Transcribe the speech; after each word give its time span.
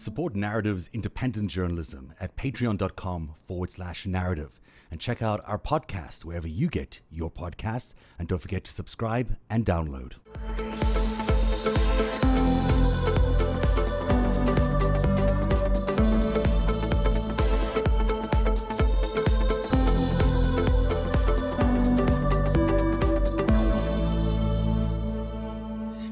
Support 0.00 0.36
Narrative's 0.36 0.88
independent 0.92 1.50
journalism 1.50 2.12
at 2.20 2.36
patreon.com 2.36 3.34
forward 3.48 3.72
slash 3.72 4.06
narrative 4.06 4.60
and 4.92 5.00
check 5.00 5.22
out 5.22 5.42
our 5.44 5.58
podcast 5.58 6.24
wherever 6.24 6.46
you 6.46 6.68
get 6.68 7.00
your 7.10 7.32
podcasts. 7.32 7.94
And 8.16 8.28
don't 8.28 8.38
forget 8.38 8.62
to 8.62 8.70
subscribe 8.70 9.36
and 9.50 9.66
download. 9.66 10.12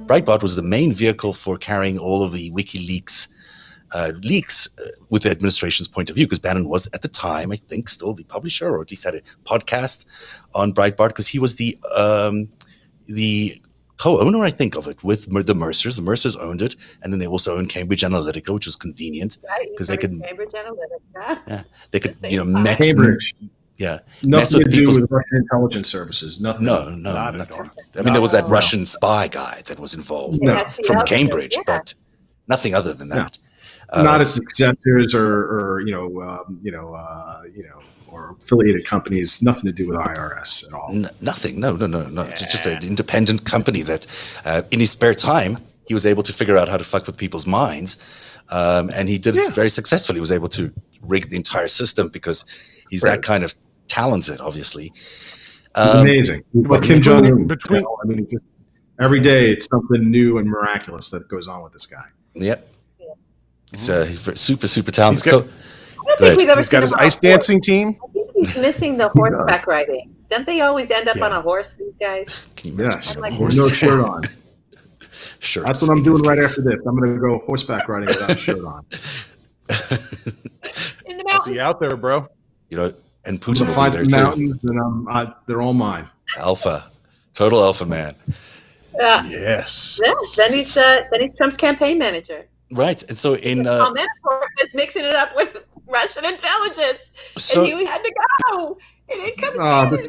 Breitbart 0.06 0.42
was 0.42 0.56
the 0.56 0.62
main 0.62 0.92
vehicle 0.92 1.32
for 1.32 1.56
carrying 1.56 1.98
all 1.98 2.24
of 2.24 2.32
the 2.32 2.50
WikiLeaks 2.50 3.28
uh, 3.94 4.12
leaks 4.22 4.68
uh, 4.78 4.88
with 5.10 5.22
the 5.22 5.30
administration's 5.30 5.88
point 5.88 6.10
of 6.10 6.16
view, 6.16 6.26
because 6.26 6.38
Bannon 6.38 6.68
was 6.68 6.88
at 6.94 7.02
the 7.02 7.08
time, 7.08 7.52
I 7.52 7.56
think, 7.56 7.88
still 7.88 8.14
the 8.14 8.24
publisher, 8.24 8.68
or 8.68 8.80
at 8.82 8.90
least 8.90 9.04
had 9.04 9.14
a 9.14 9.22
podcast 9.44 10.04
on 10.54 10.72
Breitbart, 10.72 11.08
because 11.08 11.28
he 11.28 11.38
was 11.38 11.56
the 11.56 11.78
um, 11.96 12.48
the 13.06 13.60
co-owner, 13.98 14.44
I 14.44 14.50
think, 14.50 14.74
of 14.76 14.86
it 14.88 15.02
with 15.02 15.30
Mer- 15.30 15.42
the 15.42 15.54
Mercers. 15.54 15.96
The 15.96 16.02
Mercers 16.02 16.36
owned 16.36 16.60
it, 16.60 16.76
and 17.02 17.12
then 17.12 17.18
they 17.20 17.26
also 17.26 17.56
owned 17.56 17.70
Cambridge 17.70 18.02
Analytica, 18.02 18.52
which 18.52 18.66
was 18.66 18.76
convenient 18.76 19.38
Right, 19.48 19.68
because 19.70 19.86
they 19.88 19.96
could, 19.96 20.20
Cambridge 20.22 20.50
Analytica. 20.50 21.40
yeah, 21.46 21.62
they 21.92 22.00
could, 22.00 22.12
The 22.14 22.30
you 22.30 22.36
know, 22.38 22.44
same 22.44 22.62
mess, 22.62 22.76
Cambridge. 22.76 23.34
yeah, 23.78 24.00
Nothing 24.22 24.58
with 24.58 24.70
to 24.72 24.76
do 24.76 24.86
with 24.86 25.10
Russian 25.10 25.36
intelligence 25.38 25.88
services. 25.90 26.40
Nothing. 26.40 26.66
No, 26.66 26.90
no, 26.90 27.12
Not 27.14 27.36
nothing. 27.36 27.70
I 27.98 28.02
mean, 28.02 28.12
there 28.12 28.20
was 28.20 28.32
that 28.32 28.44
No. 28.44 28.50
Russian 28.50 28.84
spy 28.84 29.28
guy 29.28 29.62
that 29.66 29.78
was 29.80 29.94
involved 29.94 30.40
No. 30.42 30.62
From 30.86 31.02
Cambridge, 31.06 31.54
yeah. 31.56 31.62
but 31.66 31.94
nothing 32.48 32.74
other 32.74 32.92
than 32.92 33.08
No. 33.08 33.16
that. 33.16 33.38
Uh, 33.90 34.02
Not 34.02 34.20
as 34.20 34.34
successors 34.34 35.14
or, 35.14 35.26
or 35.26 35.80
you 35.80 35.92
know, 35.92 36.20
um, 36.22 36.58
you 36.62 36.72
know, 36.72 36.94
uh, 36.94 37.42
you 37.54 37.62
know, 37.62 37.80
or 38.08 38.36
affiliated 38.40 38.84
companies. 38.86 39.42
Nothing 39.42 39.64
to 39.64 39.72
do 39.72 39.86
with 39.88 39.96
IRS 39.98 40.66
at 40.66 40.72
all. 40.74 40.88
n- 40.90 41.10
nothing. 41.20 41.60
No, 41.60 41.76
no, 41.76 41.86
no, 41.86 42.08
no. 42.08 42.22
It's 42.22 42.42
just 42.46 42.66
an 42.66 42.82
independent 42.82 43.44
company 43.44 43.82
that, 43.82 44.06
uh, 44.44 44.62
in 44.70 44.80
his 44.80 44.90
spare 44.90 45.14
time, 45.14 45.58
he 45.86 45.94
was 45.94 46.04
able 46.04 46.22
to 46.24 46.32
figure 46.32 46.56
out 46.58 46.68
how 46.68 46.76
to 46.76 46.84
fuck 46.84 47.06
with 47.06 47.16
people's 47.16 47.46
minds, 47.46 47.96
um, 48.50 48.90
and 48.92 49.08
he 49.08 49.18
did 49.18 49.36
it 49.36 49.52
very 49.52 49.70
successfully. 49.70 50.16
He 50.16 50.20
was 50.20 50.32
able 50.32 50.48
to 50.50 50.72
rig 51.02 51.30
the 51.30 51.36
entire 51.36 51.68
system 51.68 52.08
because 52.08 52.44
he's 52.90 53.02
Right. 53.04 53.12
that 53.16 53.22
kind 53.22 53.44
of 53.44 53.54
talented, 53.86 54.40
obviously. 54.40 54.92
Um, 55.76 56.00
amazing. 56.00 56.42
But 56.54 56.82
Kim 56.82 57.00
Jong 57.02 57.24
Un. 57.26 57.46
between- 57.46 57.84
I 58.02 58.06
mean, 58.06 58.26
every 58.98 59.20
day 59.20 59.50
it's 59.50 59.66
something 59.66 60.10
new 60.10 60.38
and 60.38 60.48
miraculous 60.48 61.10
that 61.10 61.28
goes 61.28 61.46
on 61.48 61.62
with 61.62 61.72
this 61.72 61.86
guy. 61.86 62.04
Yep. 62.34 62.68
Yeah. 63.72 63.74
It's 63.74 63.88
uh, 63.88 64.04
he's 64.04 64.40
super, 64.40 64.66
super 64.66 64.90
talented. 64.90 65.24
He's 65.24 65.32
got- 65.32 65.44
so, 65.44 65.50
I 65.50 66.04
don't 66.08 66.18
think 66.20 66.38
we've 66.38 66.48
ever 66.48 66.60
He's 66.60 66.68
seen 66.70 66.76
got 66.78 66.82
his 66.82 66.92
him 66.92 66.98
on 66.98 67.02
a 67.02 67.06
ice 67.06 67.16
dancing 67.16 67.56
horse. 67.56 67.66
team. 67.66 67.88
I 68.02 68.12
think 68.12 68.30
he's 68.36 68.56
missing 68.58 68.96
the 68.96 69.08
horseback 69.14 69.66
riding. 69.66 70.14
Don't 70.30 70.46
they 70.46 70.60
always 70.60 70.90
end 70.90 71.08
up 71.08 71.16
Yeah. 71.16 71.26
on 71.26 71.32
a 71.32 71.40
horse? 71.40 71.76
These 71.76 71.96
guys. 71.96 72.34
can 72.54 72.68
you 72.72 72.74
imagine 72.78 72.92
Yes, 72.92 73.14
being 73.16 73.22
like 73.22 73.32
horse. 73.34 73.56
no 73.56 73.68
shirt 73.80 74.00
on. 74.04 74.22
Shirts 75.40 75.66
That's 75.66 75.82
what 75.82 75.90
I'm 75.90 76.02
doing 76.04 76.22
right 76.22 76.36
case. 76.38 76.50
after 76.50 76.62
this. 76.62 76.82
I'm 76.86 76.96
going 76.98 77.12
to 77.14 77.20
go 77.20 77.42
horseback 77.46 77.88
riding 77.88 78.06
without 78.08 78.30
a 78.30 78.36
shirt 78.36 78.64
on. 78.64 78.84
In 81.06 81.16
the 81.18 81.24
I 81.28 81.32
see 81.32 81.32
mountains. 81.32 81.56
you 81.56 81.60
out 81.60 81.80
there, 81.80 81.96
bro. 81.96 82.28
you 82.70 82.76
know, 82.76 82.92
and 83.24 83.40
Putin 83.40 83.44
going 83.44 83.58
will 83.58 83.66
to 83.66 83.66
be 83.66 83.72
find 83.74 83.92
there 83.94 84.04
some 84.04 84.10
too. 84.18 84.24
mountains, 84.46 84.64
and 84.64 84.80
I'm, 84.80 85.08
I, 85.08 85.32
they're 85.46 85.60
all 85.62 85.74
mine. 85.74 86.06
Alpha, 86.38 86.90
total 87.34 87.60
alpha 87.62 87.84
man. 87.86 88.14
Yeah. 88.96 89.24
Yes. 89.26 90.00
Yeah. 90.02 90.12
Then 90.36 90.52
he's 90.52 90.76
uh, 90.76 91.00
then 91.10 91.20
he's 91.20 91.34
Trump's 91.34 91.56
campaign 91.56 91.98
manager. 91.98 92.46
Right, 92.72 93.02
and 93.08 93.16
so 93.16 93.34
in 93.36 93.66
uh, 93.66 93.78
Paul 93.86 93.94
Manafort 93.94 94.48
was 94.60 94.74
mixing 94.74 95.04
it 95.04 95.14
up 95.14 95.34
with 95.36 95.64
Russian 95.86 96.24
intelligence, 96.24 97.12
so 97.38 97.64
and 97.64 97.78
he 97.78 97.84
had 97.86 98.02
to 98.02 98.12
go. 98.50 98.76
And 99.08 99.20
it 99.20 99.36
comes 99.38 99.60
Bannon. 99.60 99.96
this 99.98 100.08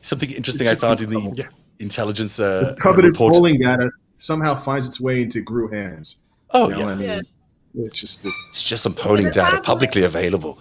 something 0.00 0.30
interesting 0.30 0.68
I 0.68 0.74
found 0.74 1.00
in 1.02 1.10
the 1.10 1.32
Yeah. 1.36 1.44
intelligence 1.80 2.40
uh, 2.40 2.74
coveted 2.80 3.10
report. 3.10 3.34
polling 3.34 3.58
data 3.60 3.90
somehow 4.14 4.54
finds 4.56 4.86
its 4.86 5.00
way 5.00 5.22
into 5.22 5.42
GRU 5.42 5.68
hands. 5.68 6.16
Oh 6.52 6.68
You 6.70 6.76
know, 6.76 6.78
yeah, 6.80 6.86
I 6.86 6.94
mean, 6.94 7.08
Yeah. 7.08 7.20
it's 7.84 7.96
just. 8.00 8.22
The, 8.22 8.32
it's 8.48 8.62
just 8.62 8.82
some 8.82 8.94
polling 8.94 9.26
data 9.26 9.56
have- 9.56 9.62
publicly 9.64 10.04
available. 10.04 10.58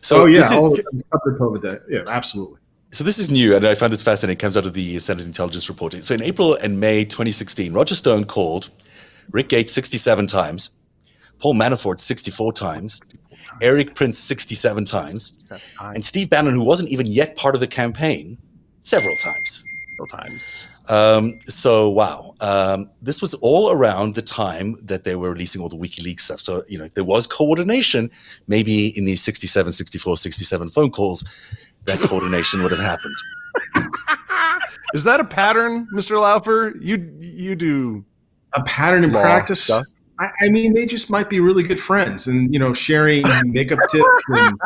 So 0.00 0.22
oh 0.22 0.26
yeah, 0.26 0.40
is, 0.40 0.52
all 0.52 0.72
of 0.72 0.78
it's 0.78 1.02
covered 1.12 1.38
COVID 1.38 1.60
data. 1.62 1.82
Yeah, 1.90 2.04
absolutely. 2.06 2.60
so 2.92 3.04
this 3.04 3.18
is 3.18 3.30
new, 3.30 3.54
and 3.54 3.66
I 3.66 3.74
found 3.74 3.92
this 3.92 4.02
fascinating. 4.02 4.38
It 4.38 4.40
comes 4.40 4.56
out 4.56 4.64
of 4.64 4.72
the 4.72 4.98
Senate 5.00 5.26
Intelligence 5.26 5.68
Report. 5.68 5.92
So 6.02 6.14
in 6.14 6.22
April 6.22 6.54
and 6.54 6.80
May 6.80 7.04
2016, 7.04 7.72
Roger 7.74 7.94
Stone 7.94 8.24
called 8.24 8.70
Rick 9.30 9.48
Gates 9.48 9.72
67 9.72 10.26
times, 10.26 10.70
Paul 11.38 11.54
Manafort 11.54 12.00
64 12.00 12.52
times, 12.52 13.00
Erik 13.60 13.94
Prince 13.94 14.18
67 14.18 14.84
times, 14.84 15.34
and 15.80 16.04
Steve 16.04 16.30
Bannon, 16.30 16.54
who 16.54 16.64
wasn't 16.64 16.88
even 16.90 17.06
yet 17.06 17.36
part 17.36 17.54
of 17.54 17.60
the 17.60 17.66
campaign, 17.66 18.38
several 18.82 19.16
times. 19.16 19.64
Several 19.90 20.08
times. 20.08 20.66
Um, 20.88 21.38
so 21.44 21.90
wow, 21.90 22.34
um, 22.40 22.90
this 23.02 23.20
was 23.20 23.34
all 23.34 23.70
around 23.70 24.14
the 24.14 24.22
time 24.22 24.76
that 24.82 25.04
they 25.04 25.16
were 25.16 25.32
releasing 25.32 25.60
all 25.60 25.68
the 25.68 25.76
WikiLeaks 25.76 26.20
stuff. 26.20 26.40
So 26.40 26.62
you 26.68 26.78
know, 26.78 26.84
if 26.84 26.94
there 26.94 27.04
was 27.04 27.26
coordination, 27.26 28.10
maybe 28.46 28.96
in 28.96 29.04
these 29.04 29.22
67, 29.22 29.72
64, 29.72 30.16
67 30.16 30.68
phone 30.70 30.90
calls, 30.90 31.24
that 31.84 31.98
coordination 31.98 32.62
would 32.62 32.72
have 32.72 32.80
happened. 32.80 33.14
Is 34.94 35.04
that 35.04 35.20
a 35.20 35.24
pattern, 35.24 35.86
Mr. 35.94 36.18
Laufer? 36.18 36.74
You 36.80 36.96
you 37.20 37.54
do 37.54 38.04
A 38.54 38.62
pattern 38.64 39.04
in 39.04 39.12
Law 39.12 39.22
practice. 39.22 39.62
stuff. 39.64 39.84
I, 40.20 40.30
I 40.42 40.48
mean, 40.48 40.74
they 40.74 40.86
just 40.86 41.10
might 41.10 41.28
be 41.30 41.38
really 41.40 41.62
good 41.62 41.78
friends, 41.78 42.26
and 42.26 42.52
you 42.52 42.58
know, 42.58 42.72
sharing 42.74 43.24
makeup 43.44 43.78
tips 43.90 44.06
and 44.28 44.58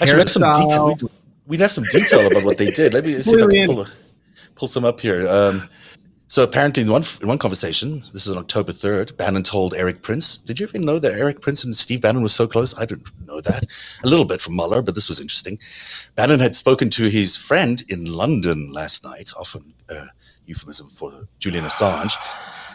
Actually, 0.00 0.12
we 0.14 0.18
have 0.20 0.30
some 0.30 0.52
detail. 0.52 0.98
we'd 1.46 1.60
have 1.60 1.72
some 1.72 1.84
detail 1.90 2.26
about 2.26 2.44
what 2.44 2.58
they 2.58 2.70
did. 2.70 2.92
Let 2.92 3.04
me 3.04 3.20
see 3.22 3.34
if 3.36 3.46
I 3.46 3.50
can 3.50 3.66
pull, 3.66 3.86
pull 4.54 4.68
some 4.68 4.84
up 4.84 5.00
here. 5.00 5.26
Um, 5.28 5.68
so 6.28 6.42
apparently, 6.42 6.82
in 6.82 6.90
one 6.90 7.04
in 7.22 7.28
one 7.28 7.38
conversation, 7.38 8.02
this 8.12 8.26
is 8.26 8.30
on 8.32 8.38
October 8.38 8.72
third, 8.72 9.16
Bannon 9.16 9.42
told 9.42 9.72
Erik 9.74 10.02
Prince, 10.02 10.36
"Did 10.36 10.60
you 10.60 10.66
even 10.66 10.82
know 10.82 10.98
that 10.98 11.12
Erik 11.12 11.40
Prince 11.40 11.64
and 11.64 11.74
Steve 11.74 12.02
Bannon 12.02 12.22
was 12.22 12.34
so 12.34 12.46
close? 12.46 12.76
I 12.76 12.84
didn't 12.84 13.08
know 13.26 13.40
that. 13.40 13.64
A 14.04 14.08
little 14.08 14.24
bit 14.26 14.42
from 14.42 14.56
Mueller, 14.56 14.82
but 14.82 14.94
this 14.94 15.08
was 15.08 15.20
interesting. 15.20 15.58
Bannon 16.14 16.40
had 16.40 16.54
spoken 16.54 16.90
to 16.90 17.08
his 17.08 17.36
friend 17.36 17.82
in 17.88 18.04
London 18.04 18.70
last 18.72 19.02
night, 19.04 19.32
often 19.36 19.72
uh, 19.88 20.06
euphemism 20.46 20.88
for 20.88 21.26
Julian 21.38 21.64
Assange. 21.64 22.14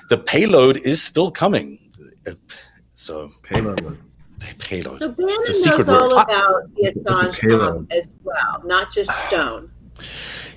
The 0.10 0.18
payload 0.18 0.78
is 0.86 1.02
still 1.02 1.32
coming. 1.32 1.80
Uh, 2.28 2.32
so 2.94 3.30
Payload. 3.44 3.98
the 4.40 4.56
payload. 4.60 4.98
So 4.98 5.10
Bannon 5.10 5.36
It's 5.40 5.50
a 5.50 5.54
secret 5.56 5.88
knows 5.88 5.90
all 5.90 6.16
word. 6.16 6.24
about 6.24 6.76
the 6.76 6.94
Assange 6.96 7.40
payload. 7.40 7.60
bomb 7.74 7.88
as 7.92 8.14
well, 8.24 8.62
not 8.66 8.92
just 8.92 9.12
Stone. 9.28 9.72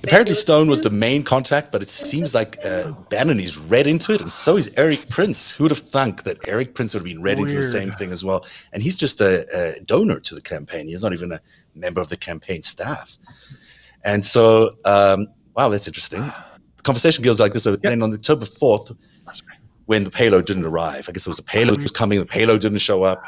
Apparently, 0.03 0.35
Stone 0.35 0.67
was 0.69 0.81
the 0.81 0.89
main 0.91 1.23
contact, 1.23 1.71
but 1.71 1.81
it 1.81 1.89
seems 1.89 2.35
like 2.35 2.57
uh, 2.63 2.91
Bannon 3.09 3.39
is 3.39 3.57
read 3.57 3.87
into 3.87 4.11
it, 4.13 4.21
and 4.21 4.31
so 4.31 4.55
is 4.57 4.71
Erik 4.77 5.09
Prince. 5.09 5.51
Who 5.51 5.63
would 5.63 5.71
have 5.71 5.79
thunk 5.79 6.23
that 6.23 6.47
Erik 6.47 6.75
Prince 6.75 6.93
would 6.93 6.99
have 6.99 7.05
been 7.05 7.21
read 7.23 7.39
into 7.39 7.55
the 7.55 7.63
same 7.63 7.91
thing 7.91 8.11
as 8.11 8.23
well? 8.23 8.45
And 8.73 8.83
he's 8.83 8.95
just 8.95 9.21
a, 9.21 9.45
a 9.77 9.79
donor 9.81 10.19
to 10.19 10.35
the 10.35 10.41
campaign. 10.41 10.87
He's 10.87 11.03
not 11.03 11.13
even 11.13 11.31
a 11.31 11.41
member 11.73 12.01
of 12.01 12.09
the 12.09 12.17
campaign 12.17 12.61
staff. 12.61 13.17
And 14.03 14.23
so, 14.23 14.71
um, 14.85 15.27
wow, 15.55 15.69
that's 15.69 15.87
interesting. 15.87 16.31
The 16.85 16.89
conversation 16.89 17.23
goes 17.23 17.39
like 17.39 17.51
this. 17.51 17.63
So 17.63 17.75
then 17.77 18.03
on 18.03 18.13
October 18.13 18.45
4th, 18.45 18.95
when 19.87 20.03
the 20.03 20.11
payload 20.11 20.45
didn't 20.45 20.65
arrive, 20.65 21.07
I 21.09 21.11
guess 21.13 21.23
there 21.25 21.31
was 21.31 21.39
a 21.39 21.43
payload 21.43 21.77
that 21.77 21.83
was 21.83 21.91
coming, 21.91 22.19
the 22.19 22.27
payload 22.27 22.61
didn't 22.61 22.77
show 22.77 23.01
up. 23.01 23.23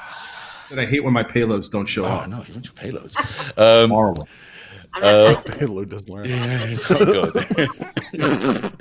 And 0.70 0.80
I 0.80 0.86
hate 0.86 1.04
when 1.04 1.12
my 1.12 1.24
payloads 1.24 1.68
don't 1.72 1.88
show 1.88 2.06
Oh, 2.06 2.08
up. 2.08 2.28
Oh, 2.28 2.30
no, 2.30 2.44
you 2.48 2.54
want 2.54 2.66
your 2.66 2.74
payloads. 2.76 3.16
Um, 3.58 3.90
Horrible. 3.90 4.28
I'm 4.94 5.02
not 5.02 5.48
Uh, 5.48 5.52
payload 5.58 5.90
doesn't 5.90 6.08
learn. 6.08 6.26
Yeah, 6.28 6.76
don't 6.88 7.06
go 7.14 7.26
there. 7.32 8.72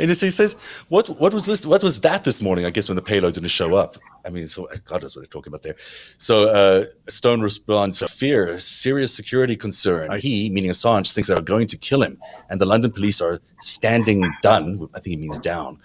And 0.00 0.16
so 0.16 0.26
he 0.26 0.30
says, 0.30 0.56
"What? 0.88 1.08
What 1.20 1.32
was 1.32 1.46
this? 1.46 1.64
What 1.64 1.82
was 1.82 2.00
that 2.00 2.24
this 2.24 2.42
morning? 2.42 2.64
I 2.64 2.70
guess 2.70 2.88
when 2.88 2.96
the 2.96 3.02
payload 3.02 3.34
didn't 3.34 3.50
show 3.50 3.74
up. 3.74 3.96
I 4.26 4.30
mean, 4.30 4.46
so 4.46 4.68
God 4.84 5.02
knows 5.02 5.14
what 5.14 5.22
they're 5.22 5.28
talking 5.28 5.50
about 5.50 5.62
there." 5.62 5.76
So 6.18 6.48
uh, 6.48 6.84
Stone 7.08 7.40
responds, 7.40 8.02
"Fear, 8.02 8.58
serious 8.58 9.14
security 9.14 9.56
concern. 9.56 10.18
He, 10.18 10.50
meaning 10.50 10.70
Assange, 10.70 11.12
thinks 11.12 11.28
they 11.28 11.34
are 11.34 11.42
going 11.42 11.66
to 11.68 11.76
kill 11.76 12.02
him, 12.02 12.18
and 12.48 12.60
the 12.60 12.66
London 12.66 12.92
police 12.92 13.20
are 13.20 13.40
standing 13.60 14.30
done. 14.42 14.88
I 14.94 15.00
think 15.00 15.12
he 15.12 15.16
means 15.16 15.38
down. 15.38 15.78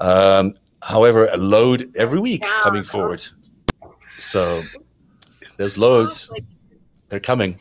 Um, 0.00 0.54
however, 0.82 1.28
a 1.32 1.36
load 1.36 1.92
every 1.96 2.18
week 2.18 2.42
Down. 2.42 2.62
coming 2.62 2.82
forward. 2.82 3.22
So 4.10 4.60
there's 5.56 5.78
loads. 5.78 6.30
They're 7.08 7.20
coming." 7.20 7.58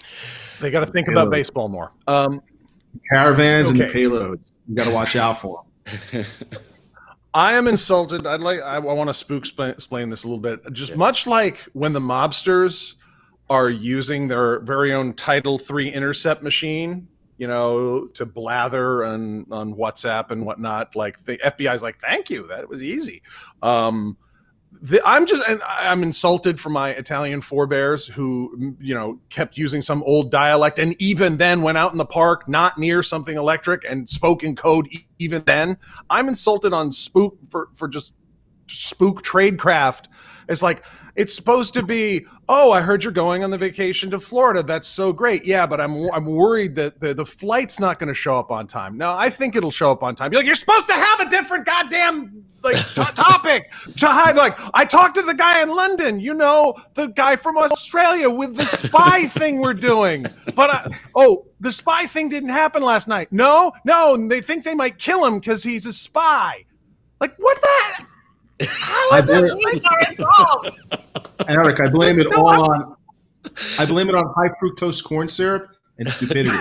They 0.62 0.70
got 0.70 0.82
to 0.82 0.92
think 0.92 1.08
about 1.08 1.32
baseball 1.32 1.70
more. 1.70 1.92
Um, 2.08 2.42
Caravans 3.12 3.70
and 3.72 3.80
the 3.80 3.86
payloads. 3.86 4.52
You 4.68 4.76
got 4.76 4.86
to 4.86 4.92
watch 4.92 5.16
out 5.16 5.40
for 5.40 5.64
them. 6.14 6.26
I 7.34 7.54
am 7.54 7.68
insulted. 7.68 8.28
I'd 8.28 8.42
like. 8.42 8.60
I, 8.62 8.78
want 8.80 9.10
to 9.10 9.14
spook 9.14 9.46
sp- 9.48 9.72
explain 9.72 10.10
this 10.10 10.24
a 10.24 10.28
little 10.28 10.40
bit. 10.42 10.60
Just 10.74 10.92
Yeah. 10.92 10.98
much 10.98 11.28
like 11.28 11.58
when 11.74 11.94
the 11.94 12.02
mobsters 12.02 12.96
are 13.50 13.70
using 13.70 14.28
their 14.28 14.60
very 14.62 14.94
own 14.94 15.14
Title 15.14 15.60
III 15.60 15.94
intercept 15.94 16.44
machine. 16.44 17.08
you 17.38 17.48
know, 17.48 18.06
to 18.14 18.24
blather 18.26 19.04
on 19.04 19.46
on 19.50 19.74
WhatsApp 19.74 20.30
and 20.30 20.46
whatnot. 20.46 20.96
Like 20.96 21.24
the 21.24 21.38
FBI's 21.40 21.82
like, 21.82 22.00
thank 22.00 22.30
you, 22.30 22.46
that 22.48 22.70
was 22.70 22.84
easy. 22.84 23.24
Um, 23.64 24.16
the, 24.82 25.02
I'm 25.06 25.26
just, 25.26 25.44
and 25.48 25.62
I'm 25.68 26.02
insulted 26.04 26.60
for 26.60 26.70
my 26.70 26.92
Italian 26.92 27.42
forebears 27.42 28.08
who, 28.08 28.76
you 28.80 28.96
know, 28.96 29.20
kept 29.30 29.58
using 29.58 29.82
some 29.82 30.02
old 30.04 30.32
dialect, 30.32 30.80
and 30.80 30.96
even 31.00 31.38
then 31.38 31.62
went 31.62 31.78
out 31.78 31.92
in 31.92 31.98
the 31.98 32.06
park, 32.06 32.48
not 32.48 32.78
near 32.78 33.04
something 33.04 33.36
electric, 33.38 33.84
and 33.84 34.10
spoke 34.10 34.44
in 34.44 34.56
code. 34.56 34.88
Even 35.20 35.44
then, 35.46 35.78
I'm 36.10 36.28
insulted 36.28 36.74
on 36.74 36.92
spook 36.92 37.38
for 37.50 37.70
for 37.74 37.88
just 37.88 38.14
spook 38.68 39.22
tradecraft. 39.24 40.06
It's 40.52 40.62
like 40.62 40.84
it's 41.16 41.34
supposed 41.34 41.74
to 41.76 41.84
be. 41.84 42.26
Oh, 42.48 42.72
I 42.72 42.82
heard 42.82 43.04
you're 43.04 43.14
going 43.14 43.44
on 43.44 43.50
the 43.50 43.58
vacation 43.58 44.12
to 44.12 44.20
Florida. 44.20 44.62
That's 44.62 44.88
so 44.88 45.14
great. 45.14 45.46
Yeah, 45.46 45.66
but 45.66 45.80
I'm 45.80 46.10
I'm 46.12 46.26
worried 46.26 46.76
that 46.76 47.00
the, 47.00 47.14
the 47.14 47.26
flight's 47.26 47.80
not 47.80 48.00
going 48.00 48.10
to 48.10 48.14
show 48.14 48.38
up 48.38 48.52
on 48.52 48.68
time. 48.68 48.98
No, 48.98 49.12
I 49.12 49.30
think 49.30 49.56
it'll 49.56 49.72
show 49.72 49.92
up 49.92 50.04
on 50.04 50.16
time. 50.16 50.32
You're 50.32 50.40
like 50.40 50.46
you're 50.46 50.56
supposed 50.56 50.88
to 50.88 50.94
have 50.94 51.22
a 51.22 51.30
different 51.30 51.66
goddamn 51.66 52.44
like 52.64 52.76
t- 52.96 53.04
topic 53.16 53.72
to 53.98 54.08
hide. 54.08 54.36
Like 54.36 54.58
I 54.74 54.86
talked 54.86 55.16
to 55.16 55.22
the 55.22 55.34
guy 55.34 55.62
in 55.62 55.70
London. 55.70 56.20
You 56.20 56.34
know, 56.34 56.76
the 56.94 57.08
guy 57.08 57.36
from 57.36 57.58
Australia 57.58 58.30
with 58.30 58.56
the 58.56 58.66
spy 58.66 59.26
thing 59.28 59.62
we're 59.62 59.74
doing. 59.74 60.26
But 60.56 60.70
I, 60.70 60.92
oh, 61.16 61.48
the 61.62 61.72
spy 61.72 62.06
thing 62.06 62.30
didn't 62.30 62.50
happen 62.50 62.84
last 62.84 63.08
night. 63.08 63.32
No, 63.32 63.72
no, 63.86 64.16
and 64.16 64.30
they 64.30 64.42
think 64.42 64.66
they 64.66 64.76
might 64.76 64.98
kill 64.98 65.26
him 65.26 65.40
because 65.40 65.64
he's 65.64 65.86
a 65.86 65.94
spy. 65.94 66.66
Like 67.22 67.36
what 67.38 67.61
I 69.12 69.22
blame, 69.22 69.44
are 69.46 70.12
involved. 70.12 70.80
Eric, 71.48 71.80
I 71.80 71.90
blame 71.90 72.20
it 72.20 72.34
all 72.36 72.72
on 72.72 72.96
I 73.80 73.86
blame 73.86 74.10
it 74.10 74.16
on 74.16 74.32
high 74.36 74.50
fructose 74.62 75.04
corn 75.04 75.28
syrup 75.28 75.76
and 75.98 76.08
stupidity. 76.08 76.50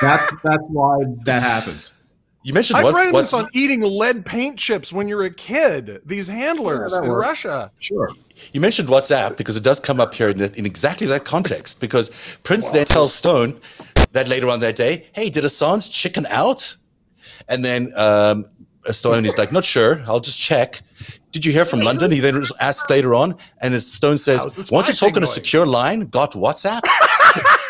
that's 0.00 0.32
that's 0.42 0.62
why 0.68 1.00
that 1.24 1.42
happens. 1.42 1.94
You 2.44 2.54
mentioned 2.54 2.78
I 2.78 2.84
what's, 2.84 2.94
ran 2.96 3.12
what's 3.12 3.30
this 3.32 3.40
on 3.40 3.48
eating 3.52 3.80
lead 3.82 4.24
paint 4.24 4.58
chips 4.58 4.92
when 4.92 5.08
you're 5.08 5.24
a 5.24 5.30
kid. 5.30 6.00
These 6.06 6.28
handlers 6.28 6.92
Yeah, 6.92 7.02
in 7.02 7.08
works. 7.08 7.28
Russia. 7.28 7.72
Sure. 7.78 8.10
You 8.52 8.60
mentioned 8.60 8.88
WhatsApp 8.88 9.36
because 9.36 9.56
it 9.56 9.64
does 9.64 9.80
come 9.80 10.00
up 10.00 10.14
here 10.14 10.28
in, 10.30 10.40
in 10.40 10.64
exactly 10.64 11.06
that 11.08 11.24
context. 11.24 11.80
Because 11.80 12.10
Prince 12.44 12.70
then 12.70 12.86
tells 12.86 13.12
Stone 13.12 13.60
that 14.12 14.28
later 14.28 14.48
on 14.48 14.60
that 14.60 14.76
day, 14.76 15.06
hey, 15.12 15.28
did 15.30 15.44
Assange 15.44 15.90
chicken 15.90 16.26
out? 16.30 16.76
And 17.48 17.64
then 17.64 17.90
um, 17.96 18.46
Stone 18.92 19.26
is 19.26 19.38
like, 19.38 19.52
not 19.52 19.64
sure. 19.64 20.02
I'll 20.06 20.20
just 20.20 20.40
check. 20.40 20.82
Did 21.32 21.44
you 21.44 21.52
hear 21.52 21.64
from 21.64 21.80
London? 21.80 22.10
He 22.10 22.20
then 22.20 22.42
asks 22.60 22.88
later 22.90 23.14
on, 23.14 23.36
and 23.60 23.80
Stone 23.82 24.18
says, 24.18 24.46
want 24.70 24.86
to 24.86 24.94
talk 24.94 25.16
on 25.16 25.22
a 25.22 25.26
secure 25.26 25.66
line? 25.66 26.06
Got 26.06 26.32
WhatsApp? 26.32 26.80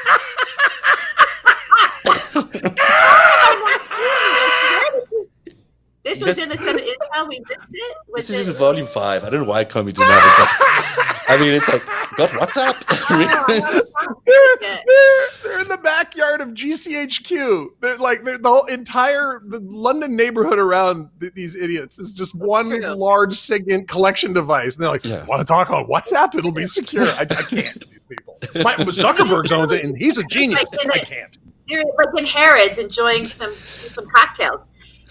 This 6.08 6.22
was 6.22 6.38
in 6.38 6.48
the 6.48 6.56
Senate 6.56 6.84
Intel. 6.84 7.28
We 7.28 7.40
missed 7.50 7.72
it. 7.74 7.96
Was 8.08 8.28
This 8.28 8.38
is 8.40 8.48
in 8.48 8.54
it? 8.54 8.58
volume 8.58 8.86
five. 8.86 9.24
I 9.24 9.30
don't 9.30 9.42
know 9.42 9.48
why 9.48 9.64
Comey 9.64 9.86
didn't 9.92 10.04
have 10.08 10.22
it. 10.22 10.48
But, 10.96 11.30
I 11.30 11.36
mean, 11.38 11.52
it's 11.52 11.68
like, 11.68 11.84
got 12.16 12.30
WhatsApp? 12.30 12.76
Really? 13.10 13.82
Oh, 14.00 14.56
they're, 14.60 14.80
they're, 14.86 15.28
they're 15.42 15.58
in 15.60 15.68
the 15.68 15.76
backyard 15.76 16.40
of 16.40 16.50
GCHQ. 16.50 17.66
They're 17.80 17.96
like 17.96 18.22
they're, 18.24 18.38
the 18.38 18.48
whole 18.48 18.64
entire 18.66 19.40
the 19.46 19.58
London 19.60 20.14
neighborhood 20.14 20.58
around 20.58 21.08
th- 21.18 21.32
these 21.34 21.56
idiots 21.56 21.98
is 21.98 22.12
just 22.12 22.34
one 22.34 22.68
True. 22.68 22.86
large 22.94 23.34
SIGINT 23.34 23.88
collection 23.88 24.32
device. 24.32 24.76
And 24.76 24.84
they're 24.84 24.90
like, 24.90 25.04
Yeah. 25.04 25.24
want 25.26 25.40
to 25.40 25.44
talk 25.44 25.70
on 25.70 25.86
WhatsApp? 25.86 26.34
It'll 26.36 26.52
be 26.52 26.66
secure. 26.66 27.04
I, 27.06 27.22
I 27.22 27.24
can't. 27.24 27.50
These 27.90 27.98
people. 28.08 28.38
My, 28.62 28.76
Zuckerberg 28.76 29.50
owns 29.50 29.72
it, 29.72 29.84
and 29.84 29.96
he's 29.98 30.16
a 30.18 30.24
genius. 30.24 30.62
Like 30.72 30.84
in 30.84 30.90
I 30.92 30.98
can't. 30.98 31.36
They're 31.68 31.82
like 31.98 32.08
in 32.18 32.26
Harrods 32.26 32.78
enjoying 32.78 33.26
some 33.26 33.52
some 33.78 34.06
cocktails, 34.14 34.66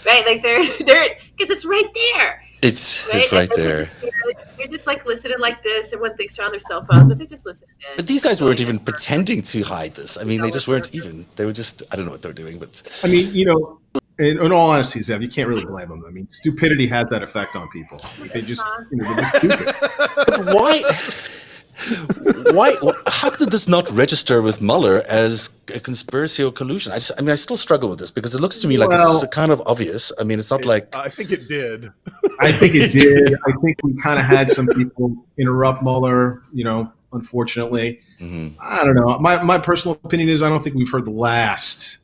right? 0.05 0.23
Like 0.25 0.41
they're 0.41 0.65
they're 0.85 1.17
because 1.38 1.51
it's 1.51 1.65
right 1.65 1.85
there, 2.15 2.44
It's, 2.61 3.05
right? 3.07 3.23
it's 3.23 3.31
right 3.31 3.49
And- 3.49 3.59
and 3.59 3.63
there. 3.69 3.89
You're, 4.01 4.33
you're 4.59 4.67
just 4.67 4.88
like 4.88 5.05
listening 5.05 5.39
like 5.39 5.63
this. 5.63 5.94
Everyone 5.94 6.17
thinks 6.17 6.35
they're 6.38 6.45
on 6.45 6.51
their 6.51 6.59
cell 6.59 6.81
phones, 6.83 7.07
but 7.07 7.17
they're 7.17 7.27
just 7.27 7.45
listening. 7.45 7.71
in. 7.91 7.97
But 7.97 8.07
these 8.07 8.23
guys 8.23 8.41
weren't 8.41 8.59
even 8.59 8.79
pretending 8.79 9.41
to 9.44 9.61
hide 9.63 9.95
this. 9.95 10.17
I 10.17 10.23
mean, 10.23 10.41
they 10.41 10.51
just 10.51 10.67
weren't 10.67 10.94
even. 10.94 11.25
They 11.35 11.45
were 11.45 11.53
just, 11.53 11.83
I 11.91 11.95
don't 11.95 12.05
know 12.05 12.11
what 12.11 12.21
they're 12.21 12.33
doing, 12.33 12.59
but 12.59 12.81
I 13.03 13.07
mean, 13.07 13.33
you 13.33 13.45
know, 13.45 13.79
in, 14.19 14.44
in 14.44 14.51
all 14.51 14.69
honesty, 14.71 14.99
Zev, 14.99 15.21
you 15.21 15.29
can't 15.29 15.47
really 15.47 15.63
blame 15.65 15.89
them. 15.89 16.03
I 16.07 16.11
mean, 16.11 16.27
stupidity 16.31 16.88
has 16.88 17.09
that 17.11 17.21
effect 17.23 17.55
on 17.55 17.69
people. 17.69 18.01
They 18.33 18.41
just, 18.41 18.65
you 18.91 18.97
know, 18.97 19.15
they're 19.15 19.29
stupid. 19.29 19.75
But 20.15 20.45
why? 20.53 20.81
Why? 22.53 22.74
How 23.07 23.29
did 23.29 23.51
this 23.51 23.68
not 23.68 23.89
register 23.91 24.41
with 24.41 24.62
Mueller 24.62 25.03
as 25.07 25.50
a 25.74 25.79
conspiracy 25.79 26.44
or 26.44 26.51
collusion? 26.51 26.91
I, 26.91 26.95
just, 26.95 27.12
I 27.18 27.21
mean, 27.21 27.29
I 27.31 27.35
still 27.35 27.57
struggle 27.57 27.89
with 27.89 28.00
this 28.00 28.09
because 28.12 28.33
it 28.33 28.41
looks 28.41 28.57
to 28.59 28.68
me 28.68 28.77
like 28.77 28.89
Well- 28.89 29.21
it's 29.21 29.35
kind 29.35 29.51
of 29.51 29.62
obvious. 29.65 30.12
I 30.19 30.24
mean, 30.24 30.39
it's 30.39 30.51
not 30.51 30.65
like 30.65 30.95
I 30.95 31.09
think 31.09 31.31
it 31.31 31.47
did. 31.47 31.91
I 32.39 32.51
think 32.51 32.74
it 32.75 32.91
did. 33.00 33.33
I 33.47 33.51
think 33.62 33.77
we 33.83 33.95
kind 34.01 34.19
of 34.19 34.25
had 34.25 34.50
some 34.50 34.68
people 34.68 35.15
interrupt 35.38 35.83
Mueller, 35.83 36.41
you 36.53 36.63
know, 36.63 36.91
unfortunately. 37.13 38.00
Mhm. 38.19 38.56
I 38.59 38.83
don't 38.83 38.95
know. 38.95 39.19
My, 39.19 39.41
my 39.44 39.59
personal 39.59 40.00
opinion 40.03 40.30
is 40.30 40.41
I 40.41 40.50
don't 40.50 40.63
think 40.63 40.75
we've 40.75 40.89
heard 40.91 41.06
the 41.06 41.12
last 41.12 42.00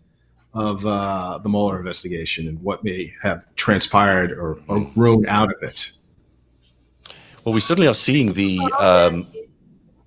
of 0.54 0.86
uh, 0.86 1.40
the 1.42 1.50
Mueller 1.50 1.80
investigation 1.80 2.48
and 2.48 2.62
what 2.62 2.84
may 2.84 3.12
have 3.24 3.44
transpired 3.56 4.32
or, 4.32 4.60
or 4.68 4.82
grown 4.94 5.26
out 5.28 5.50
of 5.52 5.64
it. 5.64 5.90
well, 7.44 7.56
we 7.56 7.60
certainly 7.60 7.88
are 7.88 7.96
seeing 7.96 8.34
the. 8.34 8.60
Um, 8.80 9.26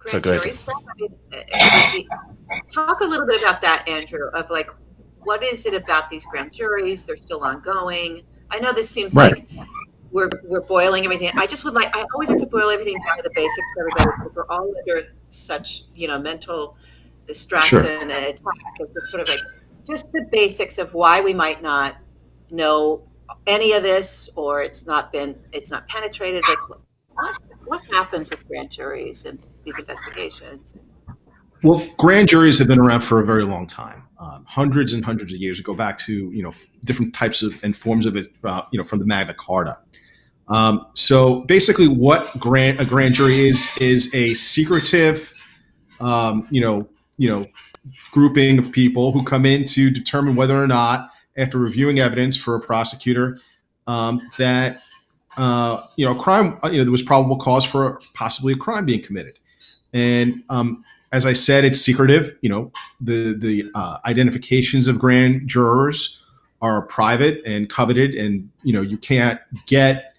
So 0.06 0.20
Grand 0.20 0.24
go 0.24 0.30
ahead. 0.30 0.42
jury 0.42 0.54
stuff? 0.54 0.82
I 1.52 1.92
mean, 1.96 2.08
Talk 2.72 3.00
a 3.00 3.04
little 3.04 3.26
bit 3.26 3.40
about 3.42 3.60
that, 3.62 3.88
Andrew. 3.88 4.28
Of 4.34 4.50
like, 4.50 4.70
what 5.24 5.42
is 5.42 5.66
it 5.66 5.74
about 5.74 6.08
these 6.08 6.24
grand 6.26 6.52
juries? 6.52 7.04
They're 7.06 7.16
still 7.16 7.42
ongoing. 7.42 8.22
I 8.50 8.60
know 8.60 8.72
this 8.72 8.88
seems 8.88 9.14
Right. 9.16 9.32
like 9.32 9.48
we're 10.12 10.30
we're 10.44 10.60
boiling 10.60 11.04
everything. 11.04 11.30
I 11.36 11.46
just 11.46 11.64
would 11.64 11.74
like. 11.74 11.94
I 11.96 12.04
always 12.14 12.28
like 12.28 12.38
to 12.38 12.46
boil 12.46 12.70
everything 12.70 12.96
down 13.06 13.16
to 13.16 13.22
the 13.24 13.32
basics 13.34 13.66
for 13.74 13.80
everybody 13.88 14.16
because 14.18 14.36
we're 14.36 14.46
all 14.48 14.72
under 14.78 15.08
such 15.28 15.82
you 15.94 16.06
know 16.06 16.18
mental 16.18 16.76
stress 17.32 17.66
Sure. 17.66 17.84
and 17.84 18.12
attack. 18.12 18.44
Just 18.94 19.08
sort 19.10 19.22
of 19.22 19.28
like 19.28 19.40
just 19.84 20.10
the 20.12 20.24
basics 20.30 20.78
of 20.78 20.94
why 20.94 21.20
we 21.20 21.34
might 21.34 21.60
not 21.62 21.96
know 22.50 23.02
any 23.48 23.72
of 23.72 23.82
this 23.82 24.30
or 24.36 24.62
it's 24.62 24.86
not 24.86 25.12
been 25.12 25.36
it's 25.52 25.72
not 25.72 25.88
penetrated. 25.88 26.44
Like 26.48 26.68
what 26.68 26.80
what 27.64 27.82
happens 27.92 28.30
with 28.30 28.46
grand 28.46 28.70
juries 28.70 29.24
and 29.26 29.40
these 29.66 29.78
investigations? 29.78 30.76
Well, 31.62 31.86
grand 31.98 32.28
juries 32.28 32.58
have 32.58 32.68
been 32.68 32.78
around 32.78 33.00
for 33.00 33.20
a 33.20 33.26
very 33.26 33.44
long 33.44 33.66
time, 33.66 34.04
um, 34.18 34.44
hundreds 34.46 34.94
and 34.94 35.04
hundreds 35.04 35.34
of 35.34 35.40
years. 35.40 35.60
Go 35.60 35.74
back 35.74 35.98
to 36.00 36.30
you 36.30 36.42
know 36.42 36.52
different 36.84 37.12
types 37.12 37.42
of 37.42 37.58
and 37.62 37.76
forms 37.76 38.06
of 38.06 38.16
it, 38.16 38.28
uh, 38.44 38.62
you 38.70 38.78
know, 38.78 38.84
from 38.84 39.00
the 39.00 39.04
Magna 39.04 39.34
Carta. 39.34 39.76
Um, 40.48 40.86
so 40.94 41.40
basically, 41.42 41.88
what 41.88 42.38
grand 42.38 42.80
a 42.80 42.84
grand 42.84 43.14
jury 43.14 43.48
is 43.48 43.68
is 43.80 44.14
a 44.14 44.34
secretive, 44.34 45.34
um, 46.00 46.46
you 46.50 46.60
know, 46.60 46.88
you 47.18 47.28
know, 47.28 47.46
grouping 48.12 48.58
of 48.58 48.70
people 48.70 49.12
who 49.12 49.22
come 49.24 49.44
in 49.44 49.64
to 49.66 49.90
determine 49.90 50.36
whether 50.36 50.62
or 50.62 50.68
not, 50.68 51.10
after 51.36 51.58
reviewing 51.58 51.98
evidence 51.98 52.36
for 52.36 52.54
a 52.54 52.60
prosecutor, 52.60 53.40
um, 53.88 54.20
that 54.38 54.82
uh, 55.36 55.82
you 55.96 56.06
know, 56.06 56.12
a 56.12 56.18
crime, 56.18 56.58
uh, 56.62 56.68
you 56.68 56.78
know, 56.78 56.84
there 56.84 56.92
was 56.92 57.02
probable 57.02 57.36
cause 57.36 57.64
for 57.64 58.00
possibly 58.14 58.52
a 58.52 58.56
crime 58.56 58.86
being 58.86 59.02
committed, 59.02 59.38
and 59.96 60.42
um, 60.50 60.84
as 61.12 61.24
I 61.24 61.32
said, 61.32 61.64
it's 61.64 61.80
secretive. 61.80 62.36
You 62.42 62.50
know, 62.50 62.72
the 63.00 63.34
the 63.38 63.64
uh, 63.74 63.98
identifications 64.04 64.88
of 64.88 64.98
grand 64.98 65.48
jurors 65.48 66.22
are 66.60 66.82
private 66.82 67.42
and 67.46 67.68
coveted, 67.70 68.14
and 68.14 68.48
you 68.62 68.72
know 68.72 68.82
you 68.82 68.98
can't 68.98 69.40
get 69.66 70.14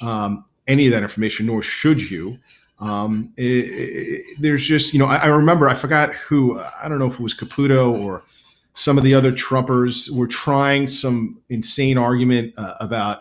um, 0.00 0.44
any 0.66 0.86
of 0.86 0.92
that 0.92 1.02
information, 1.02 1.46
nor 1.46 1.62
should 1.62 2.10
you. 2.10 2.36
Um, 2.80 3.30
it- 3.36 3.42
it- 3.70 4.22
there's 4.40 4.64
just 4.66 4.92
you 4.92 4.98
know 4.98 5.06
I, 5.06 5.16
I 5.16 5.26
remember 5.26 5.68
I 5.68 5.74
forgot 5.74 6.12
who 6.14 6.58
I 6.60 6.88
don't 6.88 6.98
know 6.98 7.06
if 7.06 7.14
it 7.14 7.20
was 7.20 7.34
Caputo 7.34 7.94
or 7.94 8.24
some 8.72 8.98
of 8.98 9.04
the 9.04 9.14
other 9.14 9.30
Trumpers 9.32 10.10
were 10.10 10.26
trying 10.28 10.86
some 10.88 11.38
insane 11.50 11.98
argument 11.98 12.54
uh, 12.56 12.74
about 12.80 13.20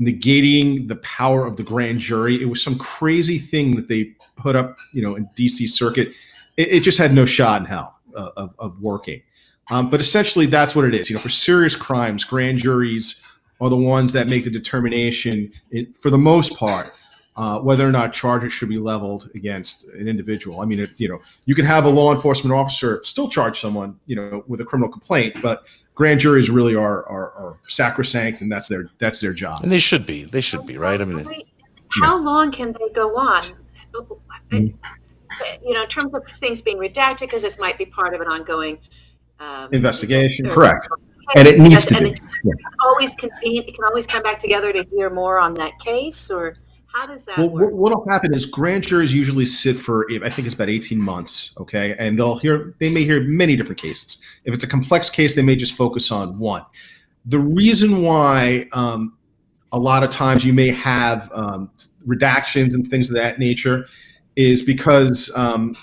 negating 0.00 0.88
the 0.88 0.96
power 0.96 1.46
of 1.46 1.56
the 1.56 1.62
grand 1.62 2.00
jury. 2.00 2.40
It 2.40 2.46
was 2.46 2.62
some 2.62 2.78
crazy 2.78 3.38
thing 3.38 3.76
that 3.76 3.88
they 3.88 4.14
put 4.36 4.56
up, 4.56 4.78
you 4.92 5.02
know, 5.02 5.16
in 5.16 5.28
DC 5.36 5.68
circuit. 5.68 6.12
It, 6.56 6.68
it 6.68 6.80
just 6.82 6.98
had 6.98 7.12
no 7.12 7.26
shot 7.26 7.60
in 7.60 7.66
hell 7.66 7.98
uh, 8.16 8.30
of, 8.36 8.54
of 8.58 8.80
working. 8.80 9.22
Um, 9.70 9.88
but 9.88 10.00
essentially, 10.00 10.46
that's 10.46 10.74
what 10.74 10.84
it 10.84 10.94
is. 10.94 11.08
You 11.08 11.16
know, 11.16 11.22
for 11.22 11.28
serious 11.28 11.76
crimes, 11.76 12.24
grand 12.24 12.58
juries 12.58 13.24
are 13.60 13.70
the 13.70 13.76
ones 13.76 14.12
that 14.12 14.26
make 14.26 14.44
the 14.44 14.50
determination, 14.50 15.52
it, 15.70 15.96
for 15.96 16.10
the 16.10 16.18
most 16.18 16.58
part, 16.58 16.92
uh, 17.36 17.60
whether 17.60 17.86
or 17.86 17.92
not 17.92 18.12
charges 18.12 18.52
should 18.52 18.68
be 18.68 18.78
leveled 18.78 19.30
against 19.34 19.88
an 19.90 20.08
individual. 20.08 20.60
I 20.60 20.64
mean, 20.64 20.80
it, 20.80 20.90
you 20.96 21.08
know, 21.08 21.20
you 21.44 21.54
can 21.54 21.64
have 21.64 21.84
a 21.84 21.88
law 21.88 22.12
enforcement 22.12 22.52
officer 22.52 23.00
still 23.04 23.28
charge 23.28 23.60
someone, 23.60 23.98
you 24.06 24.16
know, 24.16 24.44
with 24.48 24.60
a 24.60 24.64
criminal 24.64 24.90
complaint, 24.90 25.36
but 25.40 25.64
grand 25.94 26.20
juries 26.20 26.50
really 26.50 26.74
are, 26.74 27.06
are, 27.08 27.32
are 27.32 27.58
sacrosanct, 27.68 28.40
and 28.40 28.50
that's 28.50 28.68
their 28.68 28.90
that's 28.98 29.20
their 29.20 29.32
job. 29.32 29.60
and 29.62 29.70
they 29.70 29.78
should 29.78 30.06
be. 30.06 30.24
They 30.24 30.40
should 30.40 30.66
be, 30.66 30.78
right? 30.78 31.00
I 31.00 31.04
mean, 31.04 31.26
How 32.02 32.18
long 32.18 32.50
can 32.50 32.72
they 32.72 32.88
go 32.90 33.16
on? 33.16 33.56
you 34.52 35.74
know, 35.74 35.82
in 35.82 35.88
terms 35.88 36.14
of 36.14 36.26
things 36.26 36.60
being 36.62 36.78
redacted, 36.78 37.20
because 37.20 37.42
this 37.42 37.58
might 37.58 37.78
be 37.78 37.86
part 37.86 38.14
of 38.14 38.20
an 38.20 38.28
ongoing 38.28 38.78
um, 39.38 39.72
Investigation, 39.72 40.48
correct. 40.50 40.86
And 41.36 41.46
it 41.46 41.58
needs 41.58 41.86
to 41.86 41.96
and 41.96 42.04
be. 42.06 42.10
it 42.10 42.18
can 42.18 42.54
always 42.80 43.14
convene. 43.14 43.62
It 43.66 43.74
can 43.74 43.84
always 43.84 44.06
come 44.06 44.22
back 44.22 44.38
together 44.38 44.72
to 44.72 44.84
hear 44.90 45.10
more 45.10 45.38
on 45.38 45.54
that 45.54 45.78
case, 45.78 46.30
or 46.30 46.56
how 46.92 47.06
does 47.06 47.24
that 47.26 47.38
Well, 47.38 47.50
work? 47.50 47.62
what, 47.62 47.72
what'll 47.72 48.08
happen 48.08 48.34
is 48.34 48.46
grand 48.46 48.84
juries 48.84 49.14
usually 49.14 49.46
sit 49.46 49.76
for 49.76 50.06
I 50.10 50.30
think 50.30 50.46
it's 50.46 50.54
about 50.54 50.68
eighteen 50.68 51.00
months. 51.00 51.56
Okay, 51.58 51.94
and 51.98 52.18
they'll 52.18 52.38
hear 52.38 52.74
they 52.78 52.90
may 52.90 53.04
hear 53.04 53.22
many 53.22 53.56
different 53.56 53.80
cases. 53.80 54.22
If 54.44 54.54
it's 54.54 54.64
a 54.64 54.68
complex 54.68 55.08
case, 55.08 55.36
they 55.36 55.42
may 55.42 55.56
just 55.56 55.74
focus 55.74 56.10
on 56.10 56.38
one. 56.38 56.64
The 57.26 57.38
reason 57.38 58.02
why 58.02 58.68
um, 58.72 59.16
a 59.72 59.78
lot 59.78 60.02
of 60.02 60.10
times 60.10 60.44
you 60.44 60.52
may 60.52 60.68
have 60.68 61.30
um, 61.32 61.70
redactions 62.06 62.74
and 62.74 62.88
things 62.88 63.08
of 63.08 63.16
that 63.16 63.38
nature 63.38 63.86
is 64.36 64.62
because 64.62 65.30
um, 65.36 65.74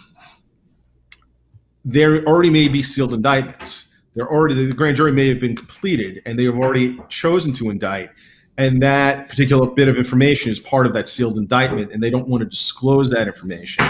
there 1.86 2.26
already 2.26 2.50
may 2.50 2.68
be 2.68 2.84
sealed 2.84 3.14
indictments. 3.14 3.94
There 4.14 4.30
already 4.30 4.66
the 4.66 4.74
grand 4.74 4.98
jury 4.98 5.12
may 5.12 5.28
have 5.30 5.40
been 5.40 5.56
completed, 5.56 6.22
and 6.26 6.38
they 6.38 6.46
have 6.46 6.56
already 6.56 7.00
chosen 7.08 7.54
to 7.54 7.70
indict 7.70 8.10
and 8.58 8.82
that 8.82 9.30
particular 9.30 9.70
bit 9.70 9.88
of 9.88 9.98
information 9.98 10.52
is 10.52 10.60
part 10.60 10.86
of 10.86 10.94
that 10.94 11.08
sealed 11.08 11.38
indictment, 11.38 11.92
and 11.92 12.02
they 12.02 12.10
don't 12.10 12.28
want 12.28 12.42
to 12.42 12.50
disclose 12.50 13.10
that 13.12 13.28
information, 13.28 13.86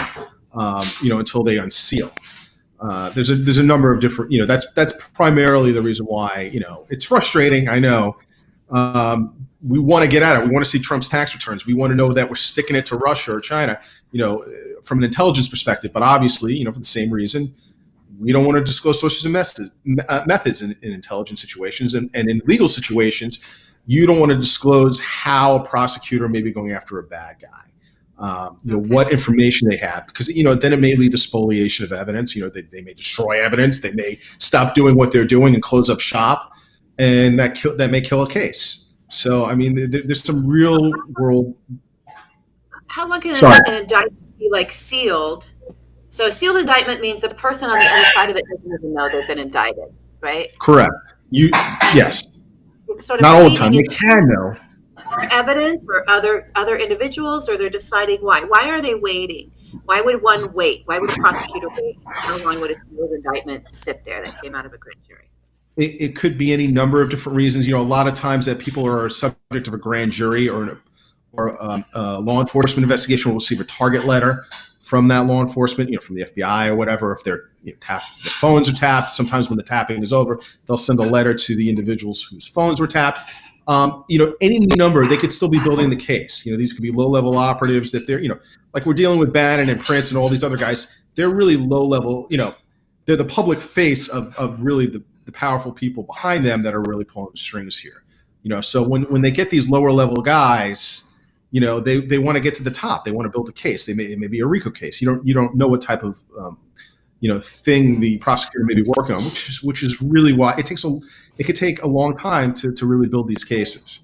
um, 0.52 0.84
you 1.02 1.08
know, 1.08 1.18
until 1.18 1.42
they 1.42 1.56
unseal. 1.56 2.12
Uh, 2.80 3.10
there's 3.10 3.30
a 3.30 3.34
there's 3.34 3.58
a 3.58 3.62
number 3.62 3.92
of 3.92 4.00
different, 4.00 4.30
you 4.30 4.38
know, 4.38 4.46
that's 4.46 4.66
that's 4.74 4.92
primarily 5.14 5.72
the 5.72 5.82
reason 5.82 6.06
why, 6.06 6.50
you 6.52 6.60
know, 6.60 6.86
it's 6.90 7.04
frustrating. 7.04 7.68
I 7.68 7.78
know. 7.78 8.16
Um, 8.70 9.34
we 9.66 9.80
want 9.80 10.02
to 10.02 10.08
get 10.08 10.22
at 10.22 10.36
it. 10.36 10.44
We 10.44 10.50
want 10.50 10.64
to 10.64 10.70
see 10.70 10.78
Trump's 10.78 11.08
tax 11.08 11.34
returns. 11.34 11.66
We 11.66 11.74
want 11.74 11.90
to 11.90 11.96
know 11.96 12.12
that 12.12 12.28
we're 12.28 12.36
sticking 12.36 12.76
it 12.76 12.86
to 12.86 12.96
Russia 12.96 13.34
or 13.34 13.40
China, 13.40 13.80
you 14.12 14.20
know, 14.20 14.44
from 14.84 14.98
an 14.98 15.04
intelligence 15.04 15.48
perspective. 15.48 15.92
But 15.92 16.04
obviously, 16.04 16.54
you 16.54 16.64
know, 16.64 16.70
for 16.70 16.78
the 16.78 16.84
same 16.84 17.10
reason, 17.10 17.52
we 18.20 18.30
don't 18.30 18.44
want 18.44 18.58
to 18.58 18.64
disclose 18.64 19.00
sources 19.00 19.24
and 19.24 19.32
methods, 19.32 19.72
uh, 20.08 20.22
methods 20.26 20.62
in, 20.62 20.76
in 20.82 20.92
intelligence 20.92 21.40
situations 21.40 21.94
and, 21.94 22.08
and 22.14 22.28
in 22.28 22.40
legal 22.46 22.68
situations 22.68 23.40
you 23.88 24.06
don't 24.06 24.20
want 24.20 24.30
to 24.30 24.36
disclose 24.36 25.00
how 25.00 25.56
a 25.56 25.64
prosecutor 25.64 26.28
may 26.28 26.42
be 26.42 26.52
going 26.52 26.72
after 26.72 26.98
a 26.98 27.02
bad 27.04 27.36
guy. 27.40 27.48
Um, 28.18 28.58
you 28.62 28.72
know 28.72 28.80
Okay. 28.80 28.88
what 28.94 29.12
information 29.12 29.68
they 29.68 29.76
have 29.78 30.06
because 30.08 30.28
you 30.28 30.44
know 30.44 30.54
then 30.54 30.72
it 30.72 30.80
may 30.80 30.94
lead 30.94 31.12
to 31.12 31.18
spoliation 31.18 31.84
of 31.86 31.92
evidence. 31.92 32.36
You 32.36 32.42
know 32.42 32.50
they, 32.50 32.62
they 32.62 32.82
may 32.82 32.92
destroy 32.92 33.42
evidence. 33.42 33.80
They 33.80 33.92
may 33.92 34.18
stop 34.38 34.74
doing 34.74 34.94
what 34.96 35.10
they're 35.10 35.24
doing 35.24 35.54
and 35.54 35.62
close 35.62 35.88
up 35.88 36.00
shop, 36.00 36.52
and 36.98 37.38
that 37.38 37.54
kill, 37.54 37.76
that 37.76 37.90
may 37.90 38.00
kill 38.00 38.22
a 38.22 38.28
case. 38.28 38.88
So 39.08 39.46
I 39.46 39.54
mean 39.54 39.74
there, 39.74 40.02
there's 40.02 40.22
some 40.22 40.46
real 40.46 40.92
world. 41.18 41.54
How 42.88 43.08
long 43.08 43.20
can 43.20 43.34
Sorry. 43.34 43.58
an 43.66 43.74
indictment 43.74 44.38
be 44.38 44.48
like 44.50 44.70
sealed? 44.70 45.54
So 46.10 46.26
a 46.26 46.32
sealed 46.32 46.56
indictment 46.56 47.00
means 47.00 47.20
the 47.20 47.28
person 47.30 47.70
on 47.70 47.78
the 47.78 47.86
other 47.86 48.04
side 48.04 48.30
of 48.30 48.36
it 48.36 48.44
doesn't 48.50 48.72
even 48.80 48.94
know 48.94 49.08
they've 49.10 49.28
been 49.28 49.38
indicted, 49.38 49.94
right? 50.20 50.52
Correct. 50.58 51.14
You 51.30 51.50
yes. 51.94 52.37
It's 52.98 53.06
sort 53.06 53.20
of 53.20 53.22
Not 53.22 53.36
all 53.36 53.48
the 53.48 53.54
time. 53.54 53.72
They 53.72 53.82
can 53.82 54.28
though. 54.28 54.54
for 54.96 55.22
evidence 55.32 55.86
or 55.88 56.04
other 56.10 56.50
other 56.54 56.76
individuals, 56.76 57.48
or 57.48 57.56
they're 57.56 57.70
deciding 57.70 58.20
why. 58.20 58.40
Why 58.40 58.68
are 58.70 58.82
they 58.82 58.94
waiting? 58.94 59.52
Why 59.84 60.00
would 60.00 60.22
one 60.22 60.52
wait? 60.52 60.82
Why 60.86 60.98
would 60.98 61.10
a 61.10 61.14
prosecutor 61.14 61.68
wait? 61.70 61.98
How 62.06 62.44
long 62.44 62.60
would 62.60 62.70
a 62.70 62.74
sealed 62.74 63.12
indictment 63.12 63.72
sit 63.74 64.04
there 64.04 64.22
that 64.22 64.42
came 64.42 64.54
out 64.54 64.66
of 64.66 64.72
a 64.72 64.78
grand 64.78 64.98
jury? 65.06 65.28
it, 65.78 66.00
it 66.00 66.16
could 66.16 66.36
be 66.36 66.52
any 66.52 66.66
number 66.66 67.00
of 67.00 67.08
different 67.08 67.36
reasons. 67.36 67.66
You 67.66 67.74
know, 67.74 67.80
a 67.80 67.82
lot 67.82 68.08
of 68.08 68.14
times 68.14 68.46
that 68.46 68.58
people 68.58 68.86
are 68.86 69.08
subject 69.08 69.68
of 69.68 69.74
a 69.74 69.78
grand 69.78 70.10
jury 70.12 70.48
or 70.48 70.64
an, 70.64 70.80
or 71.32 71.62
um, 71.62 71.84
a 71.94 72.20
law 72.20 72.40
enforcement 72.40 72.82
investigation 72.82 73.30
will 73.30 73.36
receive 73.36 73.60
a 73.60 73.64
target 73.64 74.04
letter 74.04 74.44
from 74.88 75.06
that 75.06 75.26
law 75.26 75.42
enforcement, 75.42 75.90
you 75.90 75.96
know, 75.96 76.00
from 76.00 76.16
the 76.16 76.22
FBI 76.22 76.68
or 76.68 76.74
whatever. 76.74 77.12
If 77.12 77.22
they're 77.22 77.50
you 77.62 77.72
know, 77.72 77.78
tapped, 77.78 78.06
the 78.24 78.30
phones 78.30 78.70
are 78.70 78.74
tapped. 78.74 79.10
Sometimes 79.10 79.50
when 79.50 79.58
the 79.58 79.62
tapping 79.62 80.02
is 80.02 80.14
over, 80.14 80.40
they'll 80.66 80.78
send 80.78 80.98
a 80.98 81.02
letter 81.02 81.34
to 81.34 81.56
the 81.56 81.68
individuals 81.68 82.22
whose 82.22 82.46
phones 82.46 82.80
were 82.80 82.86
tapped. 82.86 83.30
Um, 83.66 84.04
you 84.08 84.18
know, 84.18 84.34
any 84.40 84.60
number, 84.76 85.06
they 85.06 85.18
could 85.18 85.30
still 85.30 85.50
be 85.50 85.58
building 85.58 85.90
the 85.90 85.96
case. 85.96 86.46
You 86.46 86.52
know, 86.52 86.58
these 86.58 86.72
could 86.72 86.80
be 86.80 86.90
low-level 86.90 87.36
operatives 87.36 87.92
that 87.92 88.06
they're, 88.06 88.18
you 88.18 88.30
know, 88.30 88.38
like 88.72 88.86
we're 88.86 88.94
dealing 88.94 89.18
with 89.18 89.30
Bannon 89.30 89.68
and 89.68 89.78
Prince 89.78 90.10
and 90.10 90.16
all 90.16 90.30
these 90.30 90.42
other 90.42 90.56
guys. 90.56 91.02
They're 91.16 91.28
really 91.28 91.58
low-level. 91.58 92.28
You 92.30 92.38
know, 92.38 92.54
they're 93.04 93.16
the 93.16 93.26
public 93.26 93.60
face 93.60 94.08
of, 94.08 94.34
of 94.36 94.58
really 94.58 94.86
the, 94.86 95.04
the 95.26 95.32
powerful 95.32 95.70
people 95.70 96.04
behind 96.04 96.46
them 96.46 96.62
that 96.62 96.74
are 96.74 96.80
really 96.80 97.04
pulling 97.04 97.32
the 97.32 97.38
strings 97.38 97.78
here. 97.78 98.04
You 98.42 98.48
know, 98.48 98.62
so 98.62 98.88
when, 98.88 99.02
when 99.10 99.20
they 99.20 99.30
get 99.30 99.50
these 99.50 99.68
lower 99.68 99.92
level 99.92 100.22
guys, 100.22 101.07
you 101.50 101.60
know, 101.60 101.80
they, 101.80 102.00
they 102.00 102.18
want 102.18 102.36
to 102.36 102.40
get 102.40 102.54
to 102.56 102.62
the 102.62 102.70
top. 102.70 103.04
They 103.04 103.10
want 103.10 103.26
to 103.26 103.30
build 103.30 103.48
a 103.48 103.52
case. 103.52 103.86
They 103.86 103.94
may 103.94 104.04
it 104.04 104.18
may 104.18 104.26
be 104.26 104.40
a 104.40 104.46
RICO 104.46 104.70
case. 104.70 105.00
You 105.00 105.08
don't 105.08 105.26
you 105.26 105.34
don't 105.34 105.54
know 105.56 105.66
what 105.66 105.80
type 105.80 106.02
of 106.02 106.22
um, 106.38 106.58
you 107.20 107.32
know 107.32 107.40
thing 107.40 108.00
the 108.00 108.18
prosecutor 108.18 108.64
may 108.64 108.74
be 108.74 108.82
working 108.82 109.14
on, 109.14 109.22
which 109.24 109.48
is 109.48 109.62
which 109.62 109.82
is 109.82 110.02
really 110.02 110.32
why 110.32 110.54
it 110.58 110.66
takes 110.66 110.84
a 110.84 110.98
it 111.38 111.44
could 111.44 111.56
take 111.56 111.82
a 111.82 111.86
long 111.86 112.16
time 112.16 112.52
to, 112.54 112.72
to 112.72 112.86
really 112.86 113.08
build 113.08 113.28
these 113.28 113.44
cases. 113.44 114.00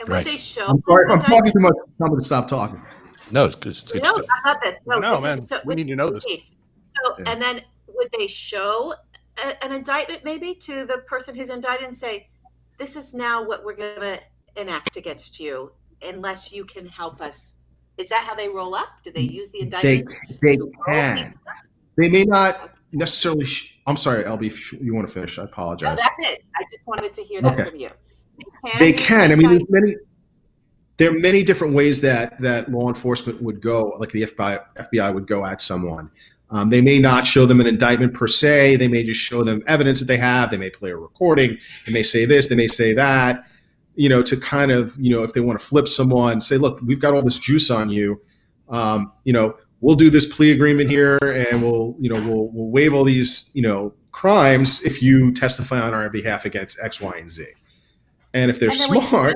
And 0.00 0.08
Right. 0.08 0.24
would 0.24 0.32
they 0.32 0.36
show? 0.36 0.64
I'm 0.66 0.82
sorry, 0.86 1.10
I'm 1.10 1.20
talking 1.20 1.52
too 1.52 1.60
much. 1.60 1.74
Tell 1.98 2.08
me 2.08 2.16
to 2.16 2.24
stop 2.24 2.48
talking. 2.48 2.80
No, 3.30 3.44
it's 3.44 3.56
good. 3.56 3.72
It's 3.72 3.92
good 3.92 4.02
No, 4.02 4.10
stuff. 4.10 4.24
I 4.44 4.48
love 4.48 4.58
this. 4.62 4.80
No, 4.86 4.98
No, 5.00 5.10
this 5.12 5.22
man, 5.22 5.38
is 5.38 5.48
so, 5.48 5.60
we 5.66 5.74
need 5.74 5.88
to 5.88 5.96
know 5.96 6.10
this. 6.10 6.24
So, 6.24 7.14
Yeah. 7.18 7.32
and 7.32 7.42
then 7.42 7.60
would 7.88 8.08
they 8.16 8.26
show 8.26 8.94
a, 9.44 9.64
an 9.64 9.72
indictment 9.72 10.24
maybe 10.24 10.54
to 10.54 10.86
the 10.86 10.98
person 10.98 11.34
who's 11.34 11.50
indicted 11.50 11.86
and 11.86 11.94
say, 11.94 12.28
"This 12.78 12.96
is 12.96 13.12
now 13.12 13.44
what 13.44 13.64
we're 13.64 13.74
going 13.76 14.00
to 14.00 14.20
enact 14.56 14.96
against 14.96 15.40
you, 15.40 15.72
unless 16.02 16.52
you 16.52 16.64
can 16.64 16.86
help 16.86 17.20
us." 17.20 17.56
Is 17.96 18.08
that 18.10 18.20
how 18.26 18.34
they 18.34 18.48
roll 18.48 18.74
up? 18.74 18.88
Do 19.04 19.10
they 19.10 19.22
use 19.22 19.50
the 19.50 19.64
They 19.64 19.96
indictment? 19.98 20.18
they 20.40 20.56
to 20.56 20.70
can. 20.86 21.34
They 21.96 22.08
may 22.08 22.24
not 22.24 22.74
necessarily. 22.92 23.44
Sh- 23.44 23.74
I'm 23.86 23.96
sorry, 23.96 24.22
LB. 24.24 24.46
If 24.46 24.72
you 24.74 24.94
want 24.94 25.08
to 25.08 25.12
finish, 25.12 25.38
I 25.38 25.42
No, 25.42 25.48
apologize. 25.48 25.98
that's 25.98 26.18
it. 26.30 26.44
I 26.56 26.62
just 26.72 26.86
wanted 26.86 27.12
to 27.14 27.22
hear 27.22 27.42
that 27.42 27.54
Okay. 27.58 27.70
from 27.70 27.78
you. 27.78 27.90
they 28.78 28.92
use 28.92 29.00
can. 29.00 29.32
I 29.32 29.34
mean, 29.34 29.48
there's 29.50 29.62
many. 29.68 29.96
There 30.96 31.10
are 31.10 31.18
many 31.18 31.42
different 31.44 31.74
ways 31.74 32.00
that 32.00 32.40
that 32.40 32.70
law 32.72 32.88
enforcement 32.88 33.40
would 33.40 33.60
go, 33.60 33.94
like 33.98 34.10
the 34.10 34.22
FBI, 34.22 34.58
FBI 34.80 35.12
would 35.14 35.26
go 35.28 35.44
at 35.46 35.60
someone. 35.60 36.10
Um, 36.50 36.68
they 36.68 36.80
may 36.80 36.98
not 36.98 37.26
show 37.26 37.46
them 37.46 37.60
an 37.60 37.66
indictment 37.66 38.14
per 38.14 38.26
se. 38.26 38.76
They 38.76 38.88
may 38.88 39.02
just 39.04 39.20
show 39.20 39.44
them 39.44 39.62
evidence 39.66 40.00
that 40.00 40.06
they 40.06 40.16
have. 40.16 40.50
They 40.50 40.56
may 40.56 40.70
play 40.70 40.90
a 40.90 40.96
recording. 40.96 41.56
They 41.86 41.92
may 41.92 42.02
say 42.02 42.24
this. 42.24 42.48
They 42.48 42.56
may 42.56 42.66
say 42.68 42.94
that. 42.94 43.44
You 43.98 44.08
know, 44.08 44.22
to 44.22 44.36
kind 44.36 44.70
of 44.70 44.96
you 44.98 45.10
know, 45.14 45.22
if 45.24 45.32
they 45.32 45.40
want 45.40 45.58
to 45.58 45.64
flip 45.66 45.88
someone, 45.88 46.40
say, 46.40 46.56
look, 46.56 46.80
we've 46.82 47.00
got 47.00 47.14
all 47.14 47.22
this 47.22 47.38
juice 47.38 47.68
on 47.70 47.90
you. 47.90 48.20
Um, 48.68 49.12
you 49.24 49.32
know, 49.32 49.56
we'll 49.80 49.96
do 49.96 50.08
this 50.08 50.24
plea 50.32 50.52
agreement 50.52 50.88
here, 50.88 51.18
and 51.22 51.62
we'll 51.62 51.96
you 51.98 52.08
know 52.08 52.20
we'll 52.28 52.48
we'll 52.52 52.70
waive 52.70 52.94
all 52.94 53.04
these 53.04 53.50
you 53.54 53.62
know 53.62 53.92
crimes 54.12 54.82
if 54.82 55.02
you 55.02 55.32
testify 55.32 55.80
on 55.80 55.94
our 55.94 56.08
behalf 56.10 56.44
against 56.44 56.78
X, 56.82 57.00
Y, 57.00 57.12
and 57.18 57.28
Z. 57.28 57.44
And 58.34 58.50
if 58.50 58.60
they're 58.60 58.70
And 58.70 58.78
then 58.78 58.88
when 58.90 59.00
you 59.02 59.06
smart, 59.08 59.34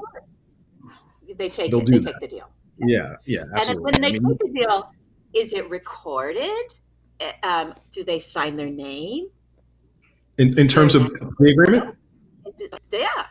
they 1.38 1.48
take 1.48 1.70
they'll 1.70 1.80
it. 1.80 1.86
do 1.86 1.92
They 1.92 1.98
that. 2.00 2.12
take 2.20 2.30
the 2.30 2.36
deal. 2.36 2.48
yeah, 2.86 3.16
yeah, 3.24 3.40
And 3.40 3.50
then 3.50 3.58
absolutely. 3.58 3.84
when 3.92 4.00
they 4.00 4.08
I 4.08 4.12
mean, 4.12 4.28
take 4.28 4.38
the 4.38 4.60
deal, 4.60 4.92
is 5.34 5.52
it 5.54 5.68
recorded? 5.70 6.74
Uh, 7.20 7.32
Um, 7.42 7.74
do 7.90 8.04
they 8.04 8.18
sign 8.18 8.54
their 8.56 8.70
name? 8.70 9.28
in, 10.38 10.58
in 10.58 10.66
terms 10.68 10.94
of 10.94 11.10
the 11.38 11.50
agreement, 11.50 11.96
Is 12.46 12.60
it, 12.60 12.74
yeah. 12.92 13.26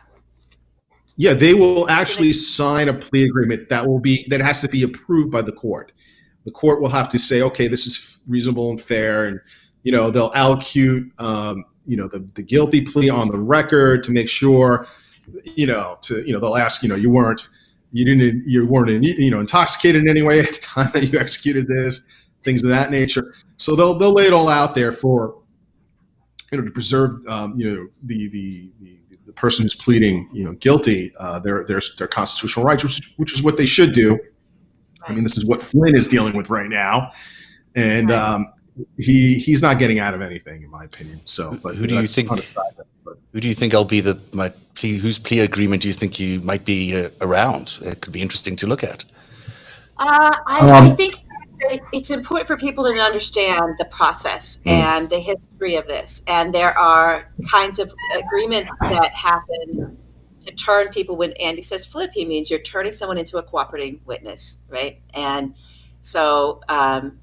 Yeah, 1.16 1.34
they 1.34 1.54
will 1.54 1.88
actually 1.90 2.32
sign 2.32 2.88
a 2.88 2.94
plea 2.94 3.24
agreement 3.24 3.68
that 3.68 3.86
will 3.86 4.00
be 4.00 4.26
that 4.28 4.40
has 4.40 4.60
to 4.62 4.68
be 4.68 4.82
approved 4.82 5.30
by 5.30 5.42
the 5.42 5.52
court. 5.52 5.92
The 6.44 6.50
court 6.50 6.80
will 6.80 6.88
have 6.88 7.08
to 7.10 7.18
say, 7.18 7.42
okay, 7.42 7.68
this 7.68 7.86
is 7.86 8.20
reasonable 8.26 8.70
and 8.70 8.80
fair, 8.80 9.26
and 9.26 9.40
you 9.82 9.92
know 9.92 10.10
they'll 10.10 10.32
allocute, 10.32 11.08
um, 11.20 11.64
you 11.86 11.96
know, 11.96 12.08
the, 12.08 12.20
the 12.34 12.42
guilty 12.42 12.80
plea 12.80 13.10
on 13.10 13.28
the 13.28 13.38
record 13.38 14.04
to 14.04 14.12
make 14.12 14.28
sure, 14.28 14.86
you 15.44 15.66
know, 15.66 15.98
to 16.02 16.26
you 16.26 16.32
know 16.32 16.40
they'll 16.40 16.56
ask, 16.56 16.82
you 16.82 16.88
know, 16.88 16.94
you 16.94 17.10
weren't, 17.10 17.48
you 17.92 18.04
didn't, 18.04 18.48
you 18.48 18.66
weren't, 18.66 19.04
you 19.04 19.30
know, 19.30 19.40
intoxicated 19.40 20.02
in 20.02 20.08
any 20.08 20.22
way 20.22 20.40
at 20.40 20.48
the 20.48 20.60
time 20.60 20.90
that 20.94 21.12
you 21.12 21.18
executed 21.18 21.66
this, 21.66 22.02
things 22.42 22.62
of 22.62 22.70
that 22.70 22.90
nature. 22.90 23.34
So 23.58 23.76
they'll 23.76 23.98
they'll 23.98 24.14
lay 24.14 24.26
it 24.26 24.32
all 24.32 24.48
out 24.48 24.74
there 24.74 24.92
for, 24.92 25.42
you 26.50 26.58
know, 26.58 26.64
to 26.64 26.70
preserve, 26.70 27.24
um, 27.26 27.58
you 27.58 27.70
know, 27.70 27.88
the 28.04 28.28
the 28.30 28.70
the 28.80 28.98
the 29.34 29.40
person 29.40 29.62
who's 29.64 29.74
pleading, 29.74 30.28
you 30.32 30.44
know, 30.44 30.52
guilty, 30.52 31.12
uh, 31.18 31.38
their 31.38 31.64
their 31.64 31.80
their 31.98 32.08
constitutional 32.08 32.64
rights, 32.64 32.82
which, 32.84 33.12
which 33.16 33.32
is 33.32 33.42
what 33.42 33.56
they 33.56 33.66
should 33.66 33.92
do. 33.92 34.18
I 35.08 35.12
mean, 35.12 35.24
this 35.24 35.36
is 35.36 35.44
what 35.46 35.62
Flynn 35.62 35.96
is 35.96 36.06
dealing 36.06 36.36
with 36.36 36.48
right 36.50 36.68
now, 36.68 37.12
and 37.74 38.10
Right. 38.10 38.18
um, 38.18 38.52
he 38.98 39.34
he's 39.38 39.62
not 39.62 39.78
getting 39.78 39.98
out 39.98 40.14
of 40.14 40.20
anything, 40.22 40.62
in 40.62 40.70
my 40.70 40.84
opinion. 40.84 41.20
So, 41.24 41.58
but 41.62 41.74
Who 41.74 41.86
do 41.86 41.94
you 41.96 42.06
think- 42.06 42.30
on 42.30 42.38
a 42.38 42.42
side 42.42 42.62
note, 42.78 42.86
but- 43.04 43.18
Who 43.32 43.40
do 43.40 43.48
you 43.48 43.54
think 43.54 43.74
I'll 43.74 43.84
be 43.84 44.00
the 44.00 44.20
my 44.32 44.50
plea? 44.74 44.98
Whose 44.98 45.18
plea 45.18 45.40
agreement 45.40 45.82
do 45.82 45.88
you 45.88 45.94
think 45.94 46.20
you 46.20 46.40
might 46.42 46.64
be 46.64 46.80
uh, 46.96 47.08
around? 47.20 47.78
It 47.82 48.00
could 48.02 48.12
be 48.12 48.22
interesting 48.22 48.54
to 48.56 48.66
look 48.66 48.84
at. 48.84 49.04
Uh, 49.98 50.30
I, 50.46 50.58
I 50.68 50.88
Um, 50.90 50.96
think 50.96 51.14
that 51.14 51.31
it's 51.92 52.10
important 52.10 52.46
for 52.46 52.56
people 52.56 52.84
to 52.84 52.90
understand 52.98 53.74
the 53.78 53.84
process 53.86 54.58
Mm. 54.64 54.70
and 54.70 55.10
the 55.10 55.18
history 55.18 55.76
of 55.76 55.86
this. 55.86 56.22
And 56.26 56.54
there 56.54 56.76
are 56.78 57.28
kinds 57.50 57.78
of 57.78 57.92
agreements 58.14 58.70
that 58.80 59.12
happen 59.12 59.96
to 60.40 60.52
turn 60.54 60.88
people. 60.88 61.16
When 61.16 61.32
Andy 61.32 61.62
says 61.62 61.84
flip, 61.86 62.10
he 62.12 62.24
means 62.24 62.50
you're 62.50 62.58
turning 62.60 62.92
someone 62.92 63.18
into 63.18 63.38
a 63.38 63.42
cooperating 63.42 64.00
witness, 64.04 64.58
right? 64.68 65.00
And 65.14 65.54
so 66.00 66.60
um, 66.68 67.18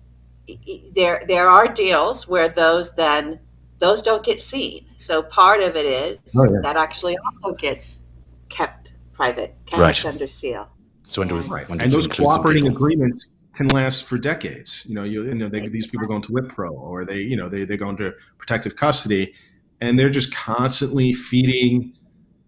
there 0.96 1.22
there 1.28 1.48
are 1.48 1.68
deals 1.68 2.28
where 2.28 2.50
those 2.50 2.96
then 2.96 3.40
those 3.80 4.02
don't 4.02 4.24
get 4.24 4.40
seen. 4.42 4.86
So 4.98 5.22
part 5.24 5.62
of 5.62 5.76
it 5.76 5.86
is 5.86 6.36
Oh, 6.38 6.44
yeah. 6.46 6.60
that 6.64 6.76
actually 6.76 7.18
also 7.26 7.56
gets 7.56 8.04
kept 8.50 8.94
private, 9.14 9.56
kept 9.66 9.80
Right. 9.82 10.06
under 10.06 10.28
seal. 10.28 10.68
So 11.08 11.22
under, 11.22 11.42
do 11.42 11.48
Right. 11.48 11.68
when 11.70 11.78
do 11.78 11.84
And 11.86 11.92
those 11.94 12.08
cooperating 12.08 12.68
agreements 12.68 13.26
can 13.60 13.68
last 13.68 14.06
for 14.06 14.18
decades. 14.18 14.86
You 14.88 14.96
know, 14.96 15.04
you, 15.04 15.26
you 15.26 15.36
know, 15.36 15.50
they, 15.50 15.68
these 15.68 15.86
people 15.86 16.08
go 16.08 16.16
into 16.16 16.32
WIPRO 16.32 16.72
or 16.72 17.04
they, 17.04 17.18
you 17.18 17.36
know, 17.36 17.50
they, 17.50 17.66
they 17.66 17.76
go 17.76 17.90
into 17.90 18.14
protective 18.38 18.78
custody 18.78 19.34
and 19.82 20.00
they're 20.00 20.10
just 20.10 20.34
constantly 20.34 21.12
feeding, 21.12 21.94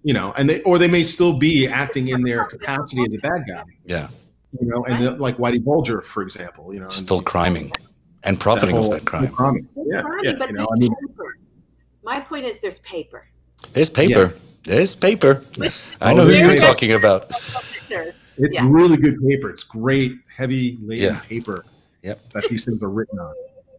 you 0.03 0.13
know, 0.13 0.31
and 0.37 0.49
they, 0.49 0.61
or 0.61 0.79
they 0.79 0.87
may 0.87 1.03
still 1.03 1.37
be 1.37 1.67
acting 1.67 2.07
in 2.07 2.21
their 2.21 2.45
capacity 2.45 3.03
as 3.05 3.13
a 3.13 3.17
bad 3.17 3.43
guy, 3.45 3.63
Yeah, 3.85 4.07
you 4.57 4.69
know, 4.69 4.85
and 4.85 5.05
the, 5.05 5.11
like 5.11 5.35
Whitey 5.35 5.61
Bulger, 5.61 6.01
for 6.01 6.23
example, 6.23 6.73
you 6.73 6.79
know, 6.79 6.85
and 6.85 6.93
still 6.93 7.21
criming 7.21 7.73
and 8.23 8.39
profiting 8.39 8.77
whole- 8.77 8.85
off 8.85 8.91
that 8.99 9.05
crime. 9.05 9.27
crime. 9.27 9.67
Yeah. 9.75 9.97
Right, 9.99 10.23
yeah, 10.23 10.33
but 10.39 10.49
you 10.49 10.55
know, 10.55 10.59
there's 10.59 10.67
I 10.71 10.79
mean, 10.79 10.95
paper. 11.09 11.35
My 12.03 12.19
point 12.21 12.45
is 12.45 12.61
there's 12.61 12.79
paper. 12.79 13.27
There's 13.73 13.89
paper. 13.89 14.33
There's 14.63 14.95
paper. 14.95 15.43
I 16.01 16.13
know 16.13 16.25
who 16.25 16.33
you're 16.33 16.55
talking 16.55 16.93
about. 16.93 17.31
Sure. 18.41 18.45
it's 18.47 18.55
Yeah. 18.55 18.67
really 18.69 18.97
good 18.97 19.17
paper. 19.27 19.49
It's 19.49 19.63
great, 19.63 20.13
heavy 20.35 20.77
laden 20.83 21.13
Yeah. 21.15 21.19
paper 21.19 21.65
Yep. 22.03 22.19
that 22.33 22.43
these 22.49 22.65
things 22.65 22.81
are 22.81 22.89
written 22.89 23.19
on. 23.19 23.33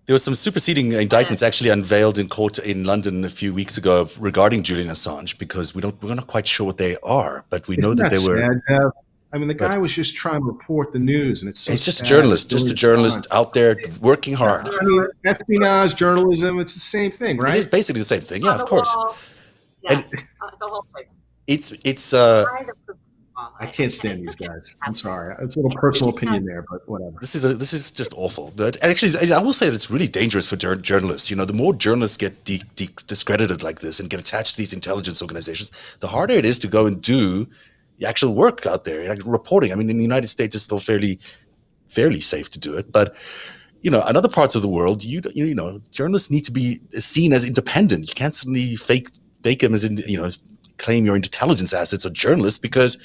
There 0.07 0.15
was 0.15 0.23
some 0.25 0.35
superseding 0.35 0.93
indictments 0.93 1.43
actually 1.43 1.71
unveiled 1.71 2.19
in 2.19 2.29
court 2.29 2.59
in 2.59 2.85
London 2.85 3.25
a 3.25 3.29
few 3.29 3.55
weeks 3.55 3.79
ago 3.79 4.09
regarding 4.19 4.63
Julian 4.65 4.89
Assange 4.89 5.39
because 5.39 5.75
we 5.75 5.81
don't 5.81 6.01
we're 6.03 6.15
not 6.15 6.27
quite 6.27 6.47
sure 6.47 6.67
what 6.67 6.77
they 6.79 6.97
are, 7.05 7.45
but 7.51 7.69
we 7.69 7.77
know 7.77 7.93
Isn't 7.93 7.99
that 7.99 8.11
they 8.13 8.19
were. 8.29 8.41
sad, 8.41 8.61
Jeff? 8.69 8.93
I 9.35 9.39
mean, 9.39 9.49
the 9.49 9.55
But- 9.55 9.69
guy 9.71 9.79
was 9.79 9.93
just 9.93 10.15
trying 10.17 10.41
to 10.41 10.47
report 10.47 10.93
the 10.93 10.99
news, 10.99 11.43
and 11.43 11.49
it's 11.49 11.61
so 11.61 11.73
It's 11.73 11.85
just 11.87 12.01
a 12.01 12.05
journalist, 12.05 12.51
just 12.51 12.67
a 12.69 12.75
journalist 12.75 13.21
Assange- 13.21 13.27
out 13.39 13.53
there 13.55 13.77
working 14.01 14.35
hard. 14.35 14.69
Espionage 15.25 15.95
journalism, 15.97 16.59
it's 16.59 16.75
the 16.75 16.81
same 16.81 17.11
thing, 17.11 17.39
right? 17.39 17.55
It 17.55 17.59
is 17.61 17.67
basically 17.67 18.01
the 18.01 18.05
same 18.07 18.21
thing. 18.21 18.43
Yeah, 18.43 18.57
of 18.57 18.67
course. 18.67 18.93
wall. 18.95 19.17
Yeah, 19.85 19.93
And- 19.95 20.05
the 20.61 20.67
whole 20.67 20.85
thing. 20.97 21.07
It's 21.49 21.73
it's 21.85 22.13
uh 22.15 22.45
Kind 23.43 23.55
of 23.55 23.59
the 23.59 23.65
wall. 23.65 23.69
I 23.69 23.73
can't 23.73 23.93
stand 23.93 24.19
these 24.27 24.35
guys. 24.35 24.77
I'm 24.83 24.95
sorry. 24.95 25.35
It's 25.41 25.57
a 25.57 25.61
little 25.61 25.79
personal 25.79 26.15
opinion 26.15 26.45
there, 26.47 26.65
but 26.71 26.89
whatever. 26.89 27.17
this 27.21 27.35
is 27.35 27.45
a, 27.45 27.55
this 27.55 27.73
is 27.73 27.91
just 27.91 28.13
awful. 28.17 28.51
That 28.57 28.83
actually, 28.83 29.33
I 29.33 29.39
will 29.39 29.53
say 29.53 29.67
that 29.67 29.75
it's 29.75 29.91
really 29.91 30.09
dangerous 30.09 30.49
for 30.49 30.57
jour- 30.57 30.77
journalists. 30.77 31.31
You 31.31 31.37
know, 31.37 31.45
the 31.45 31.53
more 31.53 31.75
journalists 31.75 32.17
get 32.17 32.45
de- 32.45 32.63
de- 32.77 32.91
discredited 33.07 33.63
like 33.63 33.81
this 33.81 34.01
and 34.01 34.11
get 34.11 34.21
attached 34.21 34.53
to 34.53 34.59
these 34.59 34.73
intelligence 34.73 35.23
organizations, 35.23 35.71
the 36.01 36.09
harder 36.09 36.35
it 36.35 36.45
is 36.47 36.59
to 36.61 36.69
go 36.69 36.87
and 36.87 37.01
do 37.03 37.49
the 37.99 38.09
actual 38.09 38.35
work 38.35 38.67
out 38.67 38.85
there, 38.85 39.09
like 39.09 39.21
reporting. 39.25 39.73
I 39.73 39.75
mean, 39.75 39.91
in 39.91 39.97
the 39.97 40.03
United 40.03 40.29
States, 40.29 40.55
it's 40.55 40.65
still 40.65 40.81
fairly 40.81 41.19
fairly 41.89 42.21
safe 42.21 42.49
to 42.49 42.59
do 42.59 42.75
it, 42.75 42.91
but 42.91 43.15
you 43.83 43.91
know, 43.91 44.07
in 44.07 44.17
other 44.17 44.29
parts 44.29 44.55
of 44.55 44.63
the 44.63 44.69
world, 44.69 45.05
you 45.05 45.21
you 45.35 45.45
you 45.45 45.55
know, 45.55 45.81
journalists 45.91 46.31
need 46.31 46.45
to 46.45 46.53
be 46.53 46.81
seen 46.91 47.33
as 47.33 47.45
independent. 47.45 48.09
You 48.09 48.15
can't 48.15 48.35
suddenly 48.35 48.77
fake 48.77 49.09
fake 49.43 49.59
them 49.59 49.75
as 49.75 49.85
in 49.85 49.97
you 49.99 50.17
know 50.17 50.31
claim 50.79 51.05
your 51.05 51.17
intelligence 51.17 51.73
assets 51.73 52.07
are 52.07 52.11
journalists 52.11 52.59
because 52.59 52.99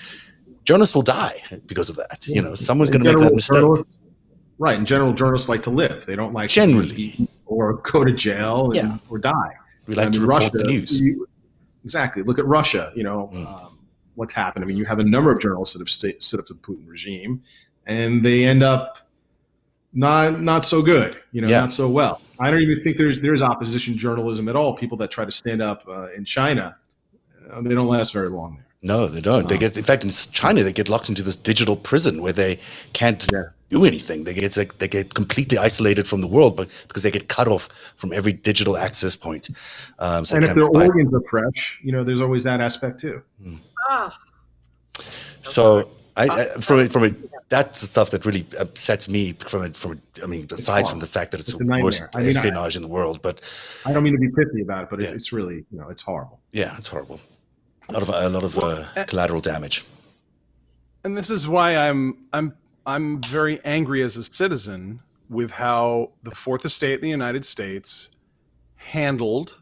journalists 0.68 0.94
will 0.96 1.02
die 1.24 1.42
because 1.66 1.90
of 1.90 1.96
that. 1.96 2.28
You 2.28 2.42
know, 2.42 2.54
someone's 2.56 2.90
going 2.92 3.04
to 3.04 3.10
make 3.14 3.22
that 3.24 3.34
mistake. 3.34 3.56
journalists- 3.62 3.98
Right. 4.60 4.78
In 4.80 4.86
general, 4.88 5.14
journalists 5.14 5.48
like 5.48 5.62
to 5.64 5.70
live. 5.70 6.06
They 6.08 6.16
don't 6.16 6.34
like 6.34 6.50
to 6.50 6.56
Generally. 6.56 7.30
or 7.46 7.74
go 7.94 8.04
to 8.04 8.12
jail 8.12 8.66
and, 8.72 8.76
Yeah. 8.76 8.98
or 9.10 9.20
die. 9.20 9.52
We 9.86 9.94
like 9.94 10.08
I 10.08 10.10
to 10.10 10.12
mean, 10.20 10.22
report 10.28 10.42
Russia, 10.44 10.58
the 10.58 10.64
news. 10.66 11.00
you- 11.00 11.28
exactly. 11.84 12.24
Look 12.24 12.40
at 12.40 12.46
Russia. 12.48 12.92
You 12.96 13.04
know 13.04 13.30
Mm. 13.34 13.46
um, 13.46 13.78
what's 14.16 14.34
happened. 14.34 14.64
I 14.64 14.68
mean, 14.68 14.76
you 14.78 14.86
have 14.86 14.98
a 15.00 15.04
number 15.04 15.32
of 15.32 15.40
journalists 15.40 15.74
that 15.76 15.82
have 15.82 15.90
stood 16.22 16.40
up 16.40 16.48
to 16.48 16.54
the 16.56 16.60
Putin 16.60 16.88
regime, 16.88 17.42
and 17.86 18.26
they 18.26 18.44
end 18.46 18.64
up 18.64 18.98
not 19.94 20.42
not 20.42 20.66
so 20.66 20.82
good. 20.82 21.18
You 21.32 21.42
know, 21.42 21.48
Yeah. 21.48 21.62
not 21.62 21.72
so 21.72 21.88
well. 21.90 22.20
I 22.40 22.50
don't 22.52 22.62
even 22.62 22.80
think 22.84 22.98
there's 22.98 23.20
there's 23.20 23.42
opposition 23.44 23.96
journalism 23.96 24.50
at 24.50 24.56
all. 24.56 24.76
People 24.76 24.98
that 24.98 25.12
try 25.12 25.24
to 25.26 25.32
stand 25.32 25.62
up 25.62 25.84
uh, 25.88 26.08
in 26.18 26.26
China, 26.26 26.76
uh, 27.52 27.62
they 27.62 27.74
don't 27.76 27.88
last 27.88 28.12
very 28.12 28.30
long 28.30 28.56
there. 28.58 28.67
No, 28.84 29.08
they 29.08 29.22
don't. 29.22 29.48
They 29.48 29.56
Oh. 29.56 29.60
get, 29.60 29.76
in 29.78 29.84
fact, 29.84 30.04
in 30.04 30.12
China, 30.32 30.62
they 30.64 30.72
get 30.72 30.88
locked 30.90 31.10
into 31.10 31.24
this 31.24 31.36
digital 31.36 31.76
prison 31.76 32.22
where 32.22 32.32
they 32.34 32.60
can't 32.94 33.26
Yeah. 33.32 33.46
do 33.70 33.86
anything. 33.86 34.24
They 34.24 34.34
get 34.36 34.54
they 34.80 34.88
get 34.88 35.14
completely 35.16 35.58
isolated 35.58 36.08
from 36.08 36.22
the 36.22 36.28
world, 36.28 36.56
but 36.56 36.70
because 36.88 37.02
they 37.04 37.12
get 37.12 37.28
cut 37.28 37.48
off 37.48 37.70
from 37.96 38.14
every 38.14 38.34
digital 38.34 38.78
access 38.78 39.16
point. 39.16 39.50
Um, 40.00 40.26
so 40.26 40.36
and 40.36 40.46
if 40.46 40.54
their 40.56 40.70
buy- 40.70 40.86
organs 40.86 41.12
are 41.14 41.24
fresh, 41.30 41.80
you 41.84 41.92
know, 41.92 42.04
there's 42.04 42.22
always 42.22 42.44
that 42.44 42.62
aspect 42.62 43.00
too. 43.00 43.22
Oh, 43.90 44.12
So 45.42 45.90
I, 46.16 46.24
I 46.26 46.28
ah. 46.56 46.60
from 46.62 46.80
it, 46.80 46.92
from 46.92 47.04
it, 47.06 47.16
that's 47.50 47.82
the 47.82 47.88
stuff 47.88 48.12
that 48.12 48.26
really 48.26 48.46
upsets 48.60 49.08
me. 49.10 49.34
From 49.34 49.64
it, 49.66 49.76
from 49.76 49.94
it, 49.94 50.00
I 50.24 50.28
mean, 50.28 50.46
aside 50.52 50.88
from 50.88 51.00
the 51.00 51.08
fact 51.08 51.32
that 51.32 51.40
it's, 51.40 51.50
It's 51.50 51.58
the 51.58 51.82
worst 51.84 52.04
I 52.14 52.20
mean, 52.20 52.28
I- 52.28 52.30
espionage 52.30 52.76
in 52.76 52.82
the 52.84 52.88
world, 52.88 53.22
but 53.22 53.42
I 53.86 53.92
don't 53.94 54.04
mean 54.04 54.14
to 54.14 54.20
be 54.20 54.30
pithy 54.30 54.62
about 54.62 54.84
it, 54.84 54.90
but 54.92 55.02
Yeah. 55.02 55.10
it's 55.10 55.32
really, 55.34 55.66
you 55.72 55.78
know, 55.80 55.90
it's 55.90 56.02
horrible. 56.04 56.40
yeah, 56.52 56.76
it's 56.78 56.88
horrible. 56.88 57.20
A 57.90 57.94
lot 57.94 58.02
of 58.02 58.10
a 58.10 58.30
lot 58.30 58.44
of 58.44 58.58
uh, 58.60 59.06
collateral 59.06 59.40
damage. 59.42 59.86
and 61.04 61.18
this 61.18 61.30
is 61.30 61.48
why 61.48 61.76
I'm 61.76 62.26
I'm 62.34 62.54
I'm 62.86 63.22
very 63.24 63.64
angry 63.64 64.02
as 64.04 64.18
a 64.18 64.24
citizen 64.24 65.00
with 65.30 65.52
how 65.52 66.12
the 66.24 66.32
fourth 66.32 66.66
estate 66.66 66.96
in 66.96 67.02
the 67.02 67.10
United 67.10 67.46
States 67.46 68.10
handled 68.76 69.56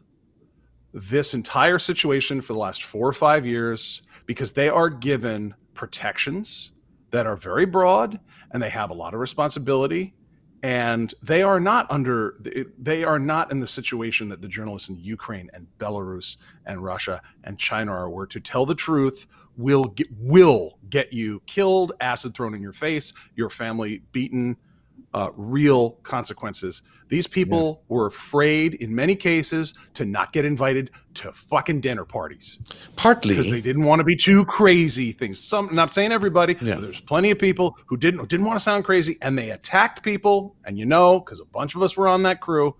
this 0.92 1.34
entire 1.34 1.78
situation 1.78 2.40
for 2.40 2.52
the 2.52 2.58
last 2.58 2.84
4 2.84 3.08
or 3.08 3.12
5 3.12 3.46
years 3.46 4.02
because 4.26 4.52
they 4.52 4.68
are 4.68 4.88
given 4.88 5.54
protections 5.74 6.70
that 7.10 7.26
are 7.26 7.36
very 7.36 7.66
broad 7.66 8.18
and 8.52 8.62
they 8.62 8.70
have 8.70 8.90
a 8.90 8.94
lot 8.94 9.12
of 9.12 9.20
responsibility 9.20 10.14
and 10.62 11.14
they 11.22 11.42
are 11.42 11.60
not 11.60 11.90
under 11.90 12.36
they 12.78 13.04
are 13.04 13.18
not 13.18 13.50
in 13.50 13.60
the 13.60 13.66
situation 13.66 14.28
that 14.28 14.42
the 14.42 14.48
journalists 14.48 14.88
in 14.88 14.98
Ukraine 14.98 15.50
and 15.52 15.66
Belarus 15.78 16.36
and 16.64 16.82
Russia 16.82 17.20
and 17.44 17.58
China 17.58 17.92
are 17.92 18.10
where 18.10 18.26
to 18.26 18.40
tell 18.40 18.66
the 18.66 18.74
truth 18.74 19.26
will 19.56 19.84
get, 19.84 20.08
will 20.18 20.78
get 20.90 21.12
you 21.12 21.40
killed, 21.46 21.92
acid 22.00 22.34
thrown 22.34 22.54
in 22.54 22.60
your 22.60 22.72
face, 22.72 23.12
your 23.34 23.50
family 23.50 24.02
beaten, 24.12 24.56
uh, 25.14 25.30
real 25.36 25.90
consequences. 26.02 26.82
These 27.08 27.26
people 27.26 27.82
were 27.88 28.06
afraid 28.06 28.74
in 28.74 28.94
many 28.94 29.14
cases 29.16 29.72
to 29.94 30.04
not 30.04 30.32
get 30.32 30.44
invited 30.44 30.90
to 31.14 31.32
fucking 31.32 31.80
dinner 31.80 32.04
parties 32.04 32.58
Partly 32.96 33.34
because 33.34 33.50
they 33.50 33.60
didn't 33.60 33.84
want 33.84 34.00
to 34.00 34.04
be 34.04 34.16
too 34.16 34.44
crazy 34.44 35.12
things. 35.12 35.38
Some 35.42 35.74
not 35.74 35.94
saying 35.94 36.12
everybody, 36.12 36.56
Yeah. 36.60 36.74
there's 36.76 37.00
plenty 37.00 37.30
of 37.30 37.38
people 37.38 37.78
who 37.86 37.96
didn't 37.96 38.28
didn't 38.28 38.44
want 38.44 38.58
to 38.58 38.62
sound 38.62 38.84
crazy 38.84 39.16
and 39.22 39.38
they 39.38 39.50
attacked 39.50 40.02
people 40.02 40.56
and 40.64 40.78
you 40.78 40.84
know 40.84 41.20
because 41.20 41.40
a 41.40 41.44
bunch 41.44 41.74
of 41.76 41.82
us 41.82 41.96
were 41.96 42.08
on 42.08 42.24
that 42.24 42.40
crew 42.40 42.74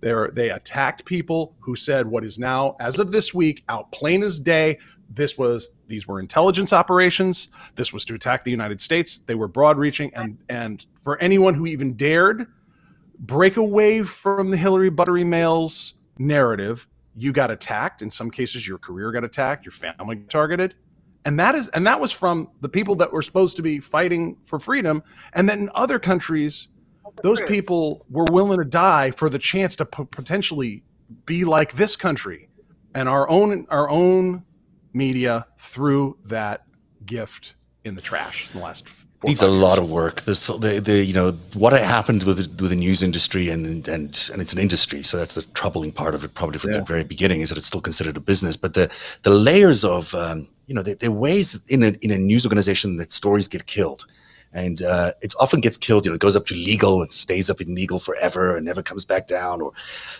they 0.00 0.12
they 0.32 0.50
attacked 0.50 1.04
people 1.04 1.54
who 1.60 1.76
said 1.76 2.06
what 2.06 2.24
is 2.24 2.38
now 2.38 2.76
as 2.80 2.98
of 2.98 3.12
this 3.12 3.32
week 3.32 3.62
out 3.68 3.90
plain 3.92 4.22
as 4.22 4.40
day 4.40 4.78
this 5.10 5.38
was 5.38 5.68
these 5.86 6.06
were 6.06 6.20
intelligence 6.20 6.72
operations. 6.72 7.48
This 7.74 7.92
was 7.92 8.04
to 8.06 8.14
attack 8.14 8.44
the 8.44 8.50
United 8.50 8.80
States. 8.80 9.20
They 9.26 9.34
were 9.34 9.48
broad 9.48 9.78
reaching 9.78 10.12
and 10.14 10.38
and 10.48 10.84
for 11.02 11.18
anyone 11.18 11.54
who 11.54 11.66
even 11.66 11.94
dared 11.94 12.46
break 13.18 13.56
away 13.56 14.02
from 14.02 14.50
the 14.50 14.56
Hillary 14.56 14.90
Buttery 14.90 15.24
Mails 15.24 15.94
narrative 16.18 16.88
you 17.16 17.32
got 17.32 17.50
attacked. 17.50 18.02
In 18.02 18.10
some 18.10 18.30
cases 18.30 18.66
your 18.68 18.78
career 18.78 19.10
got 19.10 19.24
attacked 19.24 19.64
your 19.64 19.72
family 19.72 20.16
targeted. 20.28 20.74
And 21.24 21.40
that 21.40 21.54
is 21.54 21.68
and 21.68 21.86
that 21.86 22.00
was 22.00 22.12
from 22.12 22.50
the 22.60 22.68
people 22.68 22.94
that 22.96 23.12
were 23.12 23.22
supposed 23.22 23.56
to 23.56 23.62
be 23.62 23.80
fighting 23.80 24.36
for 24.44 24.58
freedom. 24.58 25.02
And 25.32 25.48
then 25.48 25.60
in 25.60 25.70
other 25.74 25.98
countries 25.98 26.68
those 27.22 27.40
people 27.42 28.04
were 28.10 28.26
willing 28.30 28.58
to 28.58 28.64
die 28.64 29.12
for 29.12 29.30
the 29.30 29.38
chance 29.38 29.76
to 29.76 29.86
p- 29.86 30.04
potentially 30.04 30.82
be 31.24 31.44
like 31.44 31.72
this 31.72 31.96
country. 31.96 32.48
And 32.94 33.08
our 33.08 33.28
own 33.28 33.66
our 33.70 33.88
own 33.88 34.44
media 34.96 35.46
threw 35.58 36.16
that 36.24 36.64
gift 37.04 37.54
in 37.84 37.94
the 37.94 38.02
trash 38.02 38.48
in 38.52 38.58
the 38.58 38.64
last 38.64 38.88
four 39.20 39.28
or 39.28 39.30
needs 39.30 39.42
a 39.42 39.46
years. 39.46 39.60
lot 39.60 39.78
of 39.78 39.90
work. 39.90 40.22
This, 40.22 40.46
the, 40.46 40.80
the, 40.84 41.04
you 41.04 41.14
know, 41.14 41.32
what 41.54 41.72
happened 41.72 42.24
with 42.24 42.38
the, 42.38 42.62
with 42.62 42.70
the 42.70 42.76
news 42.76 43.02
industry, 43.02 43.48
and 43.50 43.64
and 43.88 44.30
and 44.32 44.42
it's 44.42 44.52
an 44.52 44.58
industry, 44.58 45.02
so 45.02 45.16
that's 45.18 45.34
the 45.34 45.42
troubling 45.54 45.92
part 45.92 46.14
of 46.14 46.24
it. 46.24 46.34
Probably 46.34 46.58
from 46.58 46.72
Yeah. 46.72 46.80
the 46.80 46.84
very 46.94 47.04
beginning 47.04 47.40
is 47.42 47.48
that 47.50 47.58
it's 47.58 47.66
still 47.66 47.80
considered 47.82 48.16
a 48.16 48.20
business, 48.20 48.56
but 48.56 48.74
the 48.74 48.86
the 49.22 49.30
layers 49.30 49.84
of, 49.84 50.14
um, 50.14 50.48
you 50.66 50.74
know, 50.74 50.82
there, 50.82 50.96
there 50.96 51.10
are 51.10 51.20
ways 51.28 51.60
in 51.68 51.82
a 51.82 51.88
in 52.04 52.10
a 52.10 52.18
news 52.18 52.44
organization 52.46 52.96
that 52.98 53.12
stories 53.12 53.48
get 53.48 53.66
killed, 53.66 54.04
and 54.52 54.82
uh, 54.82 55.12
it 55.20 55.34
often 55.40 55.60
gets 55.60 55.76
killed. 55.76 56.04
You 56.04 56.10
know, 56.10 56.14
it 56.14 56.20
goes 56.20 56.36
up 56.36 56.46
to 56.46 56.54
legal 56.54 57.02
and 57.02 57.12
stays 57.12 57.50
up 57.50 57.60
in 57.60 57.74
legal 57.74 57.98
forever 57.98 58.56
and 58.56 58.64
never 58.64 58.82
comes 58.82 59.04
back 59.04 59.26
down, 59.26 59.60
or 59.60 59.72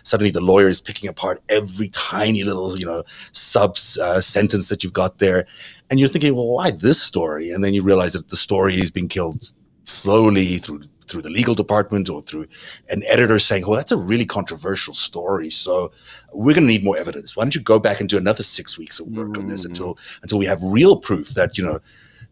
suddenly 0.02 0.30
the 0.30 0.40
lawyer 0.40 0.68
is 0.68 0.80
picking 0.80 1.08
apart 1.08 1.42
every 1.48 1.88
tiny 1.90 2.44
little, 2.44 2.76
you 2.78 2.86
know, 2.86 3.02
sub 3.32 3.76
uh, 4.00 4.20
sentence 4.20 4.68
that 4.68 4.82
you've 4.84 4.92
got 4.92 5.18
there, 5.18 5.46
and 5.90 5.98
you're 5.98 6.08
thinking, 6.08 6.34
well, 6.34 6.48
why 6.48 6.70
this 6.70 7.00
story? 7.00 7.50
And 7.50 7.62
then 7.64 7.72
you 7.74 7.82
realize 7.82 8.12
that 8.12 8.28
the 8.28 8.36
story 8.36 8.74
is 8.74 8.90
being 8.90 9.08
killed 9.08 9.52
slowly 9.84 10.58
through 10.58 10.82
through 11.08 11.22
the 11.22 11.30
legal 11.30 11.54
department 11.54 12.10
or 12.10 12.20
through 12.20 12.48
an 12.88 13.00
editor 13.06 13.38
saying, 13.38 13.64
"Well, 13.64 13.76
that's 13.76 13.92
a 13.92 13.96
really 13.96 14.24
controversial 14.26 14.92
story, 14.92 15.50
so 15.50 15.92
we're 16.32 16.52
going 16.52 16.66
to 16.66 16.72
need 16.72 16.82
more 16.82 16.96
evidence. 16.96 17.36
Why 17.36 17.44
don't 17.44 17.54
you 17.54 17.60
go 17.60 17.78
back 17.78 18.00
and 18.00 18.08
do 18.08 18.18
another 18.18 18.42
six 18.42 18.76
weeks 18.76 18.98
of 18.98 19.06
work 19.06 19.38
on 19.38 19.46
this 19.46 19.62
Mhm. 19.62 19.66
until 19.66 19.98
until 20.22 20.38
we 20.40 20.46
have 20.46 20.60
real 20.64 20.96
proof 20.96 21.28
that 21.34 21.56
you 21.56 21.64
know." 21.64 21.78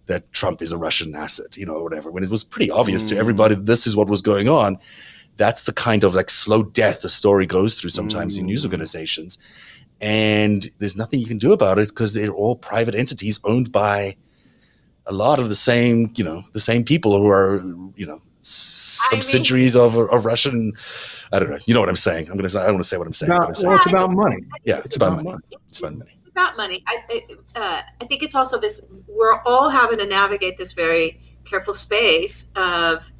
That 0.06 0.30
Trump 0.32 0.60
is 0.60 0.70
a 0.72 0.76
Russian 0.76 1.14
asset, 1.14 1.56
you 1.56 1.64
know, 1.66 1.74
or 1.74 1.82
whatever. 1.82 2.10
When 2.10 2.22
it 2.22 2.30
was 2.30 2.44
pretty 2.44 2.70
obvious 2.70 3.08
to 3.08 3.14
Mm. 3.14 3.18
everybody 3.18 3.54
that 3.54 3.66
this 3.66 3.86
is 3.86 3.96
what 3.96 4.08
was 4.08 4.20
going 4.20 4.48
on, 4.48 4.78
that's 5.36 5.62
the 5.62 5.72
kind 5.72 6.04
of 6.04 6.14
like 6.14 6.28
slow 6.30 6.62
death 6.62 7.00
the 7.02 7.08
story 7.08 7.46
goes 7.46 7.74
through 7.74 7.90
sometimes 7.90 8.36
in 8.36 8.46
news 8.46 8.62
Mm. 8.62 8.66
organizations. 8.66 9.38
And 10.00 10.68
there's 10.78 10.96
nothing 10.96 11.20
you 11.20 11.26
can 11.26 11.38
do 11.38 11.52
about 11.52 11.78
it 11.78 11.88
because 11.88 12.12
they're 12.12 12.30
all 12.32 12.56
private 12.56 12.94
entities 12.94 13.40
owned 13.44 13.72
by 13.72 14.16
a 15.06 15.12
lot 15.12 15.38
of 15.38 15.48
the 15.48 15.54
same, 15.54 16.12
you 16.16 16.24
know, 16.24 16.42
the 16.52 16.60
same 16.60 16.84
people 16.84 17.16
who 17.16 17.28
are, 17.28 17.62
you 17.96 18.06
know, 18.06 18.20
subsidiaries 18.42 19.74
of, 19.76 19.96
of 19.96 20.24
Russian. 20.24 20.72
I 21.32 21.38
don't 21.38 21.50
know. 21.50 21.58
You 21.66 21.74
know 21.74 21.80
what 21.80 21.88
I'm 21.88 21.96
saying? 21.96 22.28
I'm 22.30 22.36
gonna. 22.36 22.48
Say 22.48 22.58
I 22.60 22.64
don't 22.64 22.74
want 22.74 22.84
to 22.84 22.88
say 22.88 22.96
what 22.98 23.06
I'm 23.06 23.12
saying. 23.14 23.32
It's 23.32 23.38
but 23.38 23.48
I'm 23.48 23.54
saying, 23.54 23.68
well, 23.68 23.76
it's 23.78 23.86
about 23.86 24.10
money. 24.12 24.36
yeah, 24.64 24.80
it's 24.84 24.96
about 24.96 25.22
money. 25.22 25.38
It's 25.68 25.78
about 25.80 25.96
money. 25.96 26.13
About 26.34 26.56
money. 26.56 26.82
I, 26.88 26.98
I, 27.08 27.26
uh, 27.54 27.82
I 28.00 28.04
think 28.06 28.24
it's 28.24 28.34
also 28.34 28.58
this. 28.58 28.80
We're 29.06 29.40
all 29.42 29.68
having 29.68 29.98
to 29.98 30.06
navigate 30.06 30.56
this 30.56 30.72
very 30.72 31.20
careful 31.44 31.74
space 31.74 32.50
of, 32.56 33.12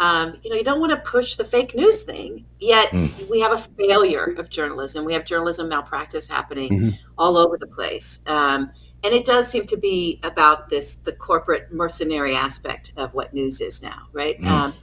um, 0.00 0.36
you 0.42 0.50
know, 0.50 0.56
you 0.56 0.64
don't 0.64 0.78
want 0.78 0.90
to 0.90 0.98
push 0.98 1.36
the 1.36 1.44
fake 1.44 1.74
news 1.74 2.02
thing. 2.02 2.44
Yet 2.60 2.88
Mm. 2.90 3.30
we 3.30 3.40
have 3.40 3.52
a 3.52 3.58
failure 3.58 4.34
of 4.36 4.50
journalism. 4.50 5.06
We 5.06 5.14
have 5.14 5.24
journalism 5.24 5.70
malpractice 5.70 6.28
happening 6.28 6.70
Mhm. 6.70 6.98
all 7.16 7.38
over 7.38 7.56
the 7.56 7.66
place, 7.68 8.20
um, 8.26 8.70
and 9.02 9.14
it 9.14 9.24
does 9.24 9.48
seem 9.48 9.64
to 9.64 9.76
be 9.78 10.20
about 10.22 10.68
this 10.68 10.96
the 10.96 11.12
corporate 11.12 11.72
mercenary 11.72 12.34
aspect 12.34 12.92
of 12.98 13.14
what 13.14 13.32
news 13.32 13.62
is 13.62 13.82
now, 13.82 14.08
right? 14.12 14.38
Mm. 14.40 14.46
Um, 14.46 14.74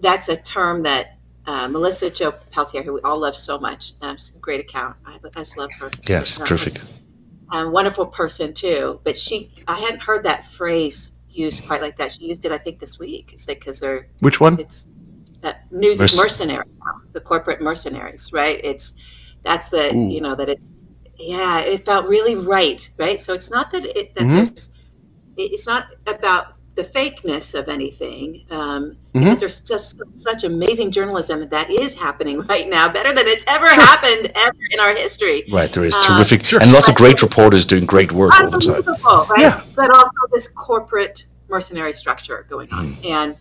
that's 0.00 0.28
a 0.28 0.36
term 0.36 0.82
that. 0.84 1.18
Uh, 1.46 1.68
Melissa 1.68 2.10
Jo 2.10 2.32
Peltier, 2.50 2.82
who 2.82 2.94
we 2.94 3.00
all 3.02 3.18
love 3.18 3.36
so 3.36 3.58
much, 3.58 3.92
um, 4.00 4.16
a 4.34 4.38
great 4.38 4.60
account. 4.60 4.96
I, 5.04 5.18
I 5.36 5.40
just 5.40 5.58
love 5.58 5.70
her. 5.78 5.90
Yes, 6.08 6.38
terrific. 6.38 6.80
um, 7.50 7.70
wonderful 7.72 8.06
person 8.06 8.54
too. 8.54 9.00
But 9.04 9.16
she, 9.16 9.52
I 9.68 9.78
hadn't 9.78 10.02
heard 10.02 10.24
that 10.24 10.46
phrase 10.48 11.12
used 11.28 11.66
quite 11.66 11.82
like 11.82 11.96
that. 11.98 12.12
She 12.12 12.24
used 12.24 12.44
it, 12.46 12.52
I 12.52 12.56
think, 12.58 12.78
this 12.78 12.98
week. 12.98 13.30
It's 13.34 13.46
like 13.46 13.60
because 13.60 13.80
they're 13.80 14.08
Which 14.20 14.40
one? 14.40 14.58
it's 14.58 14.88
uh, 15.42 15.52
news 15.70 15.98
Merc- 16.00 16.10
is 16.10 16.16
mercenary 16.18 16.64
the 17.12 17.20
corporate 17.20 17.60
mercenaries, 17.60 18.32
right? 18.32 18.58
It's 18.64 18.94
that's 19.42 19.68
the 19.68 19.94
Ooh. 19.94 20.08
you 20.08 20.20
know 20.22 20.34
that 20.34 20.48
it's 20.48 20.86
yeah, 21.16 21.60
it 21.60 21.84
felt 21.84 22.06
really 22.06 22.34
right, 22.36 22.88
right? 22.98 23.20
So 23.20 23.34
it's 23.34 23.50
not 23.50 23.70
that 23.72 23.84
it 23.84 24.14
that 24.14 24.24
Mhm. 24.24 24.46
there's 24.46 24.70
it's 25.36 25.66
not 25.66 25.88
about 26.06 26.53
the 26.76 26.82
fakeness 26.82 27.54
of 27.58 27.68
anything 27.68 28.44
um, 28.50 28.96
Mhm. 29.14 29.20
because 29.22 29.38
there's 29.40 29.60
just 29.60 30.00
such 30.12 30.42
amazing 30.42 30.90
journalism 30.90 31.48
that 31.48 31.70
is 31.70 31.94
happening 31.94 32.40
right 32.48 32.68
now, 32.68 32.88
better 32.92 33.12
than 33.12 33.26
it's 33.28 33.44
ever 33.46 33.68
happened 33.68 34.32
ever 34.34 34.56
in 34.72 34.80
our 34.80 34.92
history. 34.94 35.44
Right, 35.52 35.70
there 35.72 35.84
is 35.84 35.94
Uh, 35.96 36.02
terrific, 36.02 36.44
sure. 36.44 36.60
and 36.60 36.72
lots 36.72 36.88
of 36.88 36.96
great 36.96 37.22
reporters 37.22 37.64
doing 37.64 37.84
great 37.86 38.10
work 38.10 38.32
all 38.40 38.50
the 38.50 38.58
time. 38.58 38.82
Right? 39.30 39.40
Yeah. 39.40 39.60
But 39.76 39.90
also 39.94 40.10
this 40.32 40.48
corporate 40.48 41.26
mercenary 41.48 41.92
structure 41.92 42.44
going 42.50 42.72
on, 42.72 42.96
Mm-hmm. 42.96 43.06
and 43.06 43.36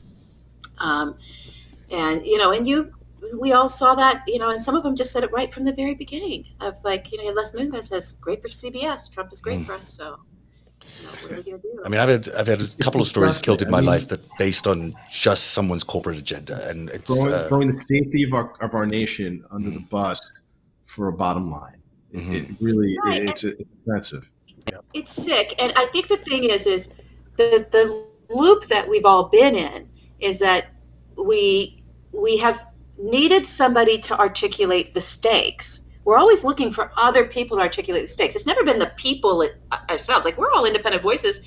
um, 0.80 1.16
and 1.90 2.26
you 2.26 2.38
know, 2.38 2.52
and 2.52 2.68
you, 2.68 2.92
we 3.40 3.54
all 3.54 3.70
saw 3.70 3.96
that, 3.96 4.24
you 4.28 4.38
know, 4.40 4.50
and 4.50 4.62
some 4.62 4.76
of 4.76 4.84
them 4.84 4.96
just 4.96 5.12
said 5.12 5.24
it 5.24 5.32
right 5.32 5.52
from 5.52 5.64
the 5.66 5.74
very 5.74 5.96
beginning 5.96 6.46
of 6.60 6.76
like, 6.84 7.12
you 7.12 7.18
know, 7.24 7.32
Les 7.32 7.52
Moonves 7.54 7.86
says, 7.86 8.18
"Great 8.22 8.42
for 8.42 8.48
CBS, 8.50 9.10
Trump 9.10 9.32
is 9.32 9.40
great 9.40 9.60
Mm. 9.62 9.66
for 9.66 9.74
us." 9.74 9.88
So, 9.90 10.18
I 11.86 11.90
mean, 11.90 12.00
I've 12.00 12.10
had 12.10 12.30
I've 12.38 12.48
had 12.48 12.62
a 12.62 12.68
couple 12.82 13.02
of 13.02 13.08
stories 13.08 13.40
killed 13.40 13.62
in 13.62 13.68
I 13.70 13.72
my 13.72 13.78
mean- 13.80 13.88
life 13.88 14.08
that 14.10 14.22
based 14.38 14.68
on 14.68 14.94
just 15.12 15.52
someone's 15.52 15.84
corporate 15.84 16.18
agenda, 16.18 16.68
and 16.70 16.90
it's 16.90 17.08
throwing, 17.14 17.34
uh, 17.34 17.48
throwing 17.50 17.72
the 17.72 17.78
safety 17.82 18.24
of 18.24 18.34
our 18.34 18.54
of 18.62 18.74
our 18.76 18.86
nation 18.86 19.44
under 19.52 19.70
the 19.70 19.80
bus 19.80 20.34
for 20.86 21.08
a 21.08 21.14
bottom 21.14 21.50
line. 21.52 21.78
It, 22.12 22.20
Mhm. 22.20 22.34
it 22.52 22.56
really 22.62 22.96
Right. 23.06 23.22
it, 23.24 23.30
it's, 23.30 23.44
it's 23.44 23.62
offensive. 23.88 24.30
it's 24.94 25.12
sick 25.12 25.56
and 25.60 25.74
i 25.76 25.86
think 25.88 26.08
the 26.08 26.16
thing 26.18 26.44
is 26.46 26.66
is 26.68 26.88
the 27.38 27.66
the 27.72 27.84
loop 28.30 28.68
that 28.68 28.88
we've 28.88 29.04
all 29.06 29.28
been 29.30 29.56
in 29.56 29.90
is 30.20 30.38
that 30.40 30.68
we 31.18 31.84
we 32.14 32.38
have 32.38 32.66
needed 32.98 33.46
somebody 33.46 33.98
to 33.98 34.18
articulate 34.18 34.94
the 34.94 35.02
stakes 35.02 35.82
we're 36.06 36.18
always 36.18 36.44
looking 36.44 36.72
for 36.72 36.92
other 36.98 37.26
people 37.26 37.58
to 37.58 37.64
articulate 37.64 38.04
the 38.04 38.08
stakes. 38.08 38.36
It's 38.36 38.46
never 38.46 38.64
been 38.64 38.80
the 38.80 38.92
people 38.98 39.42
it- 39.42 39.62
uh, 39.72 39.80
ourselves. 39.90 40.26
Like 40.26 40.38
we're 40.38 40.52
all 40.52 40.66
independent 40.66 41.04
voices 41.04 41.42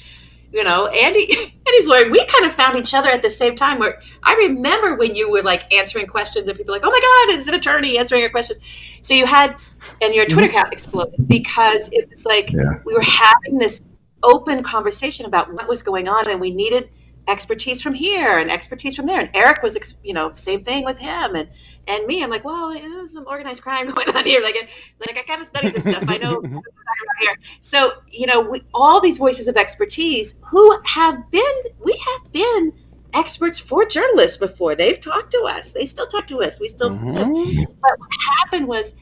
you 0.52 0.64
know? 0.64 0.86
Andy 0.86 1.28
andy's 1.66 1.88
lawyer 1.88 2.10
we 2.10 2.24
kind 2.26 2.44
of 2.44 2.52
found 2.52 2.76
each 2.76 2.94
other 2.94 3.10
at 3.10 3.22
the 3.22 3.30
same 3.30 3.54
time 3.54 3.80
where 3.80 4.00
i 4.22 4.34
remember 4.36 4.94
when 4.94 5.16
you 5.16 5.28
were 5.28 5.42
like 5.42 5.72
answering 5.74 6.06
questions 6.06 6.46
and 6.46 6.56
people 6.56 6.72
were 6.72 6.78
like 6.78 6.86
oh 6.86 6.90
my 6.90 7.00
god 7.00 7.34
it's 7.34 7.48
an 7.48 7.54
attorney 7.54 7.98
answering 7.98 8.20
your 8.20 8.30
questions. 8.30 8.58
So 9.02 9.14
you 9.14 9.26
had 9.26 9.56
and 10.00 10.14
your 10.14 10.26
twitter 10.26 10.46
mm-hmm. 10.46 10.56
account 10.56 10.72
exploded 10.72 11.26
because 11.26 11.90
it 11.92 12.08
was 12.08 12.24
like 12.24 12.52
Yeah. 12.52 12.80
we 12.84 12.94
were 12.94 13.02
having 13.02 13.58
this 13.58 13.82
open 14.22 14.62
conversation 14.62 15.26
about 15.26 15.52
what 15.52 15.68
was 15.68 15.82
going 15.82 16.08
on 16.08 16.28
and 16.28 16.40
we 16.40 16.50
needed 16.50 16.88
expertise 17.28 17.82
from 17.82 17.94
here 17.94 18.38
and 18.38 18.50
expertise 18.50 18.94
from 18.96 19.06
there. 19.06 19.20
And 19.20 19.30
eric 19.34 19.62
was 19.62 19.76
you 20.04 20.14
know 20.14 20.30
same 20.32 20.62
thing 20.62 20.84
with 20.84 20.98
him 20.98 21.34
and 21.34 21.48
and 21.88 22.06
me. 22.06 22.22
I'm 22.22 22.30
like 22.30 22.44
well 22.44 22.72
there's 22.72 23.12
some 23.12 23.24
organized 23.26 23.62
crime 23.62 23.86
going 23.94 24.08
on 24.16 24.24
here. 24.24 24.40
Like 24.42 24.56
I- 24.56 24.68
like 25.06 25.18
i 25.18 25.22
kind 25.22 25.40
of 25.40 25.46
studied 25.46 25.74
this 25.74 25.84
stuff. 25.84 26.04
I 26.06 26.18
know 26.18 26.34
what 26.40 26.42
we're 26.42 26.48
talking 26.50 26.60
about 26.60 27.20
here. 27.20 27.36
So 27.60 27.92
you 28.10 28.26
know 28.26 28.40
we, 28.40 28.62
all 28.74 29.00
these 29.00 29.18
voices 29.18 29.48
of 29.48 29.56
expertise 29.56 30.38
who 30.50 30.78
have 30.84 31.30
been 31.30 31.56
we 31.84 31.92
have 31.92 32.32
been 32.32 32.72
experts 33.14 33.58
for 33.58 33.84
journalists 33.86 34.36
before. 34.36 34.74
They've 34.74 35.00
talked 35.00 35.30
to 35.32 35.40
us. 35.42 35.72
They 35.72 35.84
still 35.86 36.06
talk 36.06 36.26
to 36.28 36.42
us. 36.42 36.60
We 36.60 36.68
still 36.68 36.90
Mhm. 36.90 37.66
but 37.80 37.98
what 37.98 38.08
happened 38.40 38.68
was 38.68 38.94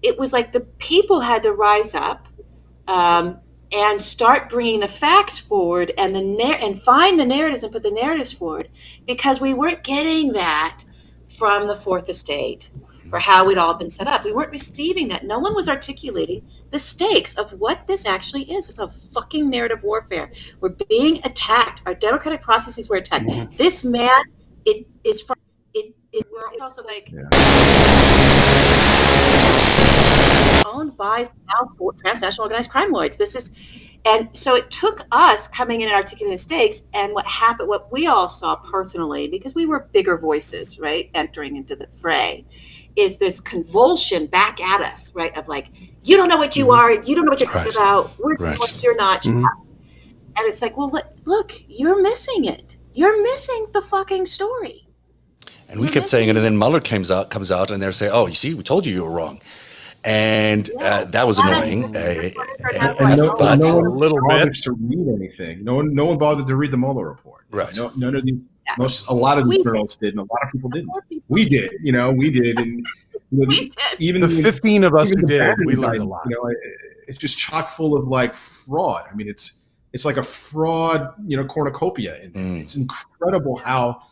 it 0.00 0.16
was 0.18 0.32
like 0.32 0.52
the 0.52 0.60
people 0.60 1.20
had 1.20 1.42
to 1.42 1.52
rise 1.52 1.92
up 1.94 2.28
um, 2.86 3.40
and 3.72 4.00
start 4.00 4.48
bringing 4.48 4.80
the 4.80 4.88
facts 4.88 5.38
forward 5.38 5.92
and 5.98 6.14
the 6.14 6.20
nar- 6.22 6.58
and 6.60 6.80
find 6.80 7.18
the 7.20 7.26
narratives 7.26 7.62
and 7.62 7.72
put 7.72 7.82
the 7.82 7.90
narratives 7.90 8.32
forward 8.32 8.68
because 9.06 9.40
we 9.40 9.52
weren't 9.54 9.82
getting 9.84 10.32
that 10.32 10.84
from 11.36 11.66
the 11.68 11.76
fourth 11.76 12.08
estate 12.08 12.70
for 13.10 13.18
how 13.18 13.46
we'd 13.46 13.56
all 13.58 13.74
been 13.74 13.88
set 13.88 14.06
up. 14.06 14.24
We 14.24 14.32
weren't 14.32 14.50
receiving 14.50 15.08
that. 15.08 15.24
No 15.24 15.38
one 15.38 15.54
was 15.54 15.68
articulating 15.68 16.46
the 16.70 16.78
stakes 16.78 17.34
of 17.34 17.52
what 17.52 17.86
this 17.86 18.04
actually 18.06 18.42
is. 18.52 18.68
It's 18.68 18.78
a 18.78 18.88
fucking 18.88 19.48
narrative 19.48 19.82
warfare. 19.82 20.30
We're 20.60 20.76
being 20.88 21.18
attacked. 21.24 21.80
Our 21.86 21.94
democratic 21.94 22.42
processes 22.42 22.88
were 22.88 22.96
attacked. 22.96 23.26
Mhm. 23.28 23.56
this 23.56 23.84
man 23.84 24.10
it 24.66 24.86
is 25.04 25.22
from 25.22 25.36
it, 25.72 25.94
it 26.12 26.26
we're 26.30 26.62
also 26.62 26.82
like 26.82 27.10
by 30.90 31.28
now 31.48 31.70
four 31.78 31.92
transnational 31.94 32.44
organized 32.44 32.70
crime 32.70 32.92
lords. 32.92 33.16
This 33.16 33.34
is, 33.34 33.50
and 34.04 34.28
so 34.32 34.54
it 34.54 34.70
took 34.70 35.02
us 35.12 35.48
coming 35.48 35.80
in 35.80 35.88
and 35.88 35.94
articulating 35.96 36.32
the 36.32 36.38
stakes. 36.38 36.82
And 36.94 37.12
what 37.12 37.26
happened, 37.26 37.68
what 37.68 37.90
we 37.92 38.06
all 38.06 38.28
saw 38.28 38.56
personally, 38.56 39.28
because 39.28 39.54
we 39.54 39.66
were 39.66 39.88
bigger 39.92 40.16
voices, 40.18 40.78
right, 40.78 41.10
entering 41.14 41.56
into 41.56 41.76
the 41.76 41.88
fray, 42.00 42.44
is 42.96 43.18
this 43.18 43.40
convulsion 43.40 44.26
back 44.26 44.60
at 44.60 44.80
us, 44.80 45.14
right, 45.14 45.36
of 45.36 45.46
like, 45.48 45.68
you 46.02 46.16
don't 46.16 46.28
know 46.28 46.38
what 46.38 46.56
you 46.56 46.70
are, 46.70 46.92
you 46.92 47.14
don't 47.14 47.24
know 47.24 47.30
what 47.30 47.40
you're 47.40 47.50
Right. 47.52 47.74
about, 47.74 48.12
we're 48.18 48.36
Right. 48.36 48.58
what 48.58 48.82
you're 48.82 48.96
not. 48.96 49.22
Mhm. 49.22 49.44
And 50.36 50.46
it's 50.46 50.62
like, 50.62 50.76
well, 50.76 50.90
look, 50.90 51.06
look, 51.26 51.52
you're 51.68 52.00
missing 52.02 52.44
it. 52.44 52.76
You're 52.94 53.22
missing 53.22 53.66
the 53.72 53.82
fucking 53.82 54.26
story. 54.26 54.84
and 55.70 55.78
we 55.80 55.88
kept 55.88 56.08
saying 56.08 56.30
it, 56.30 56.36
and 56.36 56.42
then 56.44 56.56
Mueller 56.56 56.80
comes 56.80 57.10
out 57.10 57.28
comes 57.28 57.50
out, 57.50 57.70
and 57.70 57.82
they're 57.82 57.92
saying, 57.92 58.10
"Oh, 58.14 58.26
you 58.26 58.34
see, 58.34 58.54
we 58.54 58.62
told 58.62 58.86
you 58.86 58.94
you 58.94 59.04
were 59.04 59.10
wrong," 59.10 59.38
and 60.04 60.70
uh, 60.80 61.04
that 61.04 61.26
was 61.26 61.38
annoying. 61.38 61.94
Uh, 61.96 62.30
And 62.80 63.00
And 63.00 63.16
no, 63.18 63.34
but 63.38 63.58
no 63.60 63.76
one 63.76 63.86
A 63.86 63.90
little 63.90 64.18
bothered 64.28 64.52
bit. 64.52 64.62
to 64.64 64.72
read 64.72 65.08
anything. 65.14 65.64
No 65.64 65.74
one, 65.76 65.94
no 65.94 66.04
one 66.06 66.18
bothered 66.18 66.46
to 66.46 66.56
read 66.56 66.70
the 66.70 66.76
Mueller 66.76 67.08
report. 67.08 67.44
Right. 67.50 67.74
No, 67.76 67.92
none 67.96 68.14
of 68.14 68.24
the 68.24 68.32
Yeah. 68.32 68.74
most. 68.78 69.08
A 69.08 69.14
lot 69.14 69.38
of 69.38 69.44
the 69.44 69.48
We- 69.50 69.62
journalists 69.64 69.96
did, 69.96 70.10
and 70.14 70.20
a 70.20 70.22
lot 70.22 70.40
of 70.44 70.50
people 70.52 70.70
didn't. 70.70 70.90
We 71.28 71.48
did. 71.48 71.72
You 71.82 71.92
know, 71.92 72.12
we 72.12 72.30
did, 72.30 72.58
and 72.60 72.78
you 73.30 73.38
know, 73.38 73.46
We 73.48 73.68
did. 73.70 73.74
even 73.98 74.20
The 74.20 74.28
15 74.28 74.84
of 74.84 74.94
us 74.94 75.08
even 75.10 75.20
who 75.22 75.26
did, 75.26 75.38
bad 75.38 75.56
we 75.64 75.74
learned 75.76 76.02
a 76.02 76.04
lot. 76.04 76.22
You 76.28 76.36
know, 76.36 76.48
it, 76.48 76.56
it's 77.08 77.18
just 77.18 77.38
chock 77.38 77.68
full 77.68 77.96
of 77.96 78.06
like 78.06 78.34
fraud. 78.34 79.04
I 79.10 79.14
mean, 79.14 79.28
it's 79.28 79.64
it's 79.94 80.04
like 80.04 80.18
a 80.18 80.22
fraud, 80.22 81.14
you 81.26 81.36
know, 81.38 81.44
cornucopia. 81.46 82.18
And 82.22 82.34
Mm. 82.34 82.60
It's 82.60 82.76
incredible 82.76 83.56
how 83.56 84.02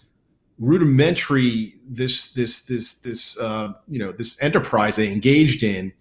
rudimentary 0.58 1.74
this 1.86 2.32
this 2.32 2.62
this 2.66 2.94
this 3.00 3.38
uh, 3.38 3.72
you 3.88 3.98
know 3.98 4.12
this 4.12 4.40
enterprise 4.42 4.96
they 4.96 5.12
engaged 5.12 5.62
in 5.62 5.92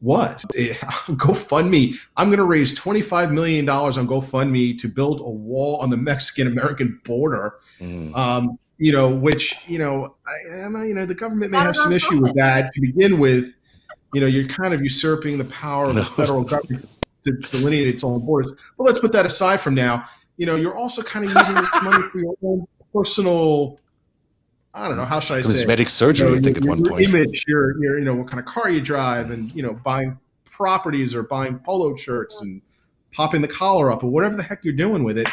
was. 0.00 0.44
It, 0.54 0.76
GoFundMe. 1.16 1.94
I'm 2.16 2.28
going 2.28 2.38
to 2.38 2.44
raise 2.44 2.74
25 2.74 3.30
million 3.30 3.64
dollars 3.64 3.96
on 3.98 4.06
GoFundMe 4.06 4.76
to 4.78 4.88
build 4.88 5.20
a 5.20 5.30
wall 5.30 5.76
on 5.76 5.90
the 5.90 5.96
Mexican 5.96 6.46
American 6.46 7.00
border 7.04 7.54
Mm. 7.80 8.14
um, 8.16 8.58
you 8.78 8.90
know, 8.90 9.08
which 9.08 9.56
you 9.68 9.78
know, 9.78 10.16
I, 10.26 10.58
am 10.58 10.74
you 10.84 10.94
know, 10.94 11.06
the 11.06 11.14
government 11.14 11.52
may 11.52 11.58
have 11.58 11.76
some 11.76 11.92
issue 11.92 12.20
with 12.20 12.34
that 12.34 12.72
to 12.72 12.80
begin 12.80 13.20
with. 13.20 13.54
You 14.12 14.20
know, 14.20 14.26
you're 14.26 14.44
kind 14.44 14.74
of 14.74 14.82
usurping 14.82 15.38
the 15.38 15.44
power 15.44 15.86
of 15.86 15.94
the 15.94 16.04
federal 16.16 16.42
government 16.42 16.88
to 17.24 17.32
delineate 17.52 17.86
its 17.86 18.02
own 18.02 18.26
borders. 18.26 18.52
But 18.76 18.84
let's 18.84 18.98
put 18.98 19.12
that 19.12 19.24
aside 19.24 19.60
from 19.60 19.74
now. 19.74 20.04
You 20.36 20.46
know, 20.46 20.56
you're 20.56 20.76
also 20.76 21.02
kind 21.02 21.24
of 21.24 21.32
using 21.32 21.54
this 21.54 21.82
money 21.82 22.04
for 22.10 22.18
your 22.18 22.34
own 22.42 22.66
personal. 22.92 23.78
I 24.74 24.88
don't 24.88 24.96
know 24.96 25.04
how 25.04 25.20
should 25.20 25.36
I 25.36 25.40
say. 25.42 25.58
Cosmetic 25.58 25.88
surgery, 25.88 26.28
you 26.28 26.32
know, 26.34 26.38
I 26.38 26.42
think, 26.42 26.56
at 26.56 26.64
your- 26.64 26.70
one 26.70 26.78
your 26.84 26.88
point. 26.90 27.08
Image, 27.08 27.44
your, 27.46 27.82
your, 27.82 27.98
you 27.98 28.04
know, 28.04 28.14
what 28.14 28.28
kind 28.28 28.40
of 28.40 28.46
car 28.46 28.70
you 28.70 28.80
drive, 28.80 29.30
and 29.30 29.54
you 29.54 29.62
know, 29.62 29.74
buying 29.74 30.18
properties 30.44 31.14
or 31.14 31.22
buying 31.24 31.58
polo 31.58 31.94
shirts 31.96 32.40
and 32.40 32.62
popping 33.12 33.42
the 33.42 33.48
collar 33.48 33.90
up 33.92 34.02
or 34.02 34.10
whatever 34.10 34.36
the 34.36 34.42
heck 34.42 34.64
you're 34.64 34.74
doing 34.74 35.04
with 35.04 35.18
it. 35.18 35.28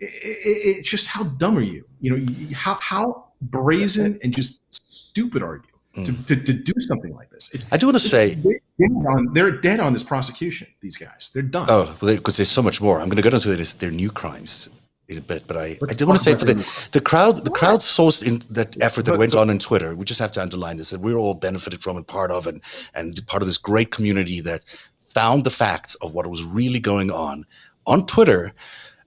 It, 0.00 0.06
it, 0.06 0.78
it's 0.78 0.90
just 0.90 1.08
how 1.08 1.24
dumb 1.24 1.58
are 1.58 1.62
you? 1.62 1.84
You 2.00 2.16
know, 2.16 2.36
how 2.54 2.74
how 2.80 3.26
brazen 3.42 4.18
and 4.22 4.34
just 4.34 4.62
stupid 4.70 5.42
are 5.42 5.56
you 5.56 6.04
to, 6.04 6.12
mm. 6.12 6.26
to, 6.26 6.36
to 6.36 6.52
do 6.52 6.72
something 6.80 7.14
like 7.14 7.30
this? 7.30 7.54
It- 7.54 7.64
I 7.70 7.76
do 7.76 7.86
want 7.86 7.98
to 7.98 8.08
say, 8.08 8.34
they're 8.34 8.60
dead, 8.78 9.06
on, 9.06 9.32
they're 9.34 9.50
dead 9.50 9.80
on 9.80 9.92
this 9.92 10.02
prosecution. 10.02 10.66
These 10.80 10.96
guys, 10.96 11.30
they're 11.34 11.42
done. 11.42 11.66
oh, 11.68 11.96
because 12.00 12.36
there's 12.38 12.50
so 12.50 12.62
much 12.62 12.80
more. 12.80 13.00
I'm 13.00 13.06
going 13.08 13.22
to 13.22 13.28
go 13.28 13.34
into 13.34 13.54
this, 13.56 13.74
their 13.74 13.90
new 13.90 14.10
crimes 14.10 14.70
bit, 15.06 15.46
but 15.46 15.56
I, 15.56 15.78
Let's 15.80 15.92
I 15.92 15.96
do 15.96 16.06
want 16.06 16.18
to 16.18 16.24
say 16.24 16.34
for 16.34 16.44
the 16.44 16.66
the 16.92 17.00
crowd, 17.00 17.44
the 17.44 17.50
crowd 17.50 17.80
sourced 17.80 18.26
in 18.26 18.42
that 18.50 18.82
effort 18.82 19.04
that 19.04 19.12
But- 19.12 19.18
went 19.18 19.34
on 19.34 19.50
in 19.50 19.58
Twitter. 19.58 19.94
We 19.94 20.04
just 20.04 20.20
have 20.20 20.32
to 20.32 20.42
underline 20.42 20.76
this 20.76 20.90
that 20.90 21.00
we're 21.00 21.18
all 21.18 21.34
benefited 21.34 21.82
from 21.82 21.96
and 21.96 22.06
part 22.06 22.30
of, 22.30 22.46
and 22.46 22.60
and 22.94 23.24
part 23.26 23.42
of 23.42 23.48
this 23.48 23.58
great 23.58 23.90
community 23.90 24.40
that 24.40 24.64
found 24.98 25.44
the 25.44 25.50
facts 25.50 25.94
of 25.96 26.12
what 26.12 26.26
was 26.26 26.42
really 26.42 26.80
going 26.80 27.10
on 27.10 27.44
on 27.86 28.06
Twitter. 28.06 28.52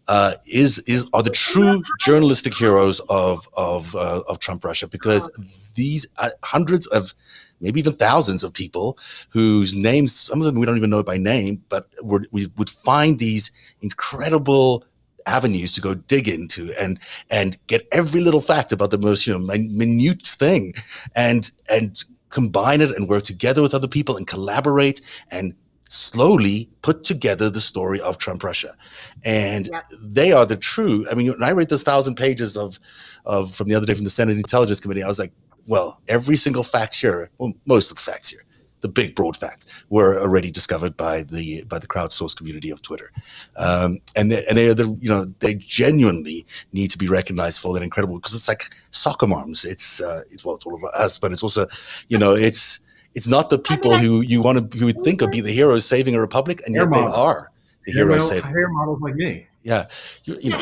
Uh, 0.10 0.36
is 0.46 0.80
is 0.88 1.06
are 1.12 1.22
the 1.22 1.30
true 1.30 1.84
journalistic 2.00 2.54
heroes 2.56 3.02
of 3.10 3.46
of 3.58 3.94
uh, 3.96 4.22
of 4.30 4.40
Trump 4.40 4.64
Russia 4.64 4.88
because 4.88 5.30
these 5.76 6.08
uh, 6.18 6.30
hundreds 6.44 6.88
of 6.88 7.14
maybe 7.60 7.82
even 7.82 7.92
thousands 7.94 8.42
of 8.44 8.54
people 8.54 8.98
whose 9.30 9.74
names 9.76 10.16
some 10.16 10.40
of 10.40 10.46
them 10.46 10.56
we 10.60 10.66
don't 10.66 10.78
even 10.78 10.90
know 10.90 11.04
by 11.04 11.18
name 11.18 11.62
but 11.68 11.90
we 12.32 12.48
would 12.56 12.70
find 12.70 13.20
these 13.20 13.52
incredible 13.82 14.86
avenues 15.28 15.72
to 15.74 15.82
go 15.82 15.94
dig 15.94 16.28
into 16.28 16.72
and 16.80 17.00
and 17.30 17.58
get 17.68 17.88
every 17.92 18.22
little 18.22 18.42
fact 18.42 18.72
about 18.72 18.90
the 18.92 18.98
most 18.98 19.28
you 19.28 19.34
know 19.34 19.40
min- 19.40 19.78
minute 19.78 20.26
thing 20.26 20.74
and 21.16 21.52
and 21.70 22.06
combine 22.30 22.82
it 22.82 22.92
and 22.96 23.08
work 23.08 23.24
together 23.24 23.62
with 23.62 23.74
other 23.74 23.88
people 23.88 24.18
and 24.18 24.28
collaborate 24.28 25.02
and 25.32 25.54
slowly 25.90 26.70
put 26.82 27.04
together 27.04 27.50
the 27.50 27.62
story 27.62 28.02
of 28.02 28.18
Trump 28.18 28.44
Russia. 28.44 28.76
And 29.24 29.70
Yeah. 29.72 29.82
they 30.02 30.34
are 30.34 30.46
the 30.46 30.58
true. 30.58 31.06
I 31.10 31.16
mean, 31.16 31.30
when 31.30 31.44
I 31.44 31.52
read 31.52 31.70
the 31.70 31.80
thousand 31.80 32.16
pages 32.16 32.58
of 32.58 32.80
of 33.26 33.56
from 33.56 33.68
the 33.70 33.76
other 33.76 33.86
day 33.86 33.94
from 33.94 34.04
the 34.04 34.10
Senate 34.10 34.38
Intelligence 34.38 34.80
Committee, 34.82 35.04
I 35.04 35.08
was 35.08 35.20
like, 35.20 35.32
well, 35.66 36.02
every 36.08 36.36
single 36.38 36.64
fact 36.64 36.94
here, 36.96 37.30
well, 37.38 37.54
most 37.66 37.92
of 37.92 37.98
the 37.98 38.04
facts 38.04 38.30
here, 38.30 38.44
the 38.88 38.94
big 39.02 39.16
broad 39.16 39.36
facts, 39.38 39.66
were 39.90 40.20
already 40.20 40.50
discovered 40.52 40.96
by 40.98 41.24
the 41.24 41.64
by 41.66 41.80
the 41.80 41.88
crowdsourced 41.88 42.38
community 42.38 42.70
of 42.72 42.82
Twitter, 42.82 43.12
um, 43.58 44.00
and 44.16 44.32
they, 44.32 44.44
and 44.48 44.58
they 44.58 44.68
are 44.70 44.74
the 44.74 44.88
you 45.02 45.10
know 45.10 45.26
they 45.40 45.56
genuinely 45.56 46.46
need 46.74 46.90
to 46.92 46.98
be 46.98 47.08
recognized 47.08 47.60
for 47.62 47.74
that 47.74 47.84
incredible 47.84 48.16
because 48.20 48.34
it's 48.36 48.48
like 48.48 48.64
soccer 48.92 49.28
moms. 49.28 49.66
It's 49.66 50.02
uh, 50.02 50.22
it's 50.32 50.44
well, 50.46 50.56
it's 50.56 50.66
all 50.66 50.76
of 50.76 50.84
us, 50.94 51.20
but 51.20 51.32
it's 51.32 51.44
also 51.44 51.68
you 52.10 52.18
know 52.18 52.34
it's 52.34 52.80
it's 53.16 53.28
not 53.28 53.50
the 53.50 53.60
people 53.60 53.94
I- 53.94 54.00
who 54.00 54.22
you 54.22 54.42
want 54.42 54.72
to 54.72 54.78
who 54.80 54.86
would 54.86 55.04
think 55.04 55.22
would 55.22 55.32
be 55.32 55.42
the 55.42 55.52
heroes 55.52 55.86
saving 55.86 56.16
a 56.16 56.22
republic, 56.22 56.62
and 56.66 56.76
Hair 56.76 56.86
yet 56.86 56.94
they 56.94 57.06
are 57.06 57.52
the 57.86 57.92
hair, 57.94 58.06
heroes 58.08 58.24
model- 58.24 58.30
saving. 58.30 58.52
hair 58.52 58.68
models 58.70 59.00
like 59.02 59.16
me. 59.16 59.48
Yeah, 59.64 59.88
you, 60.24 60.38
you 60.40 60.50
know, 60.52 60.60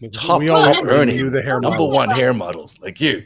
the 0.00 0.08
top 0.12 0.40
we 0.40 0.48
all 0.48 0.56
top 0.74 0.84
earning 0.84 1.30
the 1.30 1.42
hair 1.42 1.60
number 1.60 1.78
model. 1.78 1.90
one 1.92 2.10
hair 2.10 2.34
models 2.34 2.78
like 2.80 3.00
you. 3.00 3.22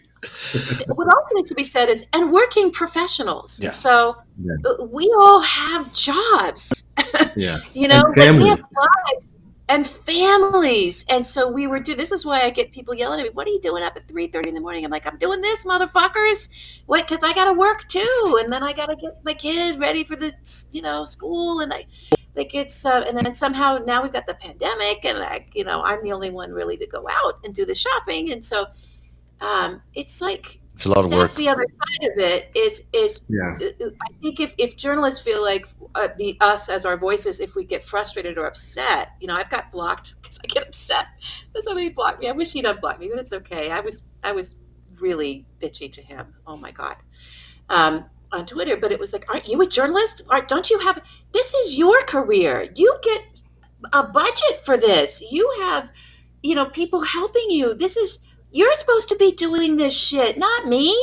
What 0.95 1.13
also 1.15 1.29
needs 1.35 1.49
to 1.49 1.55
be 1.55 1.65
said 1.65 1.89
is 1.89 2.07
and 2.13 2.33
working 2.33 2.71
professionals. 2.71 3.61
Yeah. 3.61 3.71
so 3.71 4.17
Yeah. 4.41 4.55
uh, 4.65 4.85
we 4.85 5.13
all 5.21 5.41
have 5.41 5.93
jobs. 5.93 6.85
Yeah. 7.37 7.59
you 7.75 7.89
know 7.89 8.03
And 8.17 8.39
we 8.39 8.49
have 8.49 8.61
lives 8.75 9.35
and 9.69 9.87
families. 9.87 11.05
And 11.11 11.25
so 11.25 11.51
we 11.51 11.67
were 11.67 11.79
doing 11.81 11.99
this 11.99 12.11
is 12.13 12.25
why 12.25 12.43
i 12.43 12.51
get 12.51 12.73
people 12.73 12.95
yelling 12.95 13.21
at 13.21 13.25
me 13.25 13.31
what 13.31 13.47
are 13.47 13.51
you 13.51 13.61
doing 13.61 13.83
up 13.83 13.97
at 13.97 14.07
3.30 14.09 14.47
in 14.47 14.55
the 14.55 14.61
morning? 14.61 14.85
I'm 14.85 14.91
like 14.91 15.07
i'm 15.07 15.19
doing 15.19 15.41
this 15.41 15.65
motherfuckers. 15.67 16.83
What 16.87 17.07
because 17.07 17.23
i 17.25 17.33
gotta 17.33 17.53
work 17.59 17.87
too 17.89 18.39
and 18.41 18.53
then 18.53 18.63
i 18.63 18.73
gotta 18.73 18.97
get 18.97 19.23
my 19.25 19.35
kid 19.35 19.79
ready 19.79 20.05
for 20.05 20.17
the 20.17 20.33
you 20.73 20.83
know 20.83 21.05
school 21.05 21.61
and 21.61 21.73
i 21.73 21.85
like 22.35 22.55
it's 22.55 22.87
uh, 22.87 23.05
and 23.07 23.17
then 23.17 23.35
somehow 23.35 23.79
now 23.87 24.03
we've 24.03 24.13
got 24.13 24.27
the 24.27 24.35
pandemic 24.35 25.05
and 25.05 25.19
i 25.19 25.47
you 25.53 25.65
know 25.65 25.83
i'm 25.83 26.03
the 26.03 26.13
only 26.13 26.31
one 26.31 26.51
really 26.51 26.77
to 26.79 26.87
go 26.87 27.07
out 27.11 27.39
and 27.45 27.55
do 27.55 27.65
the 27.67 27.75
shopping. 27.75 28.33
And 28.33 28.43
so 28.45 28.67
um, 29.43 29.83
it's 29.95 30.23
like 30.23 30.61
It's 30.75 30.87
a 30.87 30.91
lot 30.91 31.05
of 31.05 31.11
work. 31.11 31.21
that's 31.21 31.37
the 31.37 31.49
other 31.49 31.67
side 31.69 32.11
of 32.13 32.19
it 32.19 32.51
is 32.55 32.85
is 32.93 33.23
Yeah. 33.29 33.59
I 33.61 34.13
think 34.23 34.41
if, 34.41 34.55
if 34.59 34.77
journalists 34.77 35.21
feel 35.21 35.43
like 35.43 35.67
uh, 35.95 36.09
the 36.17 36.37
us 36.41 36.69
as 36.69 36.87
our 36.87 36.97
voices, 36.97 37.41
if 37.41 37.55
we 37.55 37.65
get 37.65 37.83
frustrated 37.83 38.39
or 38.39 38.47
upset, 38.47 39.11
you 39.21 39.27
know, 39.27 39.35
I've 39.35 39.51
got 39.51 39.71
blocked 39.73 40.15
because 40.23 40.39
I 40.43 40.47
get 40.47 40.67
upset. 40.67 41.07
Somebody 41.57 41.91
blocked 41.91 42.21
me. 42.21 42.29
I 42.29 42.33
wish 42.33 42.53
he'd 42.53 42.65
unblock 42.65 42.99
me, 42.99 43.09
but 43.09 43.19
it's 43.19 43.33
okay. 43.33 43.71
I 43.71 43.81
was 43.81 44.05
I 44.23 44.33
was 44.33 44.57
really 45.01 45.47
bitchy 45.61 45.91
to 45.93 46.01
him. 46.03 46.35
Oh 46.47 46.57
my 46.57 46.71
god, 46.71 46.97
um, 47.69 48.05
on 48.31 48.47
Twitter. 48.47 48.77
But 48.77 48.93
it 48.93 48.99
was 49.01 49.13
like, 49.13 49.29
aren't 49.29 49.49
you 49.49 49.61
a 49.61 49.67
journalist? 49.67 50.23
Aren't, 50.31 50.49
don't 50.49 50.71
you 50.71 50.79
have? 50.79 51.03
This 51.33 51.53
is 51.55 51.77
your 51.77 52.01
career. 52.05 52.69
You 52.75 52.97
get 53.03 53.43
a 53.93 54.05
budget 54.05 54.65
for 54.65 54.77
this. 54.77 55.21
You 55.31 55.51
have, 55.63 55.91
you 56.43 56.55
know, 56.55 56.67
people 56.67 57.01
helping 57.03 57.51
you. 57.51 57.75
This 57.75 57.97
is 57.97 58.21
you're 58.53 58.75
supposed 58.75 59.09
to 59.09 59.17
be 59.17 59.33
doing 59.33 59.77
this 59.77 59.97
shit, 59.99 60.39
not 60.39 60.67
me. 60.67 60.97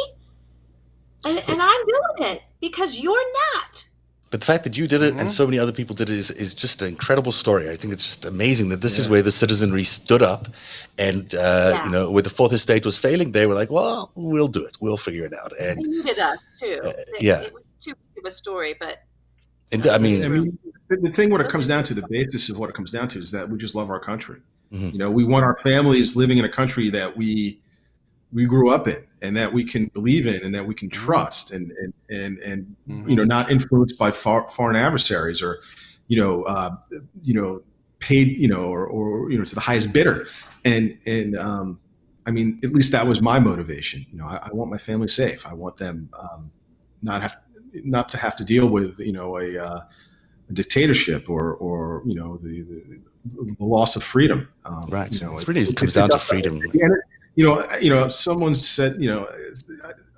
And, 1.25 1.37
and 1.49 1.61
I'm 1.61 1.85
doing 1.85 2.31
it 2.33 2.41
because 2.61 2.99
you're 2.99 3.31
not. 3.55 3.85
But 4.31 4.41
the 4.41 4.45
fact 4.45 4.63
that 4.63 4.77
you 4.77 4.87
did 4.87 5.01
it 5.01 5.15
and 5.15 5.27
Mhm. 5.27 5.31
so 5.31 5.45
many 5.47 5.57
other 5.57 5.71
people 5.71 5.95
did 5.95 6.09
it 6.09 6.15
is, 6.17 6.29
is 6.29 6.53
just 6.53 6.83
an 6.83 6.87
incredible 6.89 7.31
story. 7.31 7.67
I 7.69 7.75
think 7.75 7.91
it's 7.93 8.05
just 8.05 8.25
amazing 8.25 8.69
that 8.69 8.81
this 8.81 8.99
is 8.99 9.09
where 9.09 9.23
the 9.23 9.31
citizenry 9.31 9.83
stood 9.83 10.21
up, 10.21 10.47
and 10.99 11.33
uh, 11.33 11.71
Yeah. 11.73 11.85
you 11.85 11.91
know, 11.91 12.11
where 12.11 12.21
the 12.21 12.29
fourth 12.29 12.53
estate 12.53 12.85
was 12.85 12.95
failing, 12.95 13.31
they 13.31 13.47
were 13.47 13.55
like, 13.55 13.71
"Well, 13.71 14.11
we'll 14.15 14.47
do 14.47 14.63
it. 14.63 14.77
We'll 14.79 14.97
figure 14.97 15.25
it 15.25 15.33
out." 15.33 15.51
They 15.57 15.69
And 15.69 15.79
needed 15.79 16.19
us 16.19 16.37
too. 16.59 16.79
Uh, 16.83 16.89
It- 16.89 17.21
yeah. 17.21 17.41
It 17.41 17.53
was 17.55 17.63
too 17.83 17.93
big 18.13 18.23
of 18.23 18.27
a 18.29 18.31
story, 18.31 18.75
but 18.79 18.99
and 19.71 19.85
I 19.87 19.97
mean, 19.97 20.23
I 20.23 20.27
mean, 20.27 20.59
the, 20.89 20.97
the 20.97 21.09
thing 21.11 21.31
what 21.31 21.41
it 21.41 21.49
comes 21.49 21.67
down 21.67 21.83
to, 21.85 21.95
the 21.95 22.07
basis 22.07 22.49
of 22.49 22.59
what 22.59 22.69
it 22.69 22.75
comes 22.75 22.91
down 22.91 23.07
to 23.09 23.19
is 23.19 23.31
that 23.31 23.49
we 23.49 23.57
just 23.57 23.73
love 23.73 23.89
our 23.89 23.99
country. 23.99 24.37
Mhm. 24.71 24.93
You 24.93 24.99
know, 24.99 25.09
we 25.09 25.23
want 25.23 25.45
our 25.45 25.57
families 25.57 26.15
living 26.15 26.37
in 26.37 26.45
a 26.45 26.49
country 26.49 26.89
that 26.91 27.15
we 27.15 27.59
we 28.31 28.45
grew 28.45 28.69
up 28.69 28.87
in 28.87 29.03
and 29.21 29.35
that 29.35 29.51
we 29.51 29.63
can 29.63 29.87
believe 29.87 30.27
in 30.27 30.43
and 30.43 30.53
that 30.53 30.65
we 30.65 30.75
can 30.75 30.89
trust 30.89 31.51
and 31.51 31.71
and 31.71 31.93
and, 32.09 32.39
and 32.39 32.75
you 33.09 33.15
know 33.15 33.23
not 33.23 33.49
influenced 33.51 33.97
by 33.97 34.11
far, 34.11 34.47
foreign 34.47 34.75
adversaries 34.75 35.41
or 35.41 35.59
you 36.07 36.21
know 36.21 36.43
uh, 36.43 36.75
you 37.21 37.33
know 37.33 37.61
paid 37.99 38.37
you 38.39 38.47
know 38.47 38.65
or, 38.65 38.85
or 38.85 39.31
you 39.31 39.37
know 39.37 39.43
to 39.43 39.55
the 39.55 39.61
highest 39.61 39.91
bidder 39.93 40.27
and 40.65 40.97
and 41.05 41.37
um, 41.37 41.79
I 42.25 42.31
mean 42.31 42.59
at 42.63 42.73
least 42.73 42.91
that 42.91 43.07
was 43.07 43.21
my 43.21 43.39
motivation. 43.39 44.05
You 44.11 44.19
know, 44.19 44.25
I, 44.25 44.39
I 44.43 44.49
want 44.53 44.69
my 44.69 44.77
family 44.77 45.07
safe. 45.07 45.47
I 45.47 45.53
want 45.53 45.77
them 45.77 46.09
um, 46.19 46.51
not 47.01 47.21
have 47.21 47.37
not 47.73 48.09
to 48.09 48.17
have 48.17 48.35
to 48.35 48.43
deal 48.43 48.67
with 48.67 48.99
you 48.99 49.13
know 49.13 49.39
a, 49.39 49.57
uh, 49.57 49.81
a 50.49 50.53
dictatorship 50.53 51.29
or 51.29 51.55
or 51.55 52.03
you 52.05 52.15
know 52.15 52.37
the, 52.37 52.61
the, 52.61 52.99
the 53.25 53.65
loss 53.65 53.95
of 53.95 54.03
freedom. 54.03 54.47
Um, 54.65 54.87
right? 54.89 55.11
You 55.13 55.27
know, 55.27 55.33
it's 55.33 55.43
it- 55.43 55.47
really 55.47 55.61
it- 55.61 55.75
comes 55.75 55.95
it 55.95 55.99
down 55.99 56.09
to 56.09 56.19
freedom. 56.19 56.59
and 56.73 56.93
you 57.35 57.45
know, 57.45 57.65
you 57.79 57.89
know, 57.89 58.07
someone 58.07 58.53
said, 58.55 59.01
you 59.01 59.09
know, 59.09 59.27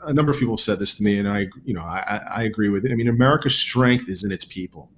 a 0.04 0.14
number 0.14 0.32
of 0.32 0.40
people 0.40 0.58
said 0.58 0.80
this 0.80 0.96
to 0.96 1.04
me, 1.04 1.20
and 1.20 1.28
I, 1.28 1.48
you 1.66 1.74
know, 1.74 1.82
I, 1.82 2.00
I- 2.08 2.40
I 2.40 2.44
agree 2.44 2.70
with 2.70 2.86
it. 2.86 2.92
I 2.92 2.96
mean, 2.96 3.08
America's 3.08 3.56
strength 3.56 4.10
is 4.10 4.24
in 4.24 4.32
its 4.32 4.46
people, 4.46 4.90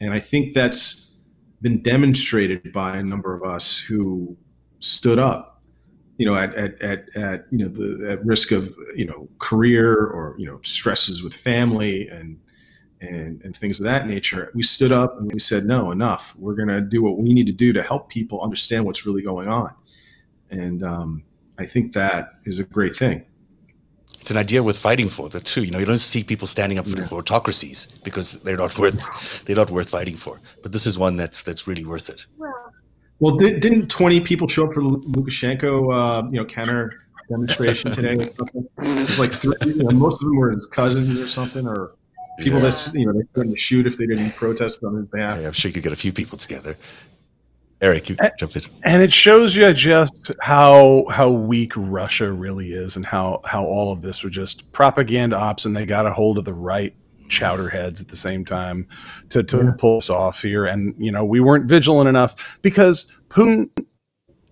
and 0.00 0.14
I 0.14 0.18
think 0.20 0.54
that's 0.54 1.14
been 1.60 1.82
demonstrated 1.82 2.72
by 2.72 2.96
a 2.96 3.02
number 3.02 3.34
of 3.34 3.42
us 3.42 3.78
who 3.78 4.34
stood 4.78 5.18
up, 5.18 5.60
you 6.16 6.24
know, 6.24 6.34
at 6.36 6.54
at 6.54 6.80
at, 6.80 7.14
at 7.16 7.46
you 7.50 7.58
know 7.58 7.68
the 7.68 8.10
at 8.10 8.24
risk 8.24 8.52
of 8.52 8.74
you 8.96 9.04
know 9.04 9.28
career 9.38 9.94
or 9.94 10.36
you 10.38 10.46
know 10.46 10.60
stresses 10.62 11.22
with 11.22 11.34
family 11.34 12.08
and. 12.08 12.38
And, 13.02 13.40
and 13.42 13.56
things 13.56 13.80
of 13.80 13.84
that 13.84 14.06
nature. 14.06 14.50
We 14.54 14.62
stood 14.62 14.92
up 14.92 15.18
and 15.18 15.32
we 15.32 15.40
said, 15.40 15.64
no, 15.64 15.90
enough. 15.90 16.34
We're 16.38 16.54
going 16.54 16.68
to 16.68 16.82
do 16.82 17.02
what 17.02 17.16
we 17.16 17.32
need 17.32 17.46
to 17.46 17.52
do 17.52 17.72
to 17.72 17.82
help 17.82 18.10
people 18.10 18.42
understand 18.42 18.84
what's 18.84 19.06
really 19.06 19.22
going 19.22 19.48
on. 19.48 19.72
And 20.50 20.82
um, 20.82 21.22
I 21.58 21.64
think 21.64 21.94
that 21.94 22.32
is 22.44 22.58
a 22.58 22.64
great 22.64 22.94
thing. 22.94 23.24
It's 24.20 24.30
an 24.30 24.36
idea 24.36 24.62
worth 24.62 24.76
fighting 24.76 25.08
for. 25.08 25.30
The 25.30 25.40
two, 25.40 25.64
you 25.64 25.70
know, 25.70 25.78
you 25.78 25.86
don't 25.86 25.96
see 25.96 26.22
people 26.22 26.46
standing 26.46 26.78
up 26.78 26.86
for, 26.86 26.98
Yeah. 26.98 27.06
for 27.06 27.14
autocracies 27.20 27.86
because 28.04 28.38
they're 28.42 28.58
not 28.58 28.78
worth 28.78 29.44
they're 29.46 29.56
not 29.56 29.70
worth 29.70 29.88
fighting 29.88 30.16
for. 30.16 30.38
But 30.62 30.72
this 30.72 30.84
is 30.84 30.98
one 30.98 31.16
that's 31.16 31.42
that's 31.42 31.66
really 31.66 31.86
worth 31.86 32.10
it. 32.10 32.26
well, 32.36 32.52
Well, 33.20 33.36
did, 33.36 33.60
didn't 33.60 33.88
20 33.88 34.20
people 34.20 34.46
show 34.46 34.66
up 34.66 34.74
for 34.74 34.82
Lukashenko, 34.82 35.70
uh, 35.92 36.26
you 36.30 36.38
know, 36.38 36.44
counter 36.44 36.92
demonstration 37.30 37.92
today? 37.92 38.16
or 38.16 38.24
something? 38.36 38.68
It 38.78 38.98
was 39.08 39.18
like 39.18 39.32
three, 39.32 39.54
you 39.64 39.84
know, 39.84 39.90
most 39.96 40.16
of 40.16 40.28
them 40.28 40.36
were 40.36 40.50
his 40.50 40.66
cousins 40.66 41.18
or 41.18 41.26
something, 41.28 41.66
or 41.66 41.92
people 42.40 42.58
Yeah. 42.58 42.64
that's, 42.64 42.94
you 42.94 43.06
know, 43.06 43.12
they 43.12 43.24
couldn't 43.32 43.58
shoot 43.58 43.86
if 43.86 43.96
they 43.96 44.06
didn't 44.06 44.34
protest 44.36 44.82
on 44.84 44.94
his 44.96 45.06
behalf. 45.06 45.38
Hey, 45.38 45.46
I'm 45.46 45.52
sure 45.52 45.68
you 45.68 45.72
could 45.74 45.82
get 45.82 45.92
a 45.92 45.96
few 45.96 46.12
people 46.12 46.38
together. 46.38 46.76
Eric, 47.82 48.10
you 48.10 48.16
Eh, 48.20 48.28
jump 48.38 48.54
in. 48.56 48.62
and 48.84 49.02
it 49.02 49.10
shows 49.12 49.56
you 49.56 49.72
just 49.72 50.32
how 50.42 51.06
how 51.10 51.30
weak 51.30 51.72
Russia 51.76 52.30
really 52.30 52.72
is, 52.72 52.96
and 52.96 53.06
how 53.06 53.40
how 53.46 53.64
all 53.64 53.90
of 53.90 54.02
this 54.02 54.22
were 54.22 54.28
just 54.28 54.70
propaganda 54.72 55.36
ops, 55.36 55.64
and 55.64 55.74
they 55.74 55.86
got 55.86 56.04
a 56.04 56.12
hold 56.12 56.36
of 56.36 56.44
the 56.44 56.52
right 56.52 56.94
chowderheads 57.28 58.00
at 58.02 58.08
the 58.08 58.16
same 58.16 58.44
time 58.44 58.86
to 59.30 59.42
to 59.44 59.56
Yeah. 59.56 59.70
pull 59.78 59.96
us 59.96 60.10
off 60.10 60.42
here. 60.42 60.66
And 60.66 60.94
you 60.98 61.10
know, 61.10 61.24
we 61.24 61.40
weren't 61.40 61.66
vigilant 61.66 62.06
enough 62.08 62.58
because 62.60 63.06
Putin 63.30 63.70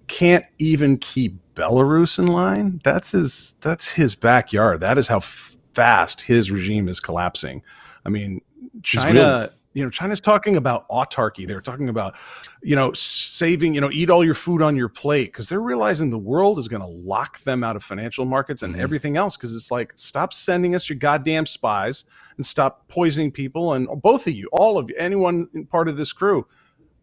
can't 0.06 0.44
even 0.58 0.96
keep 0.96 1.36
Belarus 1.54 2.18
in 2.18 2.28
line. 2.28 2.80
That's 2.82 3.10
his 3.12 3.56
that's 3.60 3.88
his 3.90 4.14
backyard. 4.14 4.80
That 4.80 4.96
is 4.96 5.06
how 5.06 5.18
f- 5.18 5.47
fast 5.72 6.20
his 6.20 6.50
regime 6.50 6.88
is 6.88 7.00
collapsing. 7.00 7.62
I 8.04 8.08
mean, 8.08 8.40
China 8.82 9.50
you 9.74 9.84
know 9.84 9.90
china's 9.90 10.20
talking 10.20 10.56
about 10.56 10.88
autarky 10.88 11.46
they're 11.46 11.60
talking 11.60 11.88
about 11.90 12.16
you 12.62 12.74
know 12.74 12.90
saving 12.94 13.74
you 13.74 13.80
know 13.80 13.90
eat 13.92 14.08
all 14.08 14.24
your 14.24 14.34
food 14.34 14.62
on 14.62 14.74
your 14.74 14.88
plate 14.88 15.26
because 15.30 15.48
they're 15.48 15.60
realizing 15.60 16.08
the 16.10 16.18
world 16.18 16.58
is 16.58 16.66
going 16.68 16.80
to 16.80 16.88
lock 16.88 17.38
them 17.40 17.62
out 17.62 17.76
of 17.76 17.84
financial 17.84 18.24
markets 18.24 18.62
and 18.62 18.74
Mhm. 18.74 18.78
everything 18.80 19.16
else 19.18 19.36
because 19.36 19.54
it's 19.54 19.70
like 19.70 19.92
stop 19.94 20.32
sending 20.32 20.74
us 20.74 20.88
your 20.88 20.98
goddamn 20.98 21.44
spies 21.46 22.06
and 22.38 22.46
stop 22.46 22.88
poisoning 22.88 23.30
people 23.30 23.74
and 23.74 23.86
both 24.02 24.26
of 24.26 24.32
you 24.32 24.48
all 24.52 24.78
of 24.78 24.88
you 24.88 24.96
anyone 24.98 25.46
in 25.54 25.66
part 25.66 25.86
of 25.86 25.96
this 25.96 26.12
crew 26.12 26.46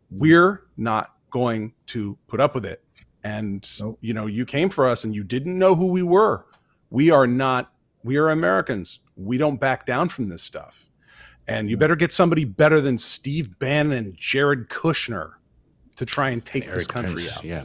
we're 0.09 0.63
not 0.75 1.13
going 1.29 1.71
to 1.87 2.17
put 2.27 2.41
up 2.41 2.55
with 2.55 2.65
it 2.65 2.83
and 3.23 3.69
Nope. 3.79 3.99
you 4.01 4.13
know 4.13 4.25
you 4.25 4.43
came 4.45 4.69
for 4.69 4.87
us 4.87 5.03
and 5.03 5.13
you 5.15 5.23
didn't 5.23 5.57
know 5.57 5.75
who 5.75 5.85
we 5.85 6.01
were 6.03 6.45
we 6.89 7.11
are 7.11 7.27
not 7.27 7.71
we 8.05 8.15
are 8.15 8.29
americans 8.29 8.99
we 9.17 9.37
don't 9.37 9.59
back 9.59 9.85
down 9.85 10.07
from 10.07 10.29
this 10.29 10.41
stuff 10.41 10.85
and 11.47 11.69
you 11.69 11.75
better 11.75 11.95
get 11.95 12.13
somebody 12.13 12.45
better 12.45 12.79
than 12.79 12.97
steve 12.97 13.59
bannon 13.59 13.97
and 13.97 14.17
jared 14.17 14.69
kushner 14.69 15.33
to 15.95 16.05
try 16.05 16.29
and 16.29 16.45
take 16.45 16.65
this 16.65 16.87
country 16.87 17.13
Prince, 17.13 17.37
out 17.37 17.43
Yeah. 17.43 17.63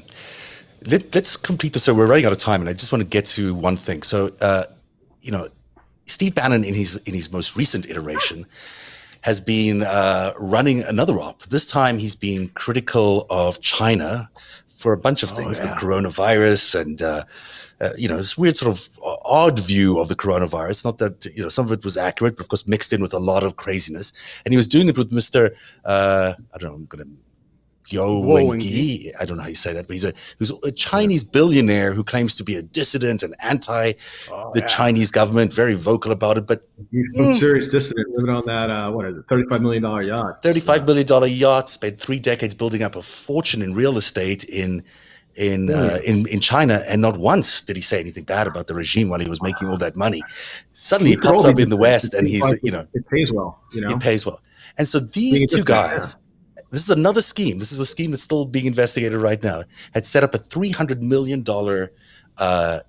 Let, 0.87 1.15
let's 1.15 1.37
complete 1.37 1.75
this. 1.75 1.85
So 1.85 1.95
we're 1.95 2.07
running 2.07 2.25
out 2.25 2.33
of 2.33 2.39
time, 2.39 2.61
and 2.61 2.71
I 2.71 2.73
just 2.73 2.91
want 2.91 3.03
to 3.03 3.09
get 3.09 3.27
to 3.27 3.55
one 3.55 3.77
thing. 3.77 4.03
So, 4.03 4.31
uh, 4.41 4.65
you 5.21 5.31
know, 5.31 5.49
Steve 6.07 6.35
Bannon 6.35 6.65
in 6.65 6.75
his 6.75 6.97
in 6.99 7.15
his 7.15 7.31
most 7.31 7.57
recent 7.57 7.89
iteration 7.91 8.47
has 9.23 9.41
been 9.41 9.83
uh, 9.83 10.33
running 10.39 10.83
another 10.85 11.19
op. 11.19 11.43
This 11.45 11.67
time, 11.67 11.99
he's 11.99 12.15
been 12.15 12.49
critical 12.49 13.27
of 13.29 13.61
China 13.61 14.31
for 14.81 14.93
a 14.93 14.97
bunch 15.07 15.23
of 15.23 15.31
Oh, 15.33 15.37
things 15.37 15.59
yeah. 15.59 15.65
with 15.65 15.83
coronavirus 15.83 16.65
and. 16.81 17.03
Uh, 17.03 17.25
uh, 17.83 17.95
you 17.97 18.07
know, 18.11 18.19
this 18.19 18.37
weird 18.37 18.59
sort 18.59 18.71
of 18.77 18.79
odd 19.25 19.59
view 19.59 19.99
of 20.01 20.09
the 20.09 20.15
coronavirus. 20.15 20.85
Not 20.85 20.99
that 20.99 21.25
you 21.35 21.43
know 21.43 21.49
some 21.49 21.65
of 21.65 21.73
it 21.73 21.83
was 21.83 21.97
accurate, 21.97 22.37
but 22.37 22.45
of 22.45 22.49
course 22.51 22.67
mixed 22.67 22.93
in 22.93 23.01
with 23.01 23.15
a 23.15 23.19
lot 23.19 23.43
of 23.43 23.57
craziness. 23.57 24.13
And 24.45 24.53
he 24.53 24.59
was 24.59 24.69
doing 24.69 24.89
it 24.91 24.99
with 24.99 25.11
Mister. 25.13 25.43
Uh, 25.83 26.35
I 26.53 26.59
don't 26.59 26.71
know. 26.71 26.77
I'm 26.77 26.85
going 26.85 27.05
to 27.05 27.11
Yo 27.93 28.19
Wo 28.21 28.37
Wengi. 28.37 29.11
I 29.21 29.25
don't 29.25 29.37
know 29.37 29.43
how 29.43 29.49
you 29.49 29.55
say 29.55 29.73
that, 29.73 29.87
but 29.87 29.95
he's 29.95 30.05
a 30.05 30.13
he's 30.39 30.51
a 30.65 30.71
Chinese 30.73 31.25
billionaire 31.25 31.93
who 31.93 32.05
claims 32.05 32.35
to 32.37 32.45
be 32.45 32.55
a 32.57 32.63
dissident 32.63 33.23
and 33.23 33.35
anti 33.41 33.93
Oh, 34.31 34.51
the 34.55 34.61
yeah. 34.61 34.67
Chinese 34.67 35.11
government. 35.11 35.53
Very 35.53 35.75
vocal 35.75 36.13
about 36.13 36.39
it, 36.39 36.47
but 36.47 36.67
He's 36.91 37.05
some 37.15 37.35
serious 37.35 37.69
dissident 37.69 38.09
living 38.11 38.35
on 38.35 38.47
that 38.47 38.71
uh, 38.71 38.91
what 38.91 39.07
is 39.07 39.17
it, 39.17 39.25
thirty-five 39.29 39.61
million 39.63 39.83
dollar 39.83 40.03
yacht. 40.03 40.43
thirty-five 40.43 40.87
million 40.87 41.07
dollar 41.07 41.27
yacht. 41.27 41.69
Spent 41.69 42.01
three 42.01 42.19
decades 42.19 42.55
building 42.55 42.83
up 42.83 42.97
a 42.97 43.03
fortune 43.03 43.63
in 43.63 43.75
real 43.75 43.97
estate 43.97 44.45
in 44.45 44.83
in 45.37 45.71
uh, 45.71 45.99
in 46.07 46.27
in 46.29 46.41
China, 46.41 46.83
and 46.89 47.01
not 47.01 47.17
once 47.17 47.63
did 47.63 47.77
he 47.77 47.83
say 47.83 48.01
anything 48.01 48.25
bad 48.25 48.47
about 48.47 48.67
the 48.67 48.75
regime 48.75 49.09
while 49.09 49.21
he 49.21 49.29
was 49.29 49.41
making 49.43 49.69
all 49.69 49.77
that 49.77 49.97
money. 49.97 50.23
Suddenly, 50.73 51.11
he 51.11 51.17
Look 51.17 51.25
at 51.27 51.29
all 51.35 51.43
pops 51.43 51.49
up 51.53 51.59
in 51.59 51.71
the. 51.71 51.77
West, 51.77 52.15
and 52.15 52.27
he's 52.27 52.45
It 52.53 52.61
you 52.63 52.71
know 52.71 52.87
it 52.95 53.07
pays 53.09 53.33
well. 53.33 53.61
You 53.73 53.83
know, 53.83 53.91
it 53.91 54.01
pays 54.01 54.27
well. 54.27 54.41
And 54.79 54.87
so 54.89 55.01
these 55.01 55.41
two 55.41 55.63
dissident, 55.63 55.67
guys, 55.67 56.17
this 56.71 56.83
is 56.83 56.91
another 56.91 57.23
scheme. 57.23 57.59
This 57.59 57.73
is 57.73 57.79
a 57.79 57.87
scheme 57.87 58.11
that's 58.13 58.23
still 58.23 58.45
being 58.45 58.67
investigated 58.67 59.19
right 59.19 59.43
now. 59.43 59.63
Had 59.93 60.07
set 60.07 60.23
up 60.23 60.35
a 60.35 60.39
three 60.39 60.71
hundred 60.71 61.03
million 61.03 61.43
dollar 61.43 61.93
uh, 62.39 62.81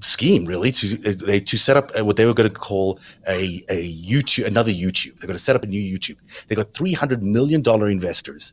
scheme, 0.00 0.44
really, 0.44 0.70
to 0.72 0.96
they 0.96 1.40
to 1.40 1.56
set 1.56 1.76
up 1.76 1.90
uh, 1.98 2.04
what 2.04 2.16
they 2.16 2.26
were 2.26 2.34
going 2.34 2.48
to 2.48 2.54
call 2.54 3.00
a 3.28 3.64
a 3.68 3.92
YouTube, 3.92 4.46
another 4.46 4.70
YouTube. 4.70 5.18
They're 5.18 5.26
going 5.26 5.36
to 5.36 5.42
set 5.42 5.56
up 5.56 5.64
a 5.64 5.66
new 5.66 5.80
YouTube. 5.80 6.18
They 6.46 6.54
got 6.54 6.72
three 6.74 6.92
hundred 6.92 7.22
million 7.22 7.62
dollar 7.62 7.88
investors 7.88 8.52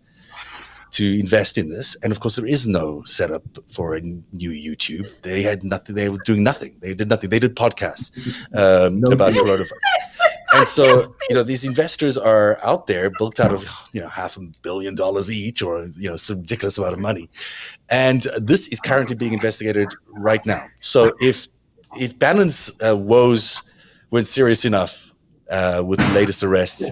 to 0.91 1.19
invest 1.19 1.57
in 1.57 1.69
this, 1.69 1.95
and 2.03 2.11
of 2.11 2.19
course, 2.19 2.37
there 2.37 2.45
is 2.45 2.65
no 2.65 3.03
setup 3.03 3.43
for 3.67 3.95
a 3.95 4.01
new 4.01 4.51
YouTube. 4.51 5.07
They 5.21 5.41
had 5.41 5.63
nothing. 5.63 5.95
They 5.95 6.09
were 6.09 6.19
doing 6.25 6.43
nothing. 6.43 6.77
They 6.79 6.93
did 6.93 7.09
nothing. 7.09 7.29
They 7.29 7.39
did 7.39 7.55
podcasts 7.55 8.11
um, 8.55 9.01
No 9.01 9.11
about 9.11 9.33
coronavirus. 9.33 9.71
And 10.55 10.67
so, 10.77 11.13
you 11.29 11.35
know, 11.35 11.43
these 11.43 11.63
investors 11.63 12.17
are 12.17 12.59
out 12.63 12.87
there, 12.87 13.09
booked 13.17 13.39
out 13.39 13.53
of 13.53 13.65
you 13.93 14.01
know 14.01 14.07
half 14.07 14.37
a 14.37 14.41
billion 14.61 14.95
dollars 14.95 15.31
each, 15.31 15.61
or 15.61 15.85
you 15.97 16.09
know, 16.09 16.15
some 16.15 16.39
ridiculous 16.39 16.77
amount 16.77 16.93
of 16.93 16.99
money. 16.99 17.29
And 17.89 18.23
this 18.37 18.67
is 18.69 18.79
currently 18.79 19.15
being 19.15 19.33
investigated 19.33 19.89
right 20.11 20.45
now. 20.45 20.65
So 20.79 21.13
if 21.19 21.47
if 21.99 22.17
Bannon's 22.19 22.71
uh, 22.81 22.95
woes 22.97 23.63
weren't 24.11 24.27
serious 24.27 24.65
enough 24.65 25.11
uh, 25.49 25.83
with 25.85 25.99
the 25.99 26.09
latest 26.13 26.43
arrests 26.43 26.89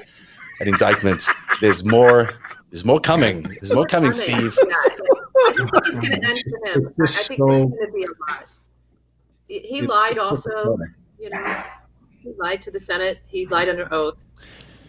and 0.60 0.70
indictments, 0.70 1.32
there's 1.62 1.84
more. 1.84 2.34
There's 2.70 2.86
more 2.86 3.00
coming. 3.00 3.44
There's 3.44 3.72
more 3.72 3.86
coming, 3.86 4.12
Steve. 4.12 4.58
I 4.60 5.54
think 5.56 5.70
it's 5.86 6.00
going 6.00 6.20
to 6.20 6.28
end 6.28 6.42
for 6.50 6.80
him. 6.80 6.94
I 7.00 7.04
I 7.04 7.06
think 7.06 7.08
so- 7.08 7.46
there's 7.48 7.66
going 7.66 7.78
to 7.86 7.92
be 7.94 8.04
a 8.04 8.08
lot. 8.28 8.48
He 9.48 9.60
he 9.60 9.82
lied 9.82 10.16
so 10.16 10.22
also, 10.22 10.50
pathetic. 10.78 10.96
you 11.20 11.30
know. 11.30 11.64
He 12.24 12.34
lied 12.38 12.62
to 12.64 12.72
the 12.72 12.80
Senate. 12.80 13.20
He 13.28 13.46
lied 13.48 13.70
under 13.70 13.92
oath. 13.94 14.26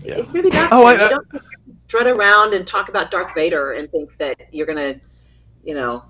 Yeah. 0.02 0.14
It's 0.16 0.30
going 0.30 0.44
to 0.44 0.50
be 0.50 0.54
bad. 0.54 0.68
Oh, 0.72 0.84
I- 0.84 0.94
You 0.94 1.00
I- 1.00 1.08
don't 1.08 1.26
strut 1.76 2.06
around 2.06 2.54
and 2.54 2.66
talk 2.66 2.88
about 2.88 3.10
Darth 3.10 3.34
Vader 3.34 3.72
and 3.72 3.90
think 3.90 4.16
that 4.18 4.36
you're 4.52 4.66
going 4.66 4.78
to, 4.78 5.00
you 5.64 5.74
know. 5.74 6.04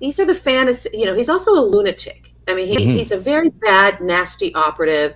These 0.00 0.20
are 0.20 0.24
the 0.26 0.34
fantasy. 0.34 0.90
You 0.92 1.06
know, 1.06 1.14
he's 1.14 1.28
also 1.28 1.52
a 1.52 1.62
lunatic. 1.62 2.32
I 2.48 2.54
mean, 2.54 2.66
he, 2.66 2.76
Mhm. 2.84 2.92
he's 2.92 3.10
a 3.12 3.16
very 3.18 3.48
bad, 3.50 4.00
nasty 4.00 4.54
operative. 4.54 5.14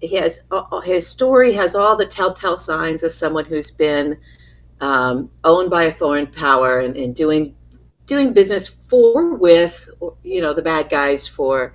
He 0.00 0.16
has 0.16 0.40
uh, 0.50 0.80
his 0.80 1.06
story 1.06 1.52
has 1.52 1.74
all 1.74 1.96
the 1.96 2.06
telltale 2.06 2.58
signs 2.58 3.02
of 3.02 3.12
someone 3.12 3.44
who's 3.44 3.70
been 3.70 4.18
um, 4.80 5.30
owned 5.44 5.70
by 5.70 5.84
a 5.84 5.92
foreign 5.92 6.26
power 6.26 6.80
and, 6.80 6.96
and 6.96 7.14
doing 7.14 7.54
doing 8.06 8.32
business 8.32 8.66
for 8.66 9.34
with 9.36 9.88
you 10.24 10.40
know 10.40 10.52
the 10.54 10.62
bad 10.62 10.88
guys 10.88 11.28
for 11.28 11.72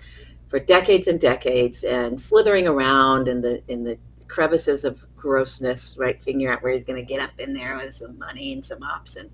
for 0.47 0.59
decades 0.59 1.07
and 1.07 1.19
decades 1.19 1.83
and 1.83 2.19
slithering 2.19 2.67
around 2.67 3.27
in 3.27 3.41
the 3.41 3.61
in 3.67 3.83
the 3.83 3.97
crevices 4.27 4.83
of 4.85 5.05
grossness 5.15 5.95
right 5.97 6.21
figuring 6.21 6.47
out 6.47 6.61
where 6.63 6.71
he's 6.71 6.83
going 6.83 6.99
to 6.99 7.05
get 7.05 7.21
up 7.21 7.31
in 7.39 7.53
there 7.53 7.75
with 7.75 7.93
some 7.93 8.17
money 8.19 8.53
and 8.53 8.63
some 8.65 8.81
ops 8.83 9.15
and 9.15 9.29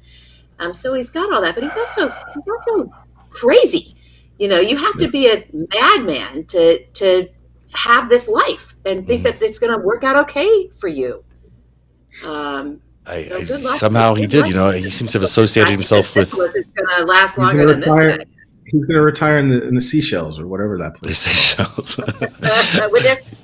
um, 0.60 0.74
so 0.74 0.94
he's 0.94 1.10
got 1.10 1.32
all 1.34 1.42
that 1.42 1.56
but 1.56 1.64
he's 1.64 1.76
also 1.76 2.14
he's 2.34 2.48
also 2.48 2.92
crazy 3.30 3.96
you 4.40 4.48
know 4.48 4.60
you 4.60 4.78
have 4.78 4.98
to 4.98 5.08
be 5.10 5.28
a 5.32 5.46
madman 5.74 6.46
to 6.46 6.84
to 6.94 7.28
have 7.74 8.08
this 8.08 8.30
life 8.30 8.76
and 8.86 9.08
think 9.08 9.22
Mhm. 9.22 9.26
that 9.26 9.42
it's 9.42 9.58
going 9.60 9.72
to 9.76 9.84
work 9.84 10.04
out 10.04 10.16
okay 10.16 10.70
for 10.78 10.88
you 10.88 11.24
um, 12.28 12.80
I, 13.06 13.22
So 13.22 13.36
I- 13.38 13.78
somehow 13.78 14.14
he 14.14 14.28
did. 14.28 14.42
luck. 14.42 14.48
You 14.50 14.54
know, 14.56 14.70
he 14.70 14.90
seems 14.90 15.12
to 15.12 15.18
have 15.18 15.24
associated 15.24 15.72
himself 15.72 16.16
with. 16.16 16.30
Syphilis 16.30 16.56
is 16.56 16.66
going 16.76 16.88
to 17.00 17.06
last 17.06 17.38
longer 17.38 17.66
gonna 17.66 17.72
than 17.72 17.80
this 17.82 17.90
guy. 18.18 18.26
He's 18.74 18.86
going 18.86 18.98
to 18.98 19.02
retire 19.04 19.38
in 19.38 19.50
the 19.50 19.66
in 19.68 19.76
the 19.76 19.82
Seychelles 19.82 20.40
or 20.40 20.48
whatever 20.48 20.78
that 20.80 20.96
the 20.96 21.00
place. 21.00 21.20
Seychelles. 21.20 22.00
Uh, 22.00 22.12
uh, 22.82 22.90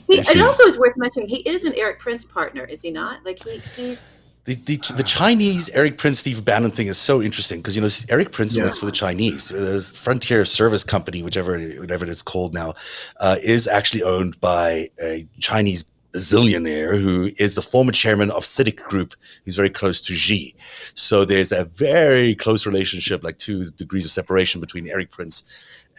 he, 0.08 0.18
If 0.20 0.30
it 0.30 0.42
also 0.42 0.63
is 0.63 0.78
worth 0.78 0.98
mentioning 0.98 1.30
he 1.30 1.38
is 1.48 1.63
an 1.65 1.74
Erik 1.76 2.00
Prince 2.00 2.26
partner, 2.26 2.65
is 2.65 2.82
he 2.82 2.89
not? 2.89 3.24
Like 3.24 3.42
he, 3.44 3.62
he's 3.76 4.10
The, 4.46 4.56
the, 4.56 4.78
the 4.98 5.04
Chinese 5.04 5.70
Erik 5.70 6.00
Prince 6.00 6.18
Steve 6.20 6.44
Bannon 6.44 6.72
thing 6.72 6.88
is 6.88 6.98
so 6.98 7.22
interesting 7.22 7.60
because 7.60 7.76
you 7.76 7.82
know 7.84 7.89
Erik 8.10 8.32
Prince 8.32 8.56
Yeah. 8.58 8.63
works 8.63 8.80
for 8.80 8.88
the 8.88 8.92
Chinese. 8.92 9.50
The 9.50 9.80
Frontier 9.82 10.44
Service 10.46 10.84
Company, 10.84 11.22
whichever 11.22 11.60
whatever 11.60 12.06
it 12.06 12.10
is 12.10 12.24
called 12.24 12.56
now, 12.56 12.74
uh, 13.20 13.36
is 13.44 13.68
actually 13.68 14.02
owned 14.02 14.39
by 14.42 14.89
a 15.04 15.28
Chinese 15.39 15.86
zillionaire 16.13 17.00
who 17.00 17.30
is 17.38 17.54
the 17.54 17.62
former 17.62 17.91
chairman 17.91 18.32
of 18.32 18.43
CITIC 18.43 18.78
Group. 18.78 19.15
He's 19.45 19.56
very 19.56 19.69
close 19.69 20.02
to 20.02 20.13
Xi, 20.13 20.56
so 20.95 21.26
there's 21.26 21.52
a 21.52 21.65
very 21.65 22.36
close 22.36 22.65
relationship, 22.65 23.24
like 23.24 23.38
two 23.38 23.72
degrees 23.72 24.06
of 24.06 24.12
separation 24.12 24.60
between 24.60 24.88
Erik 24.88 25.12
Prince 25.12 25.43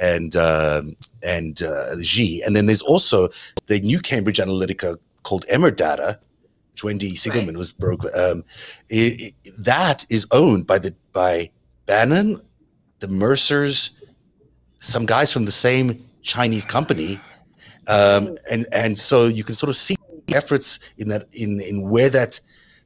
and 0.01 0.35
um, 0.37 0.97
and 1.23 1.63
uh, 1.63 2.01
Xi. 2.03 2.43
And 2.43 2.57
then 2.57 2.67
there's 2.67 2.83
also 2.83 3.29
the 3.67 3.81
new 3.81 4.01
Cambridge 4.01 4.39
Analytica 4.39 4.99
called 5.23 5.45
Emerdata, 5.53 6.19
which 6.73 6.85
Wendy 6.85 7.13
Siegelman 7.13 7.57
was 7.57 7.73
broke. 7.73 8.05
Um, 8.17 8.45
i 8.91 9.17
i 9.21 9.33
that 9.59 10.07
is 10.11 10.27
owned 10.33 10.67
by 10.67 10.79
the 10.79 10.95
by 11.13 11.51
Bannon, 11.87 12.41
the 13.01 13.09
Mercers, 13.09 13.91
some 14.79 15.07
guys 15.07 15.33
from 15.33 15.45
the 15.45 15.53
same 15.53 16.05
Chinese 16.23 16.65
company, 16.65 17.21
um, 17.87 18.37
and 18.51 18.67
and 18.73 18.99
so 18.99 19.27
you 19.27 19.45
can 19.45 19.55
sort 19.55 19.71
of 19.71 19.77
see 19.77 19.97
the 20.27 20.37
efforts 20.37 20.79
in 20.99 21.09
that 21.09 21.29
in 21.33 21.61
in 21.61 21.89
where 21.89 22.11
that 22.11 22.41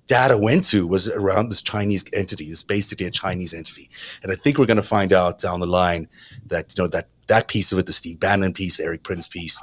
data 0.07 0.37
went 0.37 0.65
to 0.65 0.87
was 0.87 1.09
around 1.09 1.49
this 1.49 1.63
Chinese 1.63 2.05
entity. 2.13 2.45
It's 2.45 2.63
basically 2.63 3.07
a 3.07 3.11
Chinese 3.11 3.55
entity, 3.55 3.91
and 4.23 4.33
I 4.33 4.35
think 4.35 4.59
we're 4.59 4.67
going 4.67 4.77
to 4.77 4.83
find 4.83 5.13
out 5.13 5.39
down 5.39 5.61
the 5.61 5.67
line 5.67 6.09
that 6.47 6.77
you 6.77 6.85
know 6.85 6.89
that 6.89 7.09
that 7.27 7.49
piece 7.49 7.73
of 7.73 7.79
it, 7.79 7.87
the 7.87 7.93
Steve 7.93 8.21
Bannon 8.21 8.53
piece, 8.53 8.79
Erik 8.81 9.03
Prince 9.03 9.29
piece, 9.29 9.61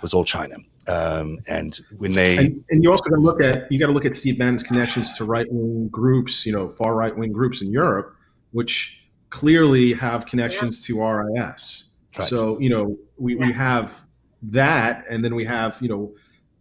was 0.00 0.14
all 0.14 0.24
China. 0.24 0.56
Um, 0.88 1.38
and 1.48 1.78
when 1.98 2.12
they 2.14 2.38
And, 2.38 2.64
and 2.70 2.82
you 2.82 2.90
also 2.90 3.04
got 3.04 3.14
to 3.14 3.20
look 3.20 3.40
at 3.40 3.70
you 3.70 3.78
got 3.78 3.86
to 3.86 3.92
look 3.92 4.04
at 4.04 4.14
Steve 4.14 4.38
Bannon's 4.38 4.62
connections 4.62 5.16
to 5.16 5.24
right 5.24 5.46
wing 5.50 5.88
groups, 5.88 6.44
you 6.44 6.52
know, 6.52 6.68
far 6.68 6.94
right 6.94 7.16
wing 7.16 7.32
groups 7.32 7.62
in 7.62 7.70
Europe, 7.70 8.14
which 8.50 9.04
clearly 9.30 9.92
have 9.92 10.26
connections 10.26 10.84
to 10.86 11.00
RIS. 11.00 11.90
Right. 12.18 12.26
So 12.26 12.58
you 12.58 12.68
know 12.68 12.96
we, 13.16 13.36
we 13.36 13.52
have 13.52 14.06
that, 14.42 15.04
and 15.08 15.24
then 15.24 15.34
we 15.34 15.44
have 15.44 15.78
you 15.80 15.88
know 15.88 16.14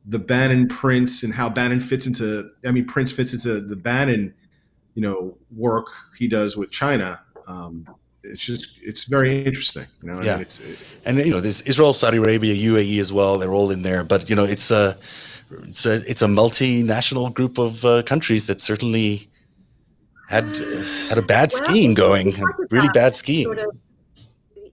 the 0.08 0.20
Bannon 0.20 0.68
Prince 0.68 1.24
and 1.24 1.34
how 1.34 1.50
Bannon 1.50 1.80
fits 1.80 2.06
into. 2.08 2.50
I 2.66 2.72
mean, 2.72 2.86
Prince 2.86 3.12
fits 3.12 3.34
into 3.34 3.62
the 3.62 3.76
Bannon, 3.76 4.34
you 4.96 5.02
know, 5.02 5.38
work 5.56 5.88
he 6.18 6.28
does 6.28 6.58
with 6.58 6.72
China. 6.72 7.20
Um, 7.48 7.86
it's 8.24 8.44
just 8.44 8.78
it's 8.82 9.06
very 9.06 9.44
interesting. 9.46 9.88
You 10.02 10.10
know, 10.12 10.20
I 10.20 10.26
Yeah. 10.26 10.34
mean, 10.34 10.42
it's 10.44 10.62
and 11.06 11.18
you 11.18 11.32
know 11.32 11.40
there's 11.42 11.62
Israel, 11.64 11.94
Saudi 11.94 12.18
Arabia, 12.18 12.54
UAE 12.54 13.00
as 13.00 13.12
well. 13.12 13.38
They're 13.40 13.54
all 13.54 13.72
in 13.72 13.82
there. 13.82 14.04
But 14.04 14.30
you 14.30 14.36
know 14.36 14.46
it's 14.46 14.70
uh, 14.72 14.96
it's 15.64 15.86
a 15.86 15.96
it's 16.08 16.22
a 16.22 16.28
multinational 16.28 17.34
group 17.34 17.58
of 17.58 17.84
uh, 17.86 18.04
countries 18.04 18.46
that 18.48 18.62
certainly 18.62 19.28
had 20.30 20.44
uh, 20.46 20.84
had 21.10 21.18
a 21.18 21.22
bad 21.24 21.50
Well, 21.52 21.64
skiing 21.64 21.94
going, 21.94 22.34
really 22.70 22.90
bad 22.94 23.16
skiing. 23.16 23.46
Sort 23.46 23.60
of, 23.60 23.76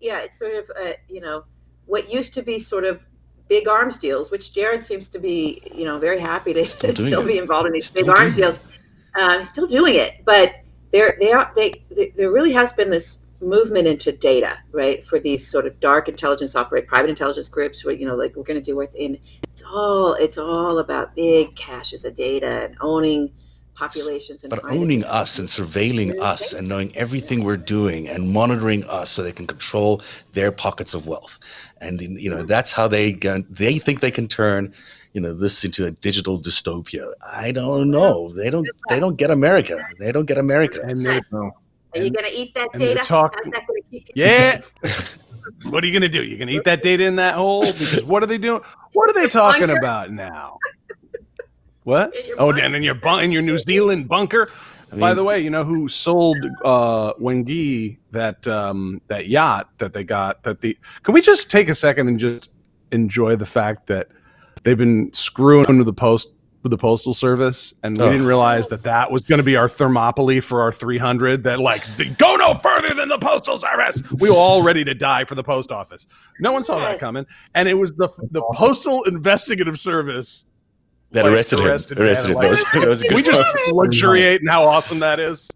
yeah, 0.01 0.21
it's 0.21 0.39
sort 0.39 0.55
of 0.55 0.71
a 0.81 0.97
you 1.09 1.21
know 1.21 1.45
what 1.89 2.13
used 2.13 2.35
to 2.35 2.43
be 2.43 2.59
sort 2.59 2.85
of 2.85 3.05
big 3.49 3.67
arms 3.67 3.99
deals, 3.99 4.31
which 4.31 4.53
Jared 4.53 4.85
seems 4.85 5.09
to 5.11 5.19
be 5.19 5.63
you 5.75 5.85
know 5.85 5.99
very 5.99 6.21
happy 6.21 6.53
to 6.53 6.65
Still 6.65 6.95
still, 6.95 7.27
be 7.27 7.39
involved 7.39 7.67
in 7.67 7.73
these 7.73 7.87
Still 7.87 8.07
big 8.07 8.19
arms 8.19 8.37
doing 8.37 8.51
deals. 8.51 8.61
Um, 9.19 9.43
still 9.43 9.67
doing 9.67 9.97
it, 9.97 10.21
but 10.25 10.53
there 10.93 11.17
they 11.19 11.33
are 11.33 11.51
they, 11.57 11.83
they 11.91 12.13
there 12.17 12.31
really 12.31 12.53
has 12.53 12.73
been 12.73 12.91
this 12.91 13.19
movement 13.41 13.87
into 13.87 14.13
data, 14.13 14.59
right? 14.73 15.05
For 15.05 15.19
these 15.19 15.47
sort 15.47 15.67
of 15.67 15.79
dark 15.81 16.09
intelligence 16.09 16.57
operate 16.57 16.87
private 16.87 17.09
intelligence 17.09 17.49
groups, 17.49 17.85
where 17.85 17.95
you 17.95 18.07
know 18.07 18.15
like 18.15 18.37
we're 18.37 18.45
going 18.45 18.61
to 18.61 18.63
do 18.63 18.77
within. 18.77 19.19
It's 19.51 19.65
all 19.65 20.15
it's 20.15 20.39
all 20.39 20.79
about 20.79 21.17
big 21.17 21.57
caches 21.57 22.05
of 22.05 22.15
data 22.15 22.65
and 22.65 22.77
owning 22.81 23.33
populations 23.79 24.43
and 24.43 24.51
But 24.51 24.65
owning 24.65 25.05
us 25.05 25.39
and 25.39 25.49
surveilling 25.49 26.19
us 26.19 26.53
and 26.53 26.69
knowing 26.69 26.95
everything 26.97 27.45
we're 27.45 27.57
doing 27.57 28.09
and 28.09 28.33
monitoring 28.33 28.85
us 28.85 29.11
so 29.11 29.23
they 29.23 29.33
can 29.33 29.47
control 29.47 30.03
their 30.33 30.51
pockets 30.51 30.95
of 30.95 31.07
wealth. 31.07 31.39
And 31.81 32.01
you 32.01 32.31
know 32.31 32.43
that's 32.43 32.73
how 32.73 32.89
they 32.89 33.13
can, 33.13 33.47
they 33.49 33.79
think 33.79 34.01
they 34.01 34.11
can 34.11 34.27
turn 34.29 34.75
you 35.13 35.21
know 35.21 35.33
this 35.33 35.65
into 35.65 35.87
a 35.87 35.91
digital 35.91 36.41
dystopia. 36.41 37.13
I 37.35 37.53
don't 37.53 37.91
know. 37.91 38.29
They 38.31 38.51
don't 38.51 38.69
they 38.89 38.99
don't 39.01 39.17
get 39.17 39.31
America. 39.31 39.79
They 40.01 40.13
don't 40.13 40.27
get 40.27 40.39
America. 40.39 40.81
And 40.85 41.05
they, 41.07 41.21
No. 41.31 41.51
Are 41.95 42.03
you 42.03 42.11
going 42.11 42.27
to 42.27 42.37
eat 42.37 42.55
that 42.55 42.69
and 42.75 42.83
data? 42.83 43.03
talking- 43.03 43.39
How's 43.45 43.53
that 43.53 43.67
going 43.67 43.83
to 43.83 43.89
keep 43.91 44.09
yeah. 44.15 44.61
what 45.71 45.83
are 45.83 45.87
you 45.87 45.93
gonna 45.95 46.09
do? 46.09 46.23
You're 46.23 46.39
gonna 46.39 46.51
eat 46.53 46.65
that 46.65 46.83
data 46.83 47.05
in 47.05 47.17
that 47.17 47.35
hole? 47.37 47.63
Because 47.73 48.05
what 48.05 48.23
are 48.23 48.27
they 48.27 48.37
doing? 48.39 48.61
What 48.93 49.09
are 49.09 49.15
they 49.15 49.27
talking 49.43 49.71
about 49.71 50.11
now? 50.11 50.59
What? 51.85 52.15
Oh, 52.37 52.51
bunker. 52.51 52.63
and 52.65 52.77
in 52.77 52.83
your 52.83 52.95
bun- 52.95 53.25
in 53.25 53.33
your 53.33 53.41
New 53.43 53.57
Zealand 53.59 54.09
bunker. 54.09 54.49
I 54.93 54.97
By 54.97 55.15
the 55.15 55.25
way, 55.25 55.41
you 55.41 55.51
know 55.51 55.65
who 55.65 55.89
sold 55.89 56.39
uh 56.65 57.13
Wengi 57.15 57.99
that 58.13 58.47
um 58.49 59.01
that 59.09 59.29
yacht 59.29 59.69
that 59.79 59.93
they 59.93 60.05
got 60.05 60.43
that 60.45 60.61
the 60.61 60.77
Can 61.03 61.15
we 61.15 61.21
just 61.21 61.51
take 61.51 61.69
a 61.69 61.75
second 61.75 62.09
and 62.09 62.19
just 62.19 62.49
enjoy 62.93 63.37
the 63.37 63.47
fact 63.47 63.87
that 63.89 64.09
they've 64.63 64.79
been 64.79 65.13
screwing 65.13 65.77
with 65.79 65.87
the 65.87 65.93
post 65.93 66.31
with 66.63 66.71
the 66.71 66.77
postal 66.79 67.15
service 67.15 67.73
and 67.85 67.97
we 67.97 68.03
Oh. 68.03 68.11
didn't 68.11 68.27
realize 68.27 68.67
that 68.69 68.83
that 68.83 69.13
was 69.13 69.23
going 69.23 69.37
to 69.39 69.45
be 69.45 69.55
our 69.57 69.69
thermopylae 69.69 70.41
for 70.41 70.61
our 70.63 70.73
300 70.73 71.45
that 71.45 71.61
like 71.61 71.85
they 71.97 72.07
go 72.07 72.35
no 72.37 72.55
further 72.55 72.93
than 72.95 73.09
the 73.09 73.19
postal 73.19 73.59
service. 73.59 74.03
We 74.19 74.29
were 74.31 74.37
all 74.37 74.63
ready 74.63 74.83
to 74.85 74.95
die 74.95 75.25
for 75.25 75.35
the 75.37 75.45
post 75.45 75.71
office. 75.71 76.07
No 76.41 76.51
one 76.51 76.65
saw 76.65 76.79
that 76.79 76.99
coming 76.99 77.27
and 77.55 77.69
it 77.69 77.75
was 77.75 77.95
the 77.95 78.09
the 78.33 78.41
awesome. 78.41 78.57
postal 78.67 79.05
investigative 79.05 79.79
service 79.79 80.47
that 81.13 81.25
like, 81.25 81.33
arrested 81.33 81.61
him. 81.61 81.67
arrested 81.69 81.99
Arrested 81.99 82.31
him. 82.31 82.35
Vanna. 82.41 82.43
That 82.43 82.51
was, 82.51 82.65
that 82.83 82.89
was 82.89 83.03
a 83.03 83.15
we 83.15 83.23
just 83.23 83.43
point. 83.43 83.77
luxuriate 83.77 84.41
in 84.41 84.47
how 84.47 84.65
awesome 84.65 84.99
that 85.01 85.21
is. 85.21 85.51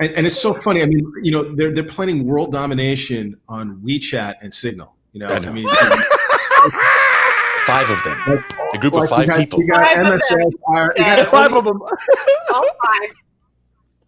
And, 0.00 0.10
and 0.12 0.26
it's 0.26 0.38
so 0.38 0.54
funny. 0.60 0.82
I 0.82 0.86
mean, 0.86 1.10
you 1.22 1.32
know, 1.32 1.54
they're 1.54 1.72
they're 1.72 1.84
planning 1.84 2.26
world 2.26 2.52
domination 2.52 3.36
on 3.48 3.76
WeChat 3.80 4.36
and 4.42 4.52
Signal. 4.52 4.94
You 5.12 5.20
know, 5.20 5.26
I 5.26 5.36
I, 5.36 5.50
mean, 5.52 5.68
Five 7.66 7.90
of 7.90 8.02
them. 8.02 8.44
A 8.74 8.78
group 8.78 8.94
of 8.94 9.08
five 9.08 9.22
you 9.22 9.26
got, 9.26 9.36
people. 9.36 9.60
You 9.60 9.68
got 9.68 9.84
Five 9.84 9.98
of 9.98 10.04
them. 10.06 10.18
MSN, 10.18 10.52
fire- 10.66 10.94
you 10.96 11.04
got 11.04 11.28
Five 11.28 11.52
of 11.52 11.64
them. 11.64 11.82
all 12.54 12.62
five? 12.84 13.10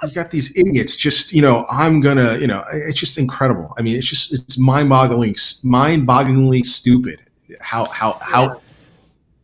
you 0.04 0.10
got 0.10 0.30
these 0.30 0.56
idiots 0.56 0.96
just 0.96 1.32
you 1.32 1.40
know 1.40 1.64
i'm 1.70 2.00
gonna 2.00 2.36
you 2.38 2.46
know 2.46 2.64
it's 2.72 2.98
just 2.98 3.18
incredible 3.18 3.72
i 3.78 3.82
mean 3.82 3.96
it's 3.96 4.08
just 4.08 4.34
it's 4.34 4.58
mind-boggling 4.58 5.36
mind-bogglingly 5.62 6.66
stupid 6.66 7.20
how 7.60 7.84
how 7.86 8.14
how 8.20 8.60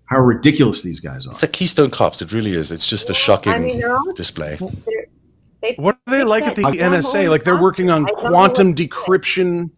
how 0.09 0.20
ridiculous 0.20 0.82
these 0.82 1.00
guys 1.00 1.26
are 1.26 1.30
It's 1.30 1.42
like 1.42 1.52
Keystone 1.52 1.90
Cops. 1.90 2.22
It 2.22 2.32
really 2.32 2.52
is. 2.52 2.72
It's 2.72 2.86
just 2.86 3.11
a 3.11 3.14
shocking 3.14 3.52
I 3.52 3.59
mean, 3.59 3.80
no, 3.80 4.11
display. 4.12 4.59
they, 5.61 5.74
What 5.76 5.98
are 6.06 6.11
they 6.11 6.24
like 6.24 6.44
at 6.44 6.56
the 6.56 6.64
I 6.64 6.72
NSA? 6.72 7.28
Like 7.28 7.44
they're 7.44 7.61
working 7.61 7.90
on 7.90 8.04
I 8.06 8.09
don't 8.09 8.22
know 8.22 8.28
quantum 8.30 8.68
what 8.68 8.76
to 8.78 8.82
say. 8.82 8.88
decryption. 8.88 9.70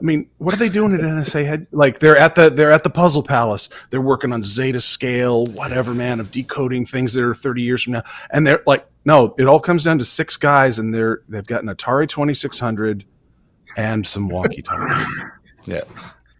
I 0.00 0.04
mean, 0.04 0.28
what 0.38 0.52
are 0.54 0.56
they 0.56 0.68
doing 0.68 0.92
at 0.94 1.00
NSA 1.00 1.44
head? 1.46 1.66
Like 1.72 1.98
they're 2.00 2.16
at 2.16 2.34
the 2.34 2.50
they're 2.50 2.72
at 2.72 2.82
the 2.82 2.90
Puzzle 2.90 3.22
Palace. 3.22 3.68
They're 3.90 4.00
working 4.00 4.32
on 4.32 4.42
Zeta 4.42 4.80
scale, 4.80 5.46
whatever, 5.46 5.94
man, 5.94 6.18
of 6.20 6.30
decoding 6.30 6.84
things 6.84 7.12
that 7.14 7.22
are 7.22 7.34
30 7.34 7.62
years 7.62 7.82
from 7.82 7.94
now. 7.94 8.02
And 8.30 8.46
they're 8.46 8.62
like, 8.66 8.86
no, 9.04 9.34
it 9.38 9.46
all 9.46 9.60
comes 9.60 9.84
down 9.84 9.98
to 9.98 10.04
six 10.04 10.36
guys, 10.36 10.78
and 10.78 10.92
they're 10.94 11.22
they've 11.28 11.46
got 11.46 11.62
an 11.62 11.68
Atari 11.68 12.08
2600 12.08 13.04
and 13.76 14.06
some 14.06 14.28
walkie-talkies. 14.28 15.06
Yeah. 15.66 15.82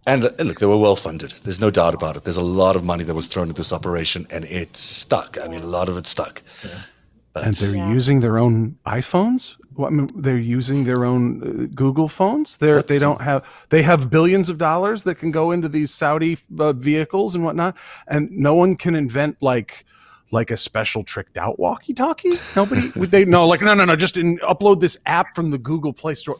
And, 0.06 0.24
uh, 0.24 0.30
and 0.38 0.48
look, 0.48 0.58
they 0.60 0.66
were 0.66 0.76
well 0.78 0.96
funded. 0.96 1.30
There's 1.44 1.60
no 1.60 1.70
doubt 1.70 1.94
about 1.94 2.16
it. 2.16 2.24
There's 2.24 2.36
a 2.36 2.42
lot 2.42 2.74
of 2.76 2.82
money 2.84 3.04
that 3.04 3.14
was 3.14 3.26
thrown 3.28 3.48
at 3.50 3.56
this 3.56 3.72
operation, 3.72 4.26
and 4.30 4.44
it 4.46 4.76
stuck. 4.76 5.36
I 5.42 5.48
mean, 5.48 5.62
a 5.62 5.66
lot 5.66 5.88
of 5.88 5.96
it 5.96 6.06
stuck. 6.06 6.42
But 7.32 7.44
and 7.46 7.54
they're 7.54 7.74
Yeah. 7.76 7.92
using 7.92 8.20
their 8.20 8.36
own 8.38 8.76
iPhones. 8.86 9.54
Well, 9.74 9.86
I 9.86 9.90
mean, 9.90 10.10
they're 10.16 10.36
using 10.36 10.84
their 10.84 11.04
own 11.06 11.42
uh, 11.42 11.66
Google 11.74 12.08
phones. 12.08 12.58
They're 12.58 12.76
What 12.76 12.88
they 12.88 12.96
the- 12.96 13.00
don't 13.06 13.22
have 13.22 13.42
they 13.70 13.82
have 13.82 14.10
billions 14.10 14.48
of 14.50 14.58
dollars 14.58 15.04
that 15.04 15.14
can 15.14 15.30
go 15.30 15.50
into 15.50 15.68
these 15.68 15.90
Saudi 15.94 16.36
uh, 16.58 16.72
vehicles 16.74 17.34
and 17.34 17.42
whatnot, 17.44 17.76
and 18.08 18.30
no 18.32 18.54
one 18.54 18.76
can 18.76 18.94
invent 18.94 19.36
like 19.40 19.86
like 20.30 20.50
a 20.50 20.56
special 20.56 21.04
tricked 21.04 21.36
out 21.38 21.58
walkie-talkie. 21.58 22.38
Nobody 22.56 22.90
would 22.96 23.10
they 23.12 23.24
no 23.24 23.46
like 23.46 23.62
no 23.62 23.72
no 23.72 23.84
no 23.86 23.96
just 23.96 24.16
in, 24.18 24.38
upload 24.40 24.80
this 24.80 24.98
app 25.06 25.34
from 25.34 25.50
the 25.52 25.58
Google 25.58 25.92
Play 25.94 26.14
Store. 26.14 26.36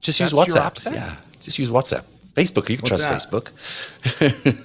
just 0.00 0.18
use 0.18 0.32
That's 0.32 0.54
your 0.54 0.62
WhatsApp. 0.62 0.92
Yeah. 0.94 1.16
Just 1.40 1.58
use 1.58 1.70
WhatsApp. 1.70 2.02
Facebook, 2.34 2.68
you 2.68 2.76
can 2.78 2.86
trust 2.86 3.30
WhatsApp. 3.30 3.50
Facebook. 4.02 4.56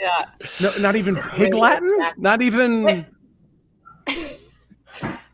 yeah. 0.00 0.24
No, 0.60 0.72
not 0.78 0.96
even 0.96 1.14
Just 1.14 1.28
Pig 1.28 1.40
really 1.52 1.60
Latin. 1.60 1.92
exact- 1.94 2.18
Not 2.18 2.42
even. 2.42 2.82
Wait. 2.84 3.04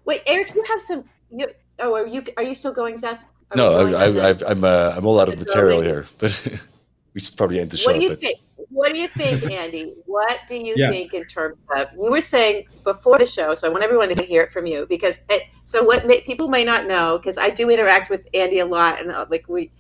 Wait, 0.05 0.23
Eric, 0.27 0.55
you 0.55 0.63
have 0.69 0.81
some. 0.81 1.05
You, 1.31 1.47
oh, 1.81 1.95
are 1.95 2.07
you 2.07 2.23
are 2.37 2.43
you 2.43 2.55
still 2.55 2.73
going, 2.73 2.97
Zeph? 2.97 3.25
Are 3.51 3.57
no, 3.57 3.71
going 3.71 3.95
I, 3.95 4.07
on 4.09 4.15
the- 4.15 4.23
I, 4.23 4.29
I've, 4.31 4.43
I'm 4.47 4.65
uh, 4.65 4.95
I'm 4.97 5.07
all 5.07 5.21
out 5.21 5.29
of 5.29 5.39
material 5.39 5.81
here, 5.81 6.07
but 6.19 6.61
we 7.15 7.21
should 7.21 7.37
probably 7.37 7.61
end 7.61 7.71
the 7.71 7.77
show. 7.77 7.91
What 7.91 7.97
do 7.97 8.03
you 8.03 8.09
but 8.11 8.21
think? 8.21 8.39
What 8.71 8.93
do 8.93 9.01
you 9.01 9.09
think, 9.09 9.51
Andy? 9.51 9.95
What 10.05 10.41
do 10.47 10.55
you 10.57 10.75
Yeah. 10.77 10.91
think 10.91 11.15
in 11.15 11.25
terms 11.25 11.57
of 11.75 11.89
you 11.95 12.11
were 12.11 12.21
saying 12.21 12.67
before 12.85 13.19
the 13.19 13.27
show? 13.27 13.55
So 13.55 13.67
I 13.67 13.71
want 13.71 13.83
everyone 13.83 14.15
to 14.15 14.23
hear 14.25 14.43
it 14.43 14.51
from 14.51 14.67
you 14.67 14.87
because 14.89 15.21
eh, 15.31 15.41
so 15.65 15.83
what 15.83 16.07
may, 16.07 16.21
people 16.21 16.49
may 16.49 16.65
not 16.65 16.87
know 16.87 17.19
because 17.19 17.39
I 17.39 17.49
do 17.51 17.71
interact 17.71 18.11
with 18.11 18.29
Andy 18.35 18.59
a 18.59 18.67
lot 18.67 19.01
and 19.01 19.11
uh, 19.11 19.25
like 19.31 19.49
we, 19.49 19.73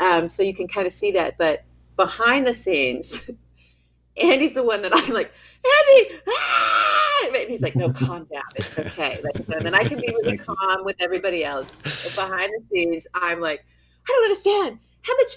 um, 0.00 0.28
so 0.28 0.42
you 0.42 0.54
can 0.54 0.68
kind 0.68 0.86
of 0.86 0.92
see 0.92 1.10
that. 1.12 1.38
But 1.38 1.64
behind 1.96 2.46
the 2.46 2.54
scenes, 2.54 3.30
Andy's 4.16 4.54
the 4.54 4.62
one 4.62 4.82
that 4.82 4.92
I'm 4.94 5.12
like, 5.12 5.32
Andy, 5.64 6.20
ah! 6.28 7.30
and 7.36 7.50
he's 7.50 7.62
like, 7.62 7.76
no, 7.76 7.90
calm 7.92 8.26
down, 8.32 8.42
it's 8.56 8.78
okay. 8.78 9.20
Like, 9.22 9.36
and 9.48 9.64
then 9.64 9.74
I 9.74 9.84
can 9.84 10.00
be 10.00 10.08
really 10.22 10.38
calm 10.38 10.84
with 10.84 10.96
everybody 11.00 11.44
else. 11.44 11.72
But 11.82 12.12
behind 12.14 12.52
the 12.52 12.62
scenes, 12.70 13.06
I'm 13.14 13.40
like, 13.40 13.64
I 14.08 14.12
don't 14.12 14.24
understand 14.24 14.78
how 15.02 15.16
much. 15.16 15.36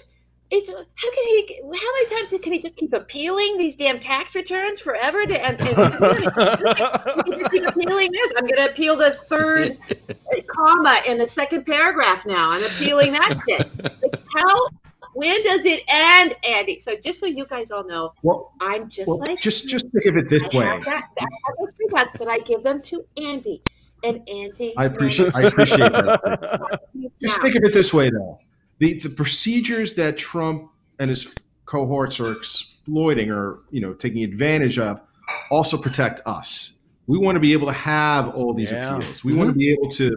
It's 0.54 0.70
how 0.70 1.10
can 1.10 1.26
he? 1.28 1.60
How 1.62 1.70
many 1.70 2.06
times 2.14 2.34
can 2.42 2.52
he 2.52 2.58
just 2.58 2.76
keep 2.76 2.92
appealing 2.92 3.56
these 3.56 3.74
damn 3.74 3.98
tax 3.98 4.34
returns 4.34 4.80
forever? 4.80 5.24
To, 5.24 5.46
and, 5.46 5.58
and 5.58 5.68
he 5.68 5.74
can 5.74 6.66
just 6.66 7.50
keep 7.50 7.66
appealing 7.66 8.12
this. 8.12 8.32
I'm 8.36 8.46
going 8.46 8.62
to 8.62 8.70
appeal 8.70 8.94
the 8.94 9.12
third 9.12 9.78
comma 10.46 11.00
in 11.08 11.16
the 11.16 11.26
second 11.26 11.64
paragraph. 11.64 12.26
Now 12.26 12.50
I'm 12.50 12.62
appealing 12.64 13.12
that 13.12 13.40
shit. 13.48 14.02
Like 14.02 14.22
how? 14.36 14.68
When 15.14 15.42
does 15.42 15.64
it 15.64 15.84
end, 15.88 16.34
Andy? 16.46 16.78
So 16.78 16.96
just 17.02 17.18
so 17.18 17.24
you 17.24 17.46
guys 17.46 17.70
all 17.70 17.84
know, 17.86 18.12
well, 18.22 18.52
I'm 18.60 18.90
just 18.90 19.08
well 19.08 19.20
like 19.20 19.40
just 19.40 19.70
just 19.70 19.90
think 19.90 20.04
of 20.04 20.18
it 20.18 20.28
this 20.28 20.42
I 20.52 20.56
way 20.58 20.64
have 20.66 20.84
that, 20.84 21.08
I 21.18 21.22
have 21.22 21.56
those 21.58 21.72
free 21.72 21.86
pass, 21.86 22.12
but 22.18 22.28
I 22.28 22.40
give 22.40 22.62
them 22.62 22.82
to 22.82 23.06
Andy, 23.22 23.62
and 24.04 24.28
Andy. 24.28 24.74
i 24.76 24.84
appreciate 24.84 25.34
i 25.34 25.44
appreciate 25.44 25.78
that 25.78 26.80
Just 27.22 27.40
think 27.40 27.54
of 27.54 27.64
it 27.64 27.72
this 27.72 27.94
way, 27.94 28.10
though: 28.10 28.38
the 28.82 28.98
the 28.98 29.10
procedures 29.10 29.94
that 29.94 30.18
Trump 30.18 30.68
and 30.98 31.08
his 31.08 31.32
cohorts 31.66 32.18
are 32.18 32.32
exploiting 32.32 33.30
or 33.30 33.60
you 33.70 33.80
know 33.80 33.94
taking 33.94 34.24
advantage 34.24 34.76
of 34.76 35.00
also 35.52 35.76
protect 35.78 36.20
us. 36.26 36.80
We 37.06 37.16
want 37.16 37.36
to 37.36 37.40
be 37.40 37.52
able 37.52 37.68
to 37.68 37.72
have 37.72 38.34
all 38.34 38.52
these 38.52 38.72
Yeah. 38.72 38.96
appeals. 38.96 39.24
We 39.24 39.34
want 39.34 39.50
to 39.50 39.54
be 39.56 39.70
able 39.70 39.88
to, 39.90 40.16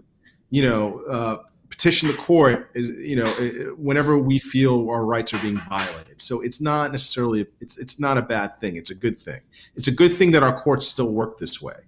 you 0.50 0.64
know, 0.64 1.02
uh, 1.02 1.38
petition 1.70 2.08
the 2.08 2.16
court, 2.16 2.72
you 2.76 3.16
know, 3.16 3.30
whenever 3.78 4.18
we 4.18 4.40
feel 4.40 4.90
our 4.90 5.06
rights 5.06 5.34
are 5.34 5.40
being 5.40 5.62
violated. 5.70 6.20
So 6.20 6.42
it's 6.42 6.60
not 6.60 6.92
necessarily 6.92 7.46
it's 7.62 7.78
it's 7.78 8.00
not 8.00 8.18
a 8.18 8.22
bad 8.24 8.60
thing. 8.60 8.78
It's 8.78 8.90
a 8.90 8.96
good 8.96 9.20
thing. 9.20 9.42
It's 9.76 9.90
a 9.90 9.96
good 10.02 10.18
thing 10.18 10.32
that 10.32 10.42
our 10.42 10.60
courts 10.60 10.88
still 10.88 11.12
work 11.22 11.38
this 11.38 11.62
way. 11.62 11.80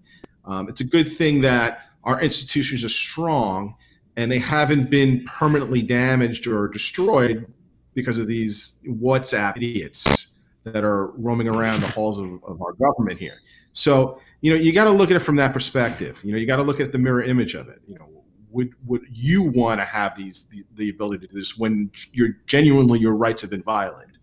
Um, 0.46 0.70
it's 0.70 0.82
a 0.82 0.90
good 0.96 1.10
thing 1.18 1.42
that 1.42 1.70
our 2.04 2.22
institutions 2.22 2.84
are 2.84 2.96
strong 3.08 3.76
and 4.18 4.32
they 4.32 4.39
haven't 4.39 4.89
been 4.89 5.24
permanently 5.26 5.82
damaged 5.82 6.47
or 6.47 6.68
destroyed 6.68 7.45
because 7.93 8.20
of 8.20 8.28
these 8.28 8.80
WhatsApp 8.86 9.57
idiots 9.57 10.39
that 10.63 10.84
are 10.84 11.11
roaming 11.11 11.47
around 11.47 11.82
the 11.82 11.88
halls 11.88 12.18
of, 12.18 12.43
of 12.43 12.61
our 12.61 12.74
government 12.74 13.20
here. 13.20 13.38
So, 13.74 14.20
you 14.41 14.51
know, 14.51 14.59
you 14.59 14.74
got 14.74 14.86
to 14.86 14.91
look 14.91 15.11
at 15.11 15.15
it 15.15 15.20
from 15.20 15.36
that 15.38 15.53
perspective. 15.53 16.20
You 16.24 16.32
know, 16.32 16.39
you 16.39 16.47
got 16.47 16.57
to 16.57 16.63
look 16.63 16.80
at 16.80 16.91
the 16.91 16.97
mirror 16.97 17.22
image 17.24 17.53
of 17.53 17.70
it. 17.70 17.80
You 17.88 17.99
know, 17.99 18.09
would 18.49 18.74
would 18.88 19.03
you 19.11 19.43
want 19.43 19.80
to 19.80 19.86
have 19.86 20.15
these 20.18 20.45
the, 20.45 20.65
the 20.76 20.89
ability 20.89 21.28
to 21.28 21.34
do 21.34 21.39
this 21.39 21.57
when 21.57 21.91
you're 22.11 22.38
genuinely 22.47 22.99
your 22.99 23.15
rights 23.15 23.41
have 23.43 23.51
been 23.51 23.63
violated? 23.63 24.18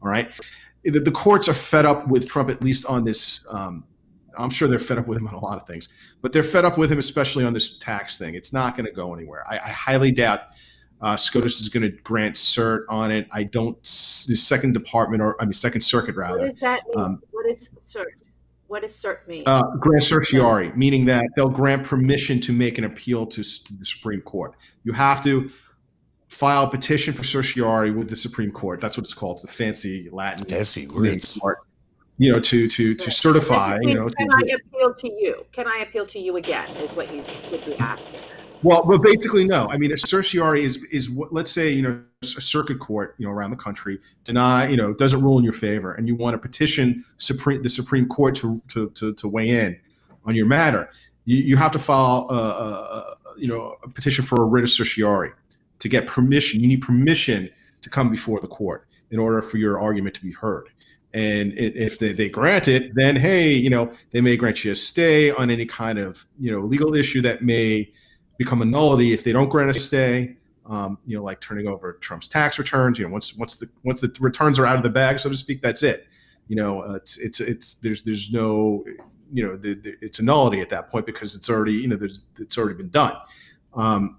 All 0.00 0.08
right. 0.08 0.30
the, 0.84 1.00
the 1.00 1.10
courts 1.10 1.48
are 1.48 1.54
fed 1.54 1.86
up 1.86 2.08
with 2.08 2.28
Trump, 2.28 2.50
at 2.50 2.62
least 2.62 2.86
on 2.86 3.04
this. 3.04 3.44
Um, 3.52 3.84
I'm 4.38 4.50
sure 4.50 4.68
they're 4.68 4.78
fed 4.78 4.98
up 4.98 5.06
with 5.06 5.18
him 5.18 5.28
on 5.28 5.34
a 5.34 5.40
lot 5.40 5.56
of 5.56 5.66
things, 5.66 5.88
but 6.20 6.32
they're 6.32 6.42
fed 6.42 6.64
up 6.64 6.78
with 6.78 6.90
him, 6.90 6.98
especially 6.98 7.44
on 7.44 7.52
this 7.52 7.78
tax 7.78 8.18
thing. 8.18 8.34
It's 8.34 8.52
not 8.52 8.76
going 8.76 8.86
to 8.86 8.92
go 8.92 9.14
anywhere. 9.14 9.44
I, 9.48 9.58
I 9.58 9.70
highly 9.70 10.12
doubt 10.12 10.40
uh, 11.02 11.16
SCOTUS 11.16 11.60
is 11.60 11.68
going 11.68 11.82
to 11.82 11.90
grant 12.02 12.36
cert 12.36 12.84
on 12.88 13.10
it. 13.10 13.26
I 13.32 13.42
don't. 13.42 13.76
The 13.82 14.36
second 14.36 14.72
department, 14.72 15.22
or 15.22 15.40
I 15.40 15.44
mean, 15.44 15.52
second 15.52 15.80
circuit 15.80 16.14
rather. 16.16 16.38
What 16.38 16.40
rather, 16.40 16.50
does 16.50 16.60
that 16.60 16.82
mean? 16.94 17.04
Um, 17.04 17.22
what 17.32 17.46
is 17.46 17.70
cert? 17.80 18.04
What 18.68 18.82
does 18.82 18.92
cert 18.92 19.26
mean? 19.26 19.42
uh, 19.46 19.62
grant 19.80 20.04
certiorari, 20.04 20.72
meaning 20.74 21.04
that 21.06 21.24
they'll 21.36 21.48
grant 21.48 21.82
permission 21.82 22.40
to 22.40 22.52
make 22.52 22.78
an 22.78 22.84
appeal 22.84 23.26
to, 23.26 23.42
to 23.42 23.74
the 23.74 23.84
Supreme 23.84 24.22
Court. 24.22 24.54
You 24.84 24.92
have 24.92 25.20
to 25.22 25.50
file 26.28 26.64
a 26.64 26.70
petition 26.70 27.12
for 27.12 27.24
certiorari 27.24 27.90
with 27.90 28.08
the 28.08 28.16
Supreme 28.16 28.50
Court. 28.50 28.80
That's 28.80 28.96
what 28.96 29.04
it's 29.04 29.12
called. 29.12 29.36
It's 29.36 29.42
the 29.42 29.52
fancy 29.52 30.08
Latin 30.10 30.46
Fancy 30.46 30.86
name 30.86 30.94
words. 30.94 31.36
for 31.36 31.52
it. 31.52 31.58
You 32.22 32.32
know, 32.32 32.38
to 32.38 32.68
to 32.68 32.94
to 32.94 33.10
certify. 33.10 33.78
You 33.82 33.94
know, 33.96 34.08
can 34.08 34.28
to, 34.28 34.36
I 34.36 34.54
appeal 34.54 34.94
to 34.94 35.08
you? 35.08 35.44
Can 35.50 35.66
I 35.66 35.78
appeal 35.78 36.06
to 36.06 36.20
you 36.20 36.36
again? 36.36 36.70
Is 36.76 36.94
what 36.94 37.08
he's 37.08 37.34
would 37.50 37.64
be 37.64 37.74
asking. 37.78 38.20
Well, 38.62 38.84
well, 38.86 38.98
basically, 38.98 39.44
no. 39.44 39.66
I 39.70 39.76
mean, 39.76 39.90
a 39.90 39.96
certiorari 39.96 40.62
is 40.62 40.84
is 40.92 41.10
what. 41.10 41.32
Let's 41.32 41.50
say 41.50 41.70
you 41.70 41.82
know 41.82 42.00
a 42.22 42.24
circuit 42.24 42.78
court, 42.78 43.16
you 43.18 43.26
know, 43.26 43.32
around 43.32 43.50
the 43.50 43.56
country 43.56 43.98
deny, 44.22 44.68
you 44.68 44.76
know, 44.76 44.92
doesn't 44.92 45.20
rule 45.20 45.36
in 45.38 45.42
your 45.42 45.52
favor, 45.52 45.94
and 45.94 46.06
you 46.06 46.14
want 46.14 46.34
to 46.34 46.38
petition 46.38 47.04
supreme 47.18 47.60
the 47.60 47.68
Supreme 47.68 48.06
Court 48.06 48.36
to 48.36 48.62
to 48.68 48.90
to, 48.90 49.12
to 49.14 49.28
weigh 49.28 49.48
in 49.48 49.76
on 50.24 50.36
your 50.36 50.46
matter. 50.46 50.90
You, 51.24 51.38
you 51.38 51.56
have 51.56 51.72
to 51.72 51.80
file 51.80 52.28
a, 52.30 52.34
a 52.34 53.16
you 53.36 53.48
know 53.48 53.74
a 53.82 53.88
petition 53.88 54.24
for 54.24 54.42
a 54.42 54.46
writ 54.46 54.62
of 54.62 54.70
certiorari 54.70 55.32
to 55.80 55.88
get 55.88 56.06
permission. 56.06 56.60
You 56.60 56.68
need 56.68 56.82
permission 56.82 57.50
to 57.80 57.90
come 57.90 58.10
before 58.12 58.38
the 58.38 58.46
court 58.46 58.86
in 59.10 59.18
order 59.18 59.42
for 59.42 59.58
your 59.58 59.80
argument 59.80 60.14
to 60.14 60.22
be 60.22 60.30
heard. 60.30 60.68
And 61.14 61.52
if 61.56 61.98
they, 61.98 62.14
they 62.14 62.30
grant 62.30 62.68
it, 62.68 62.94
then 62.94 63.16
hey, 63.16 63.52
you 63.52 63.68
know, 63.68 63.92
they 64.12 64.22
may 64.22 64.36
grant 64.36 64.64
you 64.64 64.72
a 64.72 64.74
stay 64.74 65.30
on 65.30 65.50
any 65.50 65.66
kind 65.66 65.98
of 65.98 66.26
you 66.38 66.50
know 66.50 66.60
legal 66.60 66.94
issue 66.94 67.20
that 67.22 67.42
may 67.42 67.92
become 68.38 68.62
a 68.62 68.64
nullity 68.64 69.12
if 69.12 69.22
they 69.22 69.32
don't 69.32 69.48
grant 69.48 69.76
a 69.76 69.78
stay. 69.78 70.36
Um, 70.64 70.96
you 71.04 71.16
know, 71.16 71.24
like 71.24 71.40
turning 71.40 71.66
over 71.68 71.94
Trump's 71.94 72.28
tax 72.28 72.58
returns. 72.58 72.98
You 72.98 73.06
know, 73.06 73.12
once 73.12 73.36
once 73.36 73.58
the 73.58 73.68
once 73.84 74.00
the 74.00 74.14
returns 74.20 74.58
are 74.58 74.66
out 74.66 74.76
of 74.76 74.82
the 74.82 74.90
bag, 74.90 75.18
so 75.18 75.28
to 75.28 75.36
speak, 75.36 75.60
that's 75.60 75.82
it. 75.82 76.06
You 76.48 76.56
know, 76.56 76.80
uh, 76.80 76.94
it's 76.94 77.18
it's 77.18 77.40
it's 77.40 77.74
there's 77.74 78.02
there's 78.04 78.32
no 78.32 78.84
you 79.32 79.46
know 79.46 79.56
the, 79.56 79.74
the, 79.74 79.94
it's 80.00 80.18
a 80.18 80.22
nullity 80.22 80.60
at 80.60 80.68
that 80.70 80.90
point 80.90 81.04
because 81.04 81.34
it's 81.34 81.50
already 81.50 81.74
you 81.74 81.88
know 81.88 81.96
there's 81.96 82.26
it's 82.38 82.56
already 82.56 82.76
been 82.76 82.90
done. 82.90 83.14
Um, 83.74 84.18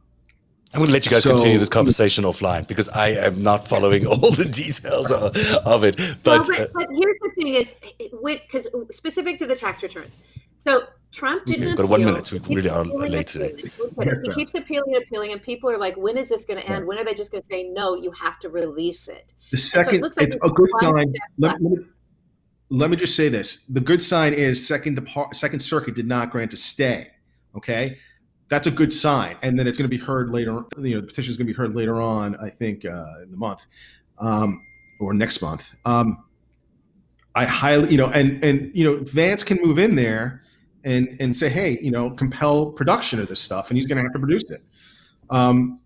I'm 0.74 0.80
going 0.80 0.88
to 0.88 0.94
let 0.94 1.06
you 1.06 1.12
guys 1.12 1.24
So- 1.24 1.30
continue 1.32 1.60
this 1.60 1.70
conversation 1.70 2.24
offline 2.24 2.68
because 2.68 2.90
I 2.90 3.10
am 3.10 3.44
not 3.44 3.68
following 3.68 4.08
all 4.08 4.32
the 4.32 4.46
details 4.46 5.12
of, 5.12 5.36
of 5.68 5.84
it. 5.84 5.98
But, 6.24 6.48
well, 6.48 6.62
uh, 6.62 6.66
but, 6.74 6.74
but 6.74 6.88
here's 6.92 7.18
the 7.22 7.32
thing: 7.38 7.54
is 7.54 7.76
because 8.22 8.68
specific 8.90 9.38
to 9.40 9.46
the 9.46 9.56
tax 9.56 9.84
returns. 9.84 10.18
So 10.58 10.84
Trump 11.12 11.46
didn't. 11.46 11.68
Okay, 11.68 11.76
got 11.76 11.90
one 11.90 12.04
minute. 12.04 12.32
We 12.32 12.40
really 12.40 12.64
keeps 12.64 12.74
are 12.74 12.86
late 12.86 13.28
today. 13.28 13.52
appealing. 13.52 13.72
Look 13.96 14.08
at 14.08 14.14
it. 14.14 14.20
He 14.24 14.32
keeps 14.32 14.56
appealing 14.56 14.96
and 14.96 15.04
appealing, 15.04 15.32
and 15.32 15.42
people 15.42 15.70
are 15.70 15.78
like, 15.78 15.96
"When 15.96 16.18
is 16.18 16.30
this 16.30 16.44
going 16.46 16.60
to 16.60 16.68
end? 16.68 16.88
When 16.88 16.98
are 16.98 17.04
they 17.04 17.14
just 17.14 17.32
going 17.32 17.44
to 17.44 17.48
say 17.48 17.70
no? 17.70 17.96
You 17.96 18.12
have 18.12 18.40
to 18.40 18.50
release 18.50 19.08
it." 19.08 19.32
the 19.52 19.58
so 19.58 19.80
it 19.80 19.84
second, 19.84 20.02
looks 20.02 20.18
like 20.18 20.30
it's 20.30 20.38
it's 20.38 20.50
a 20.50 20.54
good 20.54 20.70
sign. 20.82 21.14
Let, 21.38 21.62
let 21.62 21.62
me, 21.62 21.78
let 22.70 22.90
me 22.90 22.98
just 22.98 23.16
say 23.16 23.30
this: 23.30 23.66
the 23.68 23.82
good 23.82 24.02
sign 24.02 24.34
is 24.34 24.66
second 24.68 24.96
depart, 24.96 25.36
second 25.36 25.60
circuit 25.60 25.94
did 25.94 26.08
not 26.08 26.32
grant 26.32 26.54
a 26.54 26.58
stay. 26.58 27.12
Okay, 27.56 28.00
that's 28.50 28.68
a 28.68 28.72
good 28.72 28.94
sign, 28.94 29.38
and 29.42 29.58
then 29.58 29.68
it's 29.68 29.78
going 29.78 29.90
to 29.90 29.98
be 29.98 30.04
heard 30.04 30.30
later. 30.30 30.64
You 30.78 30.96
know, 30.96 31.02
the 31.02 31.08
petition 31.08 31.32
is 31.32 31.38
going 31.38 31.48
to 31.48 31.54
be 31.54 31.58
heard 31.58 31.76
later 31.76 32.02
on. 32.02 32.36
I 32.38 32.50
think 32.50 32.86
uh, 32.86 33.22
in 33.24 33.32
the 33.32 33.38
month 33.38 33.68
um, 34.20 34.62
or 35.00 35.14
next 35.14 35.42
month. 35.42 35.74
Um, 35.86 36.24
I 37.36 37.46
highly, 37.46 37.90
you 37.90 37.98
know, 37.98 38.10
and 38.10 38.44
and 38.44 38.72
you 38.76 38.84
know, 38.84 39.04
Vance 39.04 39.44
can 39.44 39.60
move 39.62 39.80
in 39.80 39.96
there 39.96 40.44
and 40.84 41.16
and 41.20 41.36
say, 41.36 41.50
hey, 41.50 41.80
you 41.82 41.92
know, 41.92 42.12
compel 42.12 42.72
production 42.72 43.20
of 43.20 43.28
this 43.28 43.40
stuff, 43.40 43.70
and 43.70 43.78
he's 43.78 43.88
going 43.88 43.98
to 43.98 44.04
have 44.04 44.14
to 44.14 44.20
produce 44.20 44.52
it. 44.52 44.62
Um, 45.30 45.80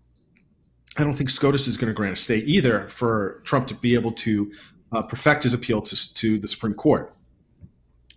I 0.96 1.04
don't 1.04 1.12
think 1.12 1.30
SCOTUS 1.30 1.68
is 1.68 1.76
going 1.76 1.88
to 1.88 1.94
grant 1.94 2.12
a 2.12 2.20
stay 2.20 2.38
either 2.38 2.88
for 2.88 3.40
Trump 3.44 3.68
to 3.68 3.74
be 3.74 3.94
able 3.94 4.12
to 4.12 4.50
uh, 4.92 5.02
perfect 5.02 5.44
his 5.44 5.54
appeal 5.54 5.80
to, 5.80 6.14
to 6.14 6.38
the 6.38 6.48
Supreme 6.48 6.74
Court. 6.74 7.14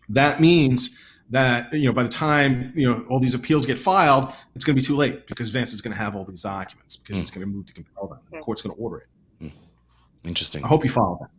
That 0.09 0.41
means 0.41 0.97
that 1.31 1.71
you 1.73 1.87
know 1.87 1.93
by 1.93 2.03
the 2.03 2.09
time 2.09 2.71
you 2.75 2.85
know 2.85 3.03
all 3.09 3.19
these 3.19 3.33
appeals 3.33 3.65
get 3.65 3.77
filed, 3.79 4.31
it's 4.55 4.63
going 4.63 4.75
to 4.75 4.81
be 4.81 4.85
too 4.85 4.95
late 4.95 5.27
because 5.27 5.49
Vance 5.49 5.73
is 5.73 5.81
going 5.81 5.93
to 5.93 5.97
have 5.97 6.15
all 6.15 6.25
these 6.25 6.43
documents 6.43 6.97
because 6.97 7.15
Hmm. 7.17 7.21
it's 7.21 7.31
going 7.31 7.41
to 7.41 7.51
move 7.51 7.65
to 7.67 7.73
compel 7.73 8.07
them. 8.07 8.19
The 8.31 8.39
court's 8.39 8.61
going 8.61 8.75
to 8.75 8.81
order 8.81 8.97
it. 9.41 9.51
interesting. 10.23 10.63
I 10.63 10.67
hope 10.67 10.83
you 10.83 10.89
follow 10.89 11.17
that. 11.21 11.29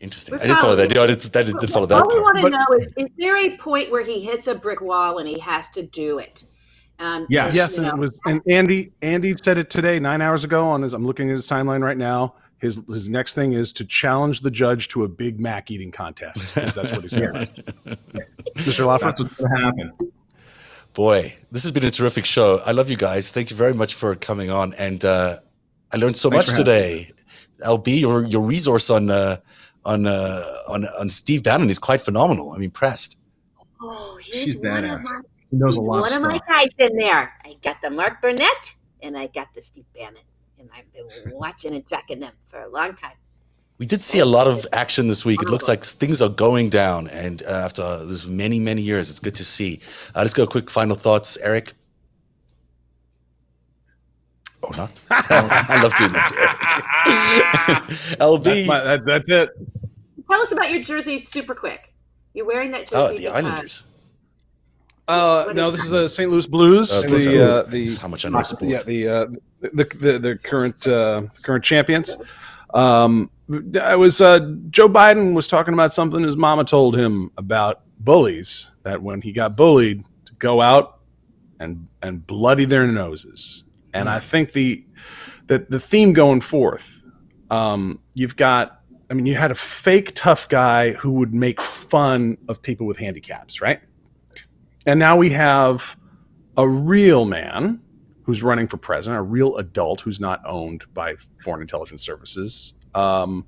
Interesting. 0.00 0.32
We're 0.34 0.40
I 0.42 0.46
did 0.48 0.56
follow 0.58 0.76
that. 0.76 0.82
I 0.98 1.06
did, 1.06 1.20
that 1.20 1.46
did 1.60 1.70
follow 1.70 1.86
that 1.86 2.02
All 2.02 2.08
we 2.08 2.20
want 2.20 2.36
to 2.38 2.42
But- 2.42 2.52
know 2.52 2.66
is: 2.78 2.90
is 2.96 3.10
there 3.18 3.36
a 3.36 3.56
point 3.56 3.90
where 3.90 4.02
he 4.04 4.20
hits 4.20 4.48
a 4.48 4.54
brick 4.54 4.80
wall 4.80 5.18
and 5.18 5.28
he 5.28 5.38
has 5.38 5.68
to 5.70 5.82
do 5.84 6.18
it? 6.18 6.44
Um, 6.98 7.26
Yes. 7.30 7.46
and, 7.46 7.54
Yes, 7.56 7.76
you 7.78 7.84
and 7.84 7.98
it 7.98 8.00
was. 8.00 8.20
And 8.26 8.40
Andy, 8.48 8.92
Andy 9.02 9.34
said 9.40 9.58
it 9.58 9.70
today, 9.70 9.98
nine 9.98 10.20
hours 10.20 10.44
ago. 10.44 10.64
On 10.68 10.82
his, 10.82 10.92
I'm 10.92 11.06
looking 11.06 11.30
at 11.30 11.32
his 11.34 11.46
timeline 11.48 11.82
right 11.82 11.96
now. 11.96 12.34
His 12.62 12.80
his 12.88 13.08
next 13.10 13.34
thing 13.34 13.52
is 13.52 13.72
to 13.74 13.84
challenge 13.84 14.40
the 14.40 14.50
judge 14.50 14.86
to 14.88 15.02
a 15.04 15.08
Big 15.08 15.38
Mac 15.40 15.70
eating 15.70 15.90
contest. 15.90 16.54
'cause 16.54 16.74
that's 16.76 16.92
what 16.92 17.02
he's 17.02 17.10
doing. 17.24 17.34
Mr. 17.34 18.86
Laffer. 18.86 19.00
That's 19.00 19.20
what's 19.20 19.34
going 19.34 19.50
to 19.50 19.64
happen. 19.64 19.92
Boy, 20.94 21.34
this 21.50 21.62
has 21.64 21.72
been 21.72 21.84
a 21.84 21.90
terrific 21.90 22.24
show. 22.24 22.60
I 22.64 22.70
love 22.72 22.88
you 22.88 22.96
guys. 22.96 23.32
Thank 23.32 23.50
you 23.50 23.56
very 23.56 23.74
much 23.74 23.94
for 23.94 24.14
coming 24.14 24.50
on. 24.50 24.74
And 24.74 25.04
uh, 25.04 25.38
I 25.92 25.96
learned 25.96 26.16
so 26.16 26.30
Thanks 26.30 26.46
much 26.48 26.56
for 26.56 26.64
having 26.64 26.64
today. 26.64 27.12
LB, 27.66 28.00
your 28.00 28.24
your 28.24 28.42
resource 28.42 28.90
on 28.90 29.10
uh, 29.10 29.38
on 29.84 30.06
uh, 30.06 30.42
on 30.68 30.84
on 31.00 31.10
Steve 31.10 31.42
Bannon 31.42 31.68
is 31.68 31.78
quite 31.80 32.00
phenomenal. 32.00 32.54
I'm 32.54 32.62
impressed. 32.62 33.16
Oh, 33.80 34.16
he's 34.22 34.34
She's 34.52 34.56
one 34.58 34.84
badass. 34.84 34.94
of 34.94 35.02
my 35.02 35.20
He 35.50 35.56
knows 35.56 35.76
a 35.76 35.80
lot 35.80 36.02
one 36.02 36.12
of 36.12 36.22
of 36.22 36.30
my 36.30 36.38
guys 36.48 36.74
in 36.78 36.96
there. 36.96 37.32
I 37.44 37.54
got 37.60 37.76
the 37.82 37.90
Mark 37.90 38.22
Burnett 38.22 38.76
and 39.02 39.18
I 39.18 39.26
got 39.26 39.52
the 39.54 39.62
Steve 39.62 39.86
Bannon. 39.96 40.22
And 40.62 40.70
I've 40.76 40.92
been 40.92 41.32
watching 41.32 41.74
and 41.74 41.84
tracking 41.86 42.20
them 42.20 42.32
for 42.46 42.60
a 42.60 42.68
long 42.68 42.94
time. 42.94 43.16
We 43.78 43.86
did 43.86 44.00
see 44.00 44.20
a 44.20 44.24
lot 44.24 44.46
of 44.46 44.64
action 44.72 45.08
this 45.08 45.24
week. 45.24 45.42
It 45.42 45.48
looks 45.48 45.66
like 45.66 45.82
things 45.84 46.22
are 46.22 46.28
going 46.28 46.68
down, 46.68 47.08
and 47.08 47.42
uh, 47.42 47.50
after 47.50 48.04
this 48.04 48.28
many 48.28 48.60
many 48.60 48.80
years, 48.80 49.10
it's 49.10 49.18
good 49.18 49.34
to 49.34 49.44
see. 49.44 49.80
Uh, 50.14 50.20
let's 50.20 50.34
go. 50.34 50.46
Quick 50.46 50.70
final 50.70 50.94
thoughts, 50.94 51.36
Eric. 51.38 51.72
Or 54.62 54.76
not? 54.76 55.02
I 55.10 55.82
love 55.82 55.92
doing 55.96 56.12
that 56.12 56.28
to 56.28 56.38
Eric. 56.38 57.88
LB. 58.20 58.44
That's, 58.44 58.68
my, 58.68 58.84
that, 58.84 59.04
that's 59.04 59.28
it. 59.28 59.48
Tell 60.30 60.40
us 60.40 60.52
about 60.52 60.70
your 60.70 60.80
jersey 60.80 61.18
super 61.18 61.54
quick. 61.56 61.92
You're 62.34 62.46
wearing 62.46 62.70
that 62.70 62.86
jersey. 62.86 62.96
oh, 62.96 63.08
the 63.08 63.16
because- 63.16 63.34
Islanders. 63.44 63.84
Uh, 65.08 65.52
no, 65.54 65.70
this 65.70 65.84
is 65.84 65.92
a 65.92 66.08
St. 66.08 66.30
Louis 66.30 66.46
Blues. 66.46 66.92
Uh, 66.92 67.02
the, 67.02 67.06
uh, 67.44 67.62
This 67.64 67.88
is 67.88 67.96
the 67.96 68.02
how 68.02 68.08
much 68.08 68.24
I 68.24 68.28
know 68.28 68.42
sport. 68.42 68.70
yeah 68.70 68.82
the 68.84 69.08
uh, 69.08 69.26
the, 69.60 69.84
the 69.98 70.18
the 70.18 70.38
current 70.42 70.86
uh, 70.86 71.24
current 71.42 71.64
champions. 71.64 72.16
Um, 72.72 73.30
I 73.80 73.96
was 73.96 74.20
uh, 74.20 74.40
Joe 74.70 74.88
Biden 74.88 75.34
was 75.34 75.48
talking 75.48 75.74
about 75.74 75.92
something 75.92 76.22
his 76.22 76.36
mama 76.36 76.64
told 76.64 76.96
him 76.96 77.30
about 77.36 77.82
bullies. 77.98 78.70
That 78.84 79.02
when 79.02 79.20
he 79.20 79.32
got 79.32 79.56
bullied, 79.56 80.04
to 80.26 80.34
go 80.34 80.60
out 80.60 81.00
and 81.60 81.88
and 82.02 82.26
bloody 82.26 82.64
their 82.64 82.86
noses. 82.86 83.64
And 83.92 84.08
I 84.08 84.20
think 84.20 84.52
the 84.52 84.84
the 85.48 85.66
the 85.68 85.80
theme 85.80 86.12
going 86.12 86.40
forth, 86.40 87.00
um, 87.50 87.98
you've 88.14 88.36
got. 88.36 88.78
I 89.10 89.14
mean, 89.14 89.26
you 89.26 89.34
had 89.34 89.50
a 89.50 89.54
fake 89.54 90.12
tough 90.14 90.48
guy 90.48 90.92
who 90.92 91.10
would 91.10 91.34
make 91.34 91.60
fun 91.60 92.38
of 92.48 92.62
people 92.62 92.86
with 92.86 92.96
handicaps, 92.96 93.60
right? 93.60 93.80
And 94.86 94.98
now 94.98 95.16
we 95.16 95.30
have 95.30 95.96
a 96.56 96.68
real 96.68 97.24
man 97.24 97.80
who's 98.24 98.42
running 98.42 98.68
for 98.68 98.76
president, 98.76 99.18
a 99.18 99.22
real 99.22 99.56
adult 99.56 100.00
who's 100.00 100.20
not 100.20 100.40
owned 100.44 100.84
by 100.94 101.16
foreign 101.42 101.60
intelligence 101.60 102.02
services. 102.02 102.74
Um, 102.94 103.46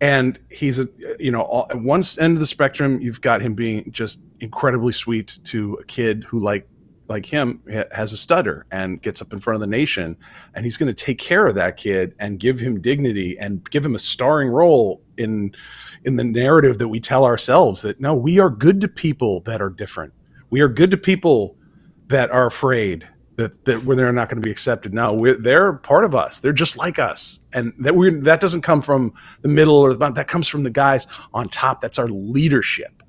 and 0.00 0.38
he's 0.50 0.78
a, 0.78 0.88
you 1.18 1.30
know, 1.30 1.42
all, 1.42 1.66
at 1.70 1.80
one 1.80 2.02
end 2.18 2.34
of 2.34 2.40
the 2.40 2.46
spectrum, 2.46 3.00
you've 3.00 3.20
got 3.20 3.42
him 3.42 3.54
being 3.54 3.90
just 3.92 4.20
incredibly 4.40 4.92
sweet 4.92 5.38
to 5.44 5.74
a 5.74 5.84
kid 5.84 6.24
who, 6.24 6.40
like, 6.40 6.66
like 7.08 7.26
him, 7.26 7.60
has 7.90 8.12
a 8.12 8.16
stutter 8.16 8.66
and 8.70 9.02
gets 9.02 9.20
up 9.20 9.32
in 9.32 9.40
front 9.40 9.56
of 9.56 9.60
the 9.60 9.66
nation, 9.66 10.16
and 10.54 10.64
he's 10.64 10.78
going 10.78 10.94
to 10.94 11.04
take 11.04 11.18
care 11.18 11.44
of 11.46 11.56
that 11.56 11.76
kid 11.76 12.14
and 12.20 12.38
give 12.38 12.60
him 12.60 12.80
dignity 12.80 13.36
and 13.38 13.68
give 13.70 13.84
him 13.84 13.96
a 13.96 13.98
starring 13.98 14.48
role 14.48 15.02
in 15.16 15.52
in 16.04 16.14
the 16.16 16.24
narrative 16.24 16.78
that 16.78 16.88
we 16.88 17.00
tell 17.00 17.24
ourselves 17.24 17.82
that 17.82 18.00
no, 18.00 18.14
we 18.14 18.38
are 18.38 18.48
good 18.48 18.80
to 18.80 18.88
people 18.88 19.40
that 19.40 19.60
are 19.60 19.68
different. 19.68 20.12
We 20.50 20.60
are 20.60 20.68
good 20.68 20.90
to 20.90 20.96
people 20.96 21.56
that 22.08 22.30
are 22.30 22.46
afraid 22.46 23.08
that 23.36 23.64
that 23.64 23.84
where 23.84 23.96
they're 23.96 24.12
not 24.12 24.28
going 24.28 24.40
to 24.40 24.46
be 24.46 24.50
accepted. 24.50 24.92
No, 24.92 25.14
we're, 25.14 25.36
they're 25.36 25.74
part 25.74 26.04
of 26.04 26.14
us. 26.14 26.40
They're 26.40 26.52
just 26.52 26.76
like 26.76 26.98
us, 26.98 27.40
and 27.52 27.72
that 27.78 27.96
we 27.96 28.10
that 28.10 28.40
doesn't 28.40 28.62
come 28.62 28.82
from 28.82 29.12
the 29.42 29.48
middle 29.48 29.76
or 29.76 29.92
the 29.92 29.98
bottom. 29.98 30.14
That 30.14 30.28
comes 30.28 30.46
from 30.46 30.62
the 30.62 30.70
guys 30.70 31.06
on 31.32 31.48
top. 31.48 31.80
That's 31.80 31.98
our 31.98 32.08
leadership, 32.08 33.02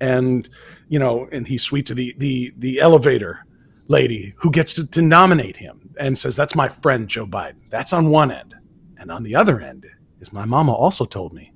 and 0.00 0.48
you 0.88 0.98
know, 0.98 1.28
and 1.32 1.46
he's 1.46 1.62
sweet 1.62 1.86
to 1.86 1.94
the 1.94 2.14
the 2.18 2.52
the 2.58 2.80
elevator 2.80 3.46
lady 3.88 4.34
who 4.36 4.50
gets 4.50 4.72
to, 4.74 4.86
to 4.86 5.02
nominate 5.02 5.56
him 5.56 5.90
and 5.98 6.18
says, 6.18 6.36
"That's 6.36 6.54
my 6.54 6.68
friend 6.68 7.08
Joe 7.08 7.26
Biden." 7.26 7.70
That's 7.70 7.92
on 7.92 8.10
one 8.10 8.30
end, 8.30 8.54
and 8.98 9.10
on 9.10 9.22
the 9.22 9.34
other 9.34 9.60
end 9.60 9.86
is 10.20 10.32
my 10.32 10.44
mama 10.44 10.72
also 10.72 11.04
told 11.04 11.32
me 11.32 11.52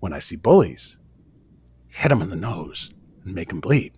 when 0.00 0.12
I 0.12 0.20
see 0.20 0.36
bullies, 0.36 0.96
hit 1.88 2.08
them 2.08 2.22
in 2.22 2.30
the 2.30 2.36
nose 2.36 2.94
and 3.24 3.34
make 3.34 3.48
them 3.48 3.60
bleed. 3.60 3.92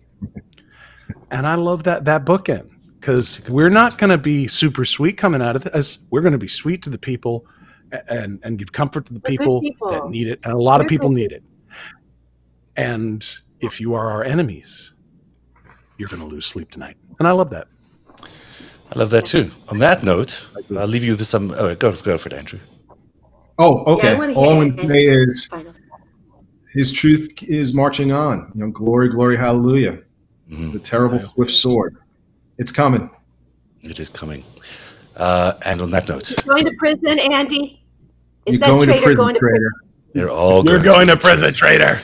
And 1.31 1.47
I 1.47 1.55
love 1.55 1.83
that 1.83 2.05
that 2.05 2.25
bookend 2.25 2.69
because 2.99 3.41
we're 3.49 3.69
not 3.69 3.97
going 3.97 4.11
to 4.11 4.17
be 4.17 4.47
super 4.47 4.85
sweet 4.85 5.17
coming 5.17 5.41
out 5.41 5.55
of 5.55 5.63
this. 5.63 5.99
We're 6.11 6.21
going 6.21 6.33
to 6.33 6.37
be 6.37 6.47
sweet 6.47 6.83
to 6.83 6.89
the 6.89 6.97
people 6.97 7.45
and 8.07 8.39
and 8.43 8.59
give 8.59 8.71
comfort 8.71 9.05
to 9.07 9.13
the 9.13 9.19
people, 9.19 9.61
people. 9.61 9.91
that 9.91 10.09
need 10.09 10.27
it, 10.27 10.39
and 10.43 10.53
a 10.53 10.57
lot 10.57 10.79
of 10.79 10.85
We're 10.85 10.89
people 10.89 11.09
good 11.09 11.15
need 11.15 11.31
it. 11.31 11.43
And 12.75 13.27
if 13.59 13.81
you 13.81 13.93
are 13.93 14.11
our 14.11 14.23
enemies, 14.23 14.93
you're 15.97 16.09
going 16.09 16.21
to 16.21 16.27
lose 16.27 16.45
sleep 16.45 16.71
tonight. 16.71 16.97
And 17.19 17.27
I 17.27 17.31
love 17.31 17.49
that. 17.49 17.67
I 18.93 18.99
love 18.99 19.09
that 19.11 19.25
too. 19.25 19.49
On 19.69 19.79
that 19.79 20.03
note, 20.03 20.51
I'll 20.77 20.87
leave 20.87 21.03
you 21.03 21.11
with 21.11 21.25
some. 21.25 21.51
Oh, 21.57 21.73
go 21.75 21.93
go 21.93 22.17
for 22.17 22.27
it, 22.29 22.33
Andrew. 22.33 22.59
Oh, 23.57 23.83
okay. 23.95 24.15
I 24.15 24.33
All 24.33 24.53
hear 24.53 24.61
I'm 24.61 24.75
going 24.75 24.87
to 24.87 24.87
say 24.87 25.03
is 25.03 25.49
his 26.73 26.91
truth 26.91 27.31
is 27.43 27.73
marching 27.73 28.11
on. 28.11 28.51
You 28.53 28.61
know, 28.61 28.71
glory, 28.71 29.09
glory, 29.09 29.37
hallelujah. 29.37 29.99
Mhm. 30.51 30.73
The 30.73 30.79
terrible 30.79 31.19
swift 31.19 31.51
sword. 31.51 31.95
It's 32.57 32.71
coming. 32.71 33.09
It 33.83 33.99
is 33.99 34.09
coming. 34.09 34.43
Uh, 35.15 35.53
and 35.65 35.81
on 35.81 35.91
that 35.91 36.07
note, 36.07 36.31
Going 36.45 36.65
to 36.65 36.73
prison, 36.77 37.19
Andy? 37.31 37.81
Is 38.45 38.53
You're 38.55 38.59
that 38.59 38.67
going 38.67 38.79
to 38.81 38.85
traitor 38.87 39.01
prison, 39.03 39.15
going 39.15 39.33
to 39.35 39.39
prison? 39.39 39.57
traitor. 39.57 39.71
they're 40.13 40.29
all 40.29 40.63
going. 40.63 40.67
You're 40.83 40.93
going 40.93 41.07
to 41.07 41.17
prison, 41.17 41.53
traitor. 41.53 41.99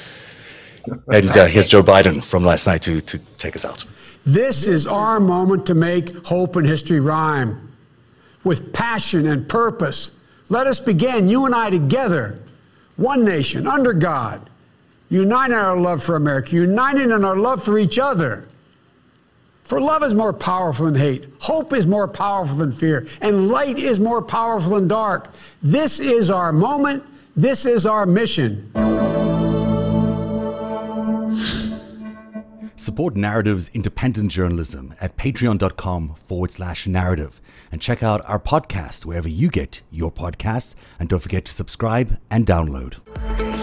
And 1.11 1.29
uh, 1.31 1.45
here's 1.45 1.67
Joe 1.67 1.83
Biden 1.83 2.23
from 2.23 2.43
last 2.45 2.65
night 2.67 2.81
to 2.83 3.01
to 3.01 3.17
take 3.37 3.55
us 3.55 3.65
out. 3.65 3.83
This 4.25 4.67
is 4.67 4.87
our 4.87 5.19
moment 5.19 5.65
to 5.67 5.73
make 5.75 6.25
hope 6.25 6.55
and 6.55 6.65
history 6.67 6.99
rhyme 6.99 7.71
with 8.43 8.71
passion 8.73 9.27
and 9.27 9.47
purpose. 9.47 10.11
Let 10.49 10.67
us 10.67 10.79
begin, 10.79 11.27
you 11.27 11.45
and 11.45 11.53
I 11.53 11.69
together, 11.69 12.39
one 12.95 13.25
nation, 13.25 13.67
under 13.67 13.91
God, 13.93 14.49
united 15.09 15.53
in 15.53 15.59
our 15.59 15.77
love 15.77 16.03
for 16.03 16.15
America, 16.15 16.55
united 16.55 17.11
in 17.11 17.25
our 17.25 17.37
love 17.37 17.63
for 17.63 17.77
each 17.79 17.99
other. 17.99 18.47
For 19.63 19.81
love 19.81 20.01
is 20.03 20.13
more 20.13 20.31
powerful 20.31 20.85
than 20.85 20.95
hate, 20.95 21.27
hope 21.39 21.73
is 21.73 21.85
more 21.85 22.07
powerful 22.07 22.55
than 22.55 22.71
fear, 22.71 23.05
and 23.21 23.49
light 23.49 23.77
is 23.77 23.99
more 23.99 24.21
powerful 24.21 24.75
than 24.75 24.87
dark. 24.87 25.29
This 25.61 25.99
is 25.99 26.31
our 26.31 26.53
moment, 26.53 27.03
this 27.35 27.65
is 27.65 27.85
our 27.85 28.05
mission. 28.05 28.71
Support 32.77 33.17
Narrative's 33.17 33.69
independent 33.73 34.31
journalism 34.31 34.95
at 35.01 35.17
patreon.com 35.17 36.15
forward 36.15 36.51
slash 36.51 36.87
narrative 36.87 37.41
and 37.71 37.81
check 37.81 38.01
out 38.01 38.21
our 38.25 38.39
podcast 38.39 39.05
wherever 39.05 39.27
you 39.27 39.49
get 39.49 39.81
your 39.91 40.11
podcasts. 40.11 40.75
And 40.99 41.09
don't 41.09 41.19
forget 41.19 41.43
to 41.45 41.51
subscribe 41.51 42.17
and 42.29 42.45
download. 42.45 43.56